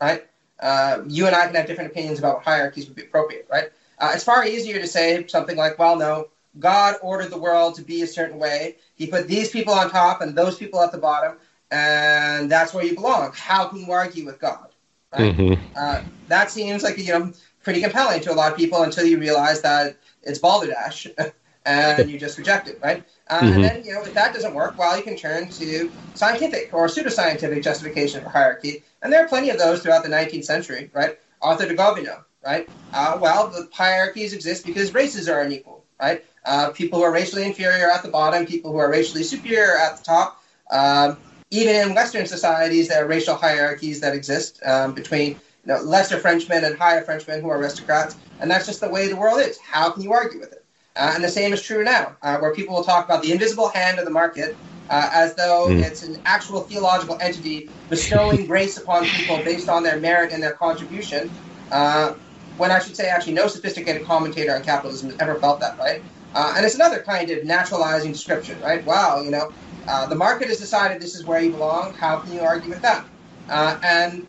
right? 0.00 0.26
Uh, 0.60 1.00
you 1.06 1.26
and 1.26 1.34
I 1.34 1.46
can 1.46 1.54
have 1.54 1.66
different 1.66 1.90
opinions 1.90 2.18
about 2.18 2.36
what 2.36 2.44
hierarchies 2.44 2.86
would 2.86 2.96
be 2.96 3.02
appropriate, 3.02 3.46
right? 3.50 3.70
Uh, 3.98 4.12
it's 4.14 4.24
far 4.24 4.46
easier 4.46 4.78
to 4.78 4.86
say 4.86 5.26
something 5.26 5.56
like, 5.56 5.78
well, 5.78 5.96
no, 5.96 6.28
God 6.58 6.96
ordered 7.02 7.30
the 7.30 7.38
world 7.38 7.74
to 7.76 7.82
be 7.82 8.02
a 8.02 8.06
certain 8.06 8.38
way. 8.38 8.76
He 8.94 9.06
put 9.06 9.28
these 9.28 9.50
people 9.50 9.74
on 9.74 9.90
top 9.90 10.20
and 10.20 10.36
those 10.36 10.56
people 10.56 10.82
at 10.82 10.92
the 10.92 10.98
bottom, 10.98 11.36
and 11.70 12.50
that's 12.50 12.74
where 12.74 12.84
you 12.84 12.94
belong. 12.94 13.32
How 13.34 13.68
can 13.68 13.78
you 13.80 13.92
argue 13.92 14.24
with 14.24 14.40
God? 14.40 14.68
Right? 15.12 15.36
Mm-hmm. 15.36 15.62
Uh, 15.76 16.02
that 16.28 16.50
seems 16.50 16.82
like 16.82 16.98
you 16.98 17.12
know 17.12 17.32
pretty 17.62 17.80
compelling 17.80 18.20
to 18.22 18.32
a 18.32 18.34
lot 18.34 18.52
of 18.52 18.58
people 18.58 18.82
until 18.82 19.06
you 19.06 19.18
realize 19.18 19.60
that 19.62 19.96
it's 20.22 20.38
balderdash 20.38 21.06
and 21.66 22.10
you 22.10 22.18
just 22.18 22.38
reject 22.38 22.68
it, 22.68 22.78
right? 22.82 23.04
Uh, 23.28 23.40
mm-hmm. 23.40 23.54
And 23.54 23.64
then 23.64 23.84
you 23.84 23.92
know 23.92 24.02
if 24.02 24.14
that 24.14 24.34
doesn't 24.34 24.54
work, 24.54 24.78
well, 24.78 24.96
you 24.96 25.02
can 25.02 25.16
turn 25.16 25.48
to 25.50 25.90
scientific 26.14 26.70
or 26.72 26.86
pseudoscientific 26.86 27.62
justification 27.62 28.22
for 28.22 28.30
hierarchy, 28.30 28.82
and 29.02 29.12
there 29.12 29.24
are 29.24 29.28
plenty 29.28 29.50
of 29.50 29.58
those 29.58 29.82
throughout 29.82 30.02
the 30.02 30.08
19th 30.08 30.44
century, 30.44 30.90
right? 30.92 31.18
Arthur 31.40 31.68
de 31.68 31.74
Gobineau, 31.74 32.24
right? 32.44 32.68
Uh, 32.92 33.18
well, 33.20 33.48
the 33.48 33.68
hierarchies 33.72 34.32
exist 34.32 34.66
because 34.66 34.94
races 34.94 35.28
are 35.28 35.40
unequal, 35.40 35.84
right? 36.00 36.24
Uh, 36.48 36.70
people 36.70 36.98
who 36.98 37.04
are 37.04 37.12
racially 37.12 37.44
inferior 37.44 37.90
at 37.90 38.02
the 38.02 38.08
bottom, 38.08 38.46
people 38.46 38.72
who 38.72 38.78
are 38.78 38.90
racially 38.90 39.22
superior 39.22 39.76
at 39.76 39.98
the 39.98 40.04
top. 40.04 40.42
Um, 40.70 41.18
even 41.50 41.76
in 41.76 41.94
Western 41.94 42.24
societies, 42.24 42.88
there 42.88 43.04
are 43.04 43.06
racial 43.06 43.34
hierarchies 43.34 44.00
that 44.00 44.14
exist 44.14 44.58
um, 44.64 44.94
between 44.94 45.32
you 45.32 45.38
know, 45.66 45.80
lesser 45.82 46.18
Frenchmen 46.18 46.64
and 46.64 46.74
higher 46.78 47.02
Frenchmen 47.02 47.42
who 47.42 47.50
are 47.50 47.58
aristocrats, 47.58 48.16
and 48.40 48.50
that's 48.50 48.64
just 48.64 48.80
the 48.80 48.88
way 48.88 49.08
the 49.08 49.16
world 49.16 49.40
is. 49.40 49.58
How 49.58 49.90
can 49.90 50.02
you 50.02 50.12
argue 50.12 50.40
with 50.40 50.52
it? 50.52 50.64
Uh, 50.96 51.12
and 51.14 51.22
the 51.22 51.28
same 51.28 51.52
is 51.52 51.62
true 51.62 51.84
now, 51.84 52.16
uh, 52.22 52.38
where 52.38 52.54
people 52.54 52.74
will 52.74 52.84
talk 52.84 53.04
about 53.04 53.22
the 53.22 53.30
invisible 53.30 53.68
hand 53.68 53.98
of 53.98 54.06
the 54.06 54.10
market 54.10 54.56
uh, 54.88 55.10
as 55.12 55.34
though 55.34 55.66
mm. 55.68 55.82
it's 55.82 56.02
an 56.02 56.18
actual 56.24 56.62
theological 56.62 57.18
entity 57.20 57.68
bestowing 57.90 58.46
grace 58.52 58.78
upon 58.78 59.04
people 59.04 59.36
based 59.44 59.68
on 59.68 59.82
their 59.82 60.00
merit 60.00 60.32
and 60.32 60.42
their 60.42 60.52
contribution. 60.52 61.30
Uh, 61.70 62.14
when 62.56 62.70
I 62.70 62.78
should 62.78 62.96
say, 62.96 63.08
actually, 63.08 63.34
no 63.34 63.46
sophisticated 63.46 64.04
commentator 64.04 64.54
on 64.54 64.62
capitalism 64.62 65.10
has 65.10 65.20
ever 65.20 65.36
felt 65.36 65.60
that, 65.60 65.78
right? 65.78 66.02
Uh, 66.34 66.54
and 66.56 66.64
it's 66.64 66.74
another 66.74 67.00
kind 67.02 67.30
of 67.30 67.44
naturalizing 67.44 68.12
description, 68.12 68.60
right? 68.60 68.84
Wow, 68.84 69.22
you 69.22 69.30
know, 69.30 69.52
uh, 69.86 70.06
the 70.06 70.14
market 70.14 70.48
has 70.48 70.58
decided 70.58 71.00
this 71.00 71.14
is 71.14 71.24
where 71.24 71.40
you 71.40 71.50
belong. 71.50 71.94
How 71.94 72.18
can 72.18 72.32
you 72.32 72.40
argue 72.40 72.70
with 72.70 72.82
that? 72.82 73.06
Uh, 73.48 73.78
and 73.82 74.28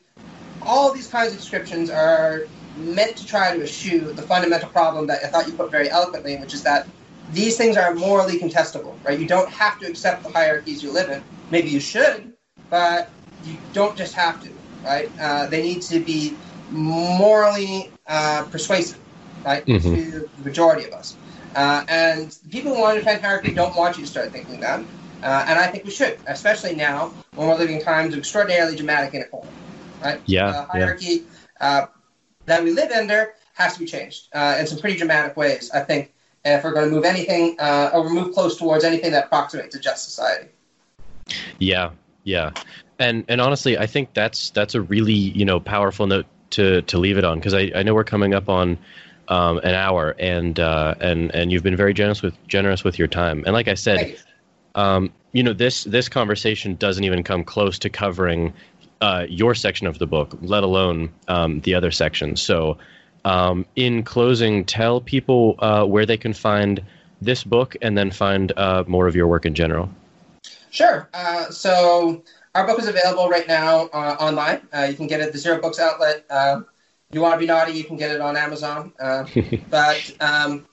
all 0.61 0.93
these 0.93 1.07
kinds 1.07 1.33
of 1.33 1.39
descriptions 1.39 1.89
are 1.89 2.43
meant 2.77 3.17
to 3.17 3.25
try 3.25 3.55
to 3.55 3.63
eschew 3.63 4.13
the 4.13 4.21
fundamental 4.21 4.69
problem 4.69 5.07
that 5.07 5.23
I 5.23 5.27
thought 5.27 5.47
you 5.47 5.53
put 5.53 5.71
very 5.71 5.89
eloquently, 5.89 6.37
which 6.37 6.53
is 6.53 6.63
that 6.63 6.87
these 7.31 7.57
things 7.57 7.77
are 7.77 7.93
morally 7.93 8.39
contestable, 8.39 8.95
right? 9.03 9.19
You 9.19 9.27
don't 9.27 9.49
have 9.49 9.79
to 9.79 9.87
accept 9.87 10.23
the 10.23 10.29
hierarchies 10.29 10.81
you 10.81 10.91
live 10.91 11.09
in. 11.09 11.21
Maybe 11.51 11.69
you 11.69 11.79
should, 11.79 12.33
but 12.69 13.09
you 13.43 13.57
don't 13.73 13.95
just 13.97 14.13
have 14.15 14.41
to, 14.43 14.49
right? 14.83 15.11
Uh, 15.19 15.47
they 15.47 15.61
need 15.61 15.81
to 15.83 15.99
be 15.99 16.35
morally 16.71 17.91
uh, 18.07 18.45
persuasive, 18.49 18.99
right, 19.45 19.65
mm-hmm. 19.65 19.95
to 19.95 20.11
the 20.11 20.29
majority 20.43 20.85
of 20.85 20.93
us. 20.93 21.15
Uh, 21.55 21.83
and 21.87 22.37
people 22.49 22.73
who 22.73 22.81
want 22.81 22.95
to 22.95 22.99
defend 22.99 23.21
hierarchy 23.21 23.53
don't 23.53 23.75
want 23.75 23.97
you 23.97 24.03
to 24.03 24.09
start 24.09 24.31
thinking 24.31 24.59
that. 24.59 24.79
Uh, 25.21 25.45
and 25.47 25.59
I 25.59 25.67
think 25.67 25.83
we 25.83 25.91
should, 25.91 26.17
especially 26.27 26.75
now 26.75 27.11
when 27.35 27.47
we're 27.47 27.57
living 27.57 27.81
times 27.81 28.13
of 28.13 28.19
extraordinarily 28.19 28.75
dramatic 28.75 29.13
inequality. 29.13 29.51
Right? 30.01 30.21
Yeah. 30.25 30.51
The 30.51 30.63
hierarchy 30.63 31.05
yeah. 31.05 31.21
Uh, 31.59 31.85
that 32.45 32.63
we 32.63 32.71
live 32.71 32.91
under 32.91 33.33
has 33.53 33.73
to 33.73 33.79
be 33.79 33.85
changed 33.85 34.29
uh, 34.33 34.57
in 34.59 34.65
some 34.65 34.79
pretty 34.79 34.97
dramatic 34.97 35.35
ways, 35.35 35.69
I 35.71 35.81
think, 35.81 36.13
if 36.45 36.63
we're 36.63 36.73
going 36.73 36.89
to 36.89 36.95
move 36.95 37.03
anything 37.03 37.57
uh, 37.59 37.91
or 37.93 38.09
move 38.09 38.33
close 38.33 38.57
towards 38.57 38.83
anything 38.85 39.11
that 39.11 39.25
approximates 39.25 39.75
a 39.75 39.79
just 39.79 40.05
society. 40.05 40.49
Yeah, 41.59 41.91
yeah. 42.23 42.51
And 42.97 43.25
and 43.27 43.41
honestly, 43.41 43.77
I 43.77 43.85
think 43.85 44.13
that's 44.13 44.49
that's 44.51 44.75
a 44.75 44.81
really 44.81 45.13
you 45.13 45.45
know 45.45 45.59
powerful 45.59 46.07
note 46.07 46.25
to 46.51 46.81
to 46.83 46.97
leave 46.97 47.17
it 47.17 47.23
on 47.23 47.39
because 47.39 47.53
I, 47.53 47.71
I 47.75 47.83
know 47.83 47.93
we're 47.93 48.03
coming 48.03 48.33
up 48.33 48.49
on 48.49 48.77
um, 49.29 49.59
an 49.59 49.75
hour 49.75 50.15
and 50.19 50.59
uh, 50.59 50.95
and 50.99 51.33
and 51.33 51.51
you've 51.51 51.63
been 51.63 51.75
very 51.75 51.93
generous 51.93 52.21
with 52.21 52.35
generous 52.47 52.83
with 52.83 52.99
your 52.99 53.07
time 53.07 53.43
and 53.45 53.53
like 53.53 53.67
I 53.67 53.75
said, 53.75 54.17
um, 54.75 55.11
you 55.31 55.43
know 55.43 55.53
this 55.53 55.83
this 55.85 56.09
conversation 56.09 56.75
doesn't 56.75 57.03
even 57.03 57.23
come 57.23 57.43
close 57.43 57.79
to 57.79 57.89
covering 57.89 58.53
uh, 59.01 59.25
your 59.29 59.55
section 59.55 59.87
of 59.87 59.99
the 59.99 60.07
book, 60.07 60.37
let 60.41 60.63
alone 60.63 61.09
um, 61.27 61.61
the 61.61 61.73
other 61.73 61.91
sections. 61.91 62.41
So, 62.41 62.77
um, 63.25 63.65
in 63.75 64.03
closing, 64.03 64.65
tell 64.65 65.01
people 65.01 65.55
uh, 65.59 65.85
where 65.85 66.05
they 66.05 66.17
can 66.17 66.33
find 66.33 66.83
this 67.21 67.43
book 67.43 67.75
and 67.81 67.97
then 67.97 68.11
find 68.11 68.51
uh, 68.57 68.83
more 68.87 69.07
of 69.07 69.15
your 69.15 69.27
work 69.27 69.45
in 69.45 69.53
general. 69.53 69.89
Sure. 70.71 71.09
Uh, 71.13 71.49
so 71.49 72.23
our 72.55 72.65
book 72.65 72.79
is 72.79 72.87
available 72.87 73.27
right 73.29 73.47
now 73.47 73.87
uh, 73.87 74.15
online. 74.19 74.61
Uh, 74.73 74.87
you 74.89 74.95
can 74.95 75.07
get 75.07 75.19
it 75.19 75.27
at 75.27 75.33
the 75.33 75.39
Zero 75.39 75.61
Books 75.61 75.79
outlet. 75.79 76.25
Uh, 77.11 77.15
you 77.15 77.21
want 77.21 77.33
to 77.33 77.39
be 77.39 77.45
naughty, 77.45 77.73
you 77.73 77.83
can 77.83 77.97
get 77.97 78.11
it 78.11 78.21
on 78.21 78.37
Amazon. 78.37 78.93
Uh, 78.99 79.25
but 79.69 80.11
um, 80.19 80.65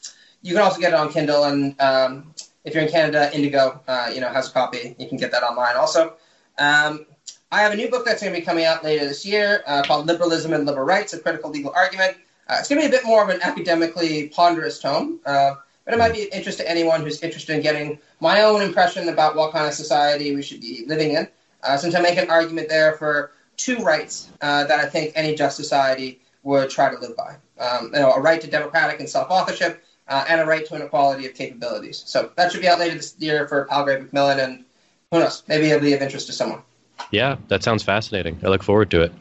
you 0.42 0.54
can 0.54 0.62
also 0.62 0.80
get 0.80 0.92
it 0.92 0.94
on 0.94 1.12
Kindle, 1.12 1.44
and 1.44 1.80
um, 1.80 2.34
if 2.64 2.74
you're 2.74 2.84
in 2.84 2.90
Canada, 2.90 3.30
Indigo, 3.34 3.80
uh, 3.88 4.10
you 4.12 4.20
know, 4.20 4.28
has 4.28 4.48
a 4.48 4.52
copy. 4.52 4.94
You 4.98 5.08
can 5.08 5.18
get 5.18 5.32
that 5.32 5.42
online 5.42 5.76
also. 5.76 6.14
Um, 6.58 7.06
I 7.52 7.60
have 7.60 7.72
a 7.72 7.76
new 7.76 7.90
book 7.90 8.04
that's 8.04 8.22
going 8.22 8.34
to 8.34 8.40
be 8.40 8.44
coming 8.44 8.64
out 8.64 8.82
later 8.82 9.06
this 9.06 9.24
year 9.24 9.62
uh, 9.66 9.82
called 9.82 10.06
Liberalism 10.06 10.52
and 10.52 10.66
Liberal 10.66 10.86
Rights: 10.86 11.12
A 11.12 11.18
Critical 11.18 11.50
Legal 11.50 11.72
Argument. 11.74 12.16
it's 12.50 12.68
going 12.68 12.82
to 12.82 12.88
be 12.88 12.94
a 12.94 12.98
bit 12.98 13.06
more 13.06 13.22
of 13.22 13.28
an 13.28 13.40
academically 13.42 14.28
ponderous 14.28 14.78
tome. 14.78 15.20
But 15.24 15.94
it 15.94 15.98
might 15.98 16.12
be 16.12 16.22
of 16.22 16.28
interest 16.32 16.58
to 16.58 16.68
anyone 16.68 17.02
who's 17.02 17.22
interested 17.22 17.54
in 17.54 17.62
getting 17.62 18.00
my 18.18 18.42
own 18.42 18.60
impression 18.60 19.08
about 19.08 19.36
what 19.36 19.52
kind 19.52 19.68
of 19.68 19.72
society 19.72 20.34
we 20.34 20.42
should 20.42 20.60
be 20.60 20.84
living 20.84 21.12
in 21.12 21.28
uh, 21.62 21.76
since 21.76 21.94
I 21.94 22.00
make 22.00 22.18
an 22.18 22.28
argument 22.28 22.68
there 22.68 22.94
for 22.94 23.30
two 23.56 23.76
rights 23.78 24.28
uh, 24.42 24.64
that 24.64 24.80
I 24.80 24.86
think 24.86 25.12
any 25.14 25.36
just 25.36 25.56
society 25.56 26.20
would 26.46 26.70
try 26.70 26.94
to 26.94 26.98
live 27.00 27.16
by. 27.16 27.36
Um, 27.58 27.90
you 27.92 28.00
know, 28.00 28.12
a 28.12 28.20
right 28.20 28.40
to 28.40 28.46
democratic 28.46 29.00
and 29.00 29.08
self-authorship, 29.08 29.84
uh, 30.08 30.24
and 30.28 30.40
a 30.40 30.46
right 30.46 30.64
to 30.66 30.74
an 30.76 30.82
equality 30.82 31.26
of 31.26 31.34
capabilities. 31.34 32.04
So 32.06 32.30
that 32.36 32.52
should 32.52 32.60
be 32.60 32.68
out 32.68 32.78
later 32.78 32.94
this 32.94 33.16
year 33.18 33.48
for 33.48 33.64
Palgrave 33.64 34.00
Macmillan, 34.00 34.38
and 34.38 34.64
who 35.10 35.18
knows, 35.18 35.42
maybe 35.48 35.66
it'll 35.66 35.80
be 35.80 35.92
of 35.92 36.02
interest 36.02 36.28
to 36.28 36.32
someone. 36.32 36.62
Yeah, 37.10 37.36
that 37.48 37.62
sounds 37.64 37.82
fascinating. 37.82 38.38
I 38.44 38.46
look 38.46 38.62
forward 38.62 38.90
to 38.92 39.02
it. 39.02 39.12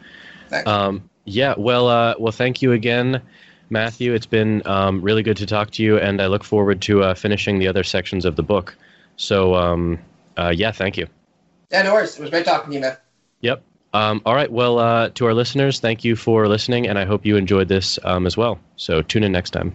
Thanks. 0.49 0.69
Um, 0.69 1.09
yeah, 1.26 1.55
well, 1.57 1.88
uh, 1.88 2.13
well, 2.19 2.32
thank 2.32 2.61
you 2.61 2.71
again, 2.71 3.21
Matthew. 3.71 4.13
It's 4.13 4.28
been 4.28 4.61
um, 4.67 5.01
really 5.01 5.23
good 5.23 5.38
to 5.38 5.47
talk 5.47 5.71
to 5.71 5.84
you, 5.84 5.97
and 5.97 6.21
I 6.21 6.28
look 6.28 6.43
forward 6.43 6.82
to 6.84 7.03
uh, 7.03 7.15
finishing 7.15 7.57
the 7.57 7.67
other 7.67 7.84
sections 7.84 8.23
of 8.23 8.36
the 8.36 8.43
book. 8.43 8.78
So, 9.17 9.55
um, 9.55 9.97
uh, 10.38 10.53
yeah, 10.55 10.71
thank 10.71 10.97
you. 10.97 11.07
Yeah, 11.71 11.82
no 11.82 11.93
worries. 11.93 12.15
It 12.17 12.21
was 12.21 12.30
great 12.30 12.45
talking 12.45 12.69
to 12.69 12.76
you, 12.76 12.82
man. 12.82 12.97
Yep. 13.41 13.63
Um, 13.95 14.21
all 14.25 14.35
right. 14.35 14.51
Well, 14.51 14.77
uh, 14.77 15.09
to 15.11 15.25
our 15.25 15.33
listeners, 15.33 15.79
thank 15.79 16.03
you 16.03 16.17
for 16.17 16.49
listening, 16.49 16.85
and 16.85 16.99
I 16.99 17.05
hope 17.05 17.25
you 17.25 17.37
enjoyed 17.37 17.69
this 17.69 17.97
um, 18.03 18.27
as 18.27 18.35
well. 18.35 18.59
So 18.75 19.01
tune 19.01 19.23
in 19.23 19.31
next 19.31 19.51
time. 19.51 19.73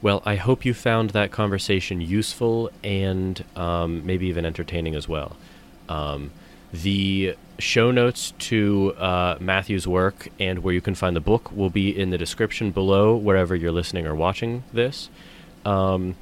Well, 0.00 0.22
I 0.24 0.36
hope 0.36 0.64
you 0.64 0.72
found 0.72 1.10
that 1.10 1.32
conversation 1.32 2.00
useful 2.00 2.70
and 2.82 3.44
um, 3.56 4.06
maybe 4.06 4.28
even 4.28 4.46
entertaining 4.46 4.94
as 4.94 5.06
well. 5.06 5.36
Um, 5.90 6.30
the 6.72 7.36
show 7.58 7.90
notes 7.90 8.32
to 8.38 8.94
uh, 8.96 9.36
Matthew's 9.38 9.86
work 9.86 10.28
and 10.40 10.60
where 10.60 10.72
you 10.72 10.80
can 10.80 10.94
find 10.94 11.14
the 11.14 11.20
book 11.20 11.52
will 11.52 11.68
be 11.68 11.90
in 11.90 12.08
the 12.08 12.16
description 12.16 12.70
below, 12.70 13.16
wherever 13.16 13.54
you're 13.54 13.70
listening 13.70 14.06
or 14.06 14.14
watching 14.14 14.64
this. 14.72 15.10
Um, 15.66 16.16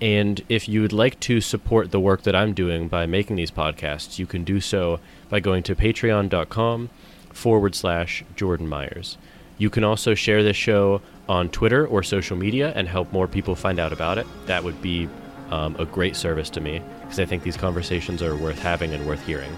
and 0.00 0.40
if 0.48 0.68
you 0.68 0.82
would 0.82 0.92
like 0.92 1.18
to 1.20 1.40
support 1.40 1.90
the 1.90 2.00
work 2.00 2.22
that 2.22 2.36
I'm 2.36 2.54
doing 2.54 2.88
by 2.88 3.06
making 3.06 3.36
these 3.36 3.50
podcasts, 3.50 4.18
you 4.18 4.26
can 4.26 4.44
do 4.44 4.60
so 4.60 5.00
by 5.28 5.40
going 5.40 5.62
to 5.64 5.74
patreon.com 5.74 6.90
forward 7.32 7.74
slash 7.74 8.24
Jordan 8.36 8.68
Myers. 8.68 9.18
You 9.58 9.70
can 9.70 9.82
also 9.82 10.14
share 10.14 10.42
this 10.42 10.56
show 10.56 11.02
on 11.28 11.48
Twitter 11.48 11.86
or 11.86 12.02
social 12.02 12.36
media 12.36 12.72
and 12.76 12.88
help 12.88 13.12
more 13.12 13.26
people 13.26 13.56
find 13.56 13.80
out 13.80 13.92
about 13.92 14.18
it. 14.18 14.26
That 14.46 14.62
would 14.62 14.80
be 14.80 15.08
um, 15.50 15.74
a 15.78 15.84
great 15.84 16.14
service 16.14 16.48
to 16.50 16.60
me 16.60 16.80
because 17.02 17.18
I 17.18 17.24
think 17.24 17.42
these 17.42 17.56
conversations 17.56 18.22
are 18.22 18.36
worth 18.36 18.58
having 18.58 18.92
and 18.92 19.06
worth 19.06 19.24
hearing. 19.26 19.52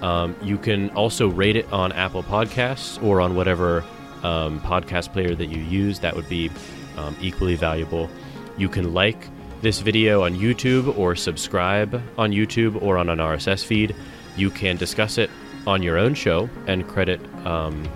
Um, 0.00 0.36
you 0.42 0.56
can 0.56 0.90
also 0.90 1.28
rate 1.28 1.56
it 1.56 1.70
on 1.72 1.92
Apple 1.92 2.22
Podcasts 2.22 3.02
or 3.02 3.20
on 3.20 3.34
whatever 3.34 3.84
um, 4.22 4.60
podcast 4.60 5.12
player 5.12 5.34
that 5.34 5.46
you 5.46 5.62
use. 5.62 6.00
That 6.00 6.16
would 6.16 6.28
be 6.28 6.50
um, 6.96 7.16
equally 7.20 7.56
valuable. 7.56 8.08
You 8.56 8.68
can 8.68 8.94
like 8.94 9.28
this 9.62 9.80
video 9.80 10.22
on 10.24 10.34
YouTube 10.34 10.96
or 10.98 11.14
subscribe 11.14 12.02
on 12.18 12.30
YouTube 12.30 12.80
or 12.82 12.98
on 12.98 13.08
an 13.08 13.18
RSS 13.18 13.64
feed. 13.64 13.94
You 14.36 14.50
can 14.50 14.76
discuss 14.76 15.18
it 15.18 15.30
on 15.66 15.82
your 15.82 15.98
own 15.98 16.14
show 16.14 16.48
and 16.66 16.86
credit, 16.86 17.20
um, 17.46 17.88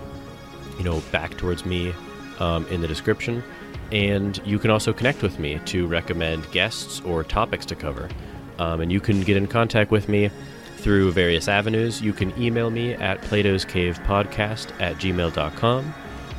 you 0.77 0.83
know, 0.83 1.01
back 1.11 1.37
towards 1.37 1.65
me 1.65 1.93
um, 2.39 2.65
in 2.67 2.81
the 2.81 2.87
description. 2.87 3.43
And 3.91 4.41
you 4.45 4.57
can 4.59 4.71
also 4.71 4.93
connect 4.93 5.21
with 5.21 5.39
me 5.39 5.59
to 5.65 5.85
recommend 5.87 6.49
guests 6.51 7.01
or 7.01 7.23
topics 7.23 7.65
to 7.67 7.75
cover. 7.75 8.09
Um, 8.57 8.81
and 8.81 8.91
you 8.91 8.99
can 8.99 9.21
get 9.21 9.37
in 9.37 9.47
contact 9.47 9.91
with 9.91 10.09
me 10.09 10.29
through 10.77 11.11
various 11.11 11.47
avenues. 11.47 12.01
You 12.01 12.13
can 12.13 12.33
email 12.41 12.69
me 12.69 12.93
at 12.93 13.21
Plato's 13.21 13.65
Cave 13.65 13.99
Podcast 14.05 14.71
at 14.81 14.95
gmail.com. 14.95 15.93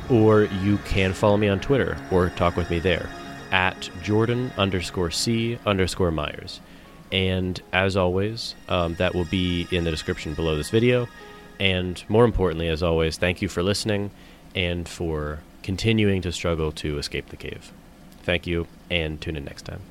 or 0.09 0.43
you 0.43 0.77
can 0.79 1.13
follow 1.13 1.37
me 1.37 1.47
on 1.47 1.59
Twitter 1.59 1.97
or 2.11 2.29
talk 2.31 2.57
with 2.57 2.69
me 2.69 2.79
there 2.79 3.07
at 3.53 3.89
Jordan 4.01 4.51
underscore 4.57 5.11
C 5.11 5.57
underscore 5.65 6.11
Myers. 6.11 6.59
And 7.11 7.61
as 7.71 7.95
always, 7.95 8.55
um, 8.67 8.95
that 8.95 9.13
will 9.13 9.25
be 9.25 9.67
in 9.71 9.83
the 9.83 9.91
description 9.91 10.33
below 10.33 10.57
this 10.57 10.71
video. 10.71 11.07
And 11.59 12.03
more 12.09 12.25
importantly, 12.25 12.67
as 12.67 12.81
always, 12.81 13.17
thank 13.17 13.41
you 13.43 13.47
for 13.47 13.61
listening 13.61 14.09
and 14.55 14.89
for 14.89 15.39
continuing 15.61 16.23
to 16.23 16.31
struggle 16.31 16.71
to 16.73 16.97
escape 16.97 17.29
the 17.29 17.37
cave. 17.37 17.71
Thank 18.23 18.47
you, 18.47 18.67
and 18.89 19.21
tune 19.21 19.35
in 19.35 19.45
next 19.45 19.63
time. 19.65 19.81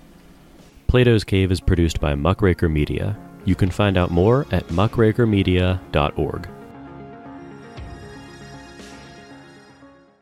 Plato's 0.89 1.25
Cave 1.25 1.53
is 1.53 1.61
produced 1.61 2.01
by 2.01 2.15
Muckraker 2.15 2.69
Media. 2.69 3.17
You 3.45 3.55
can 3.55 3.71
find 3.71 3.97
out 3.97 4.11
more 4.11 4.47
at 4.51 4.67
muckrakermedia.org. 4.69 6.49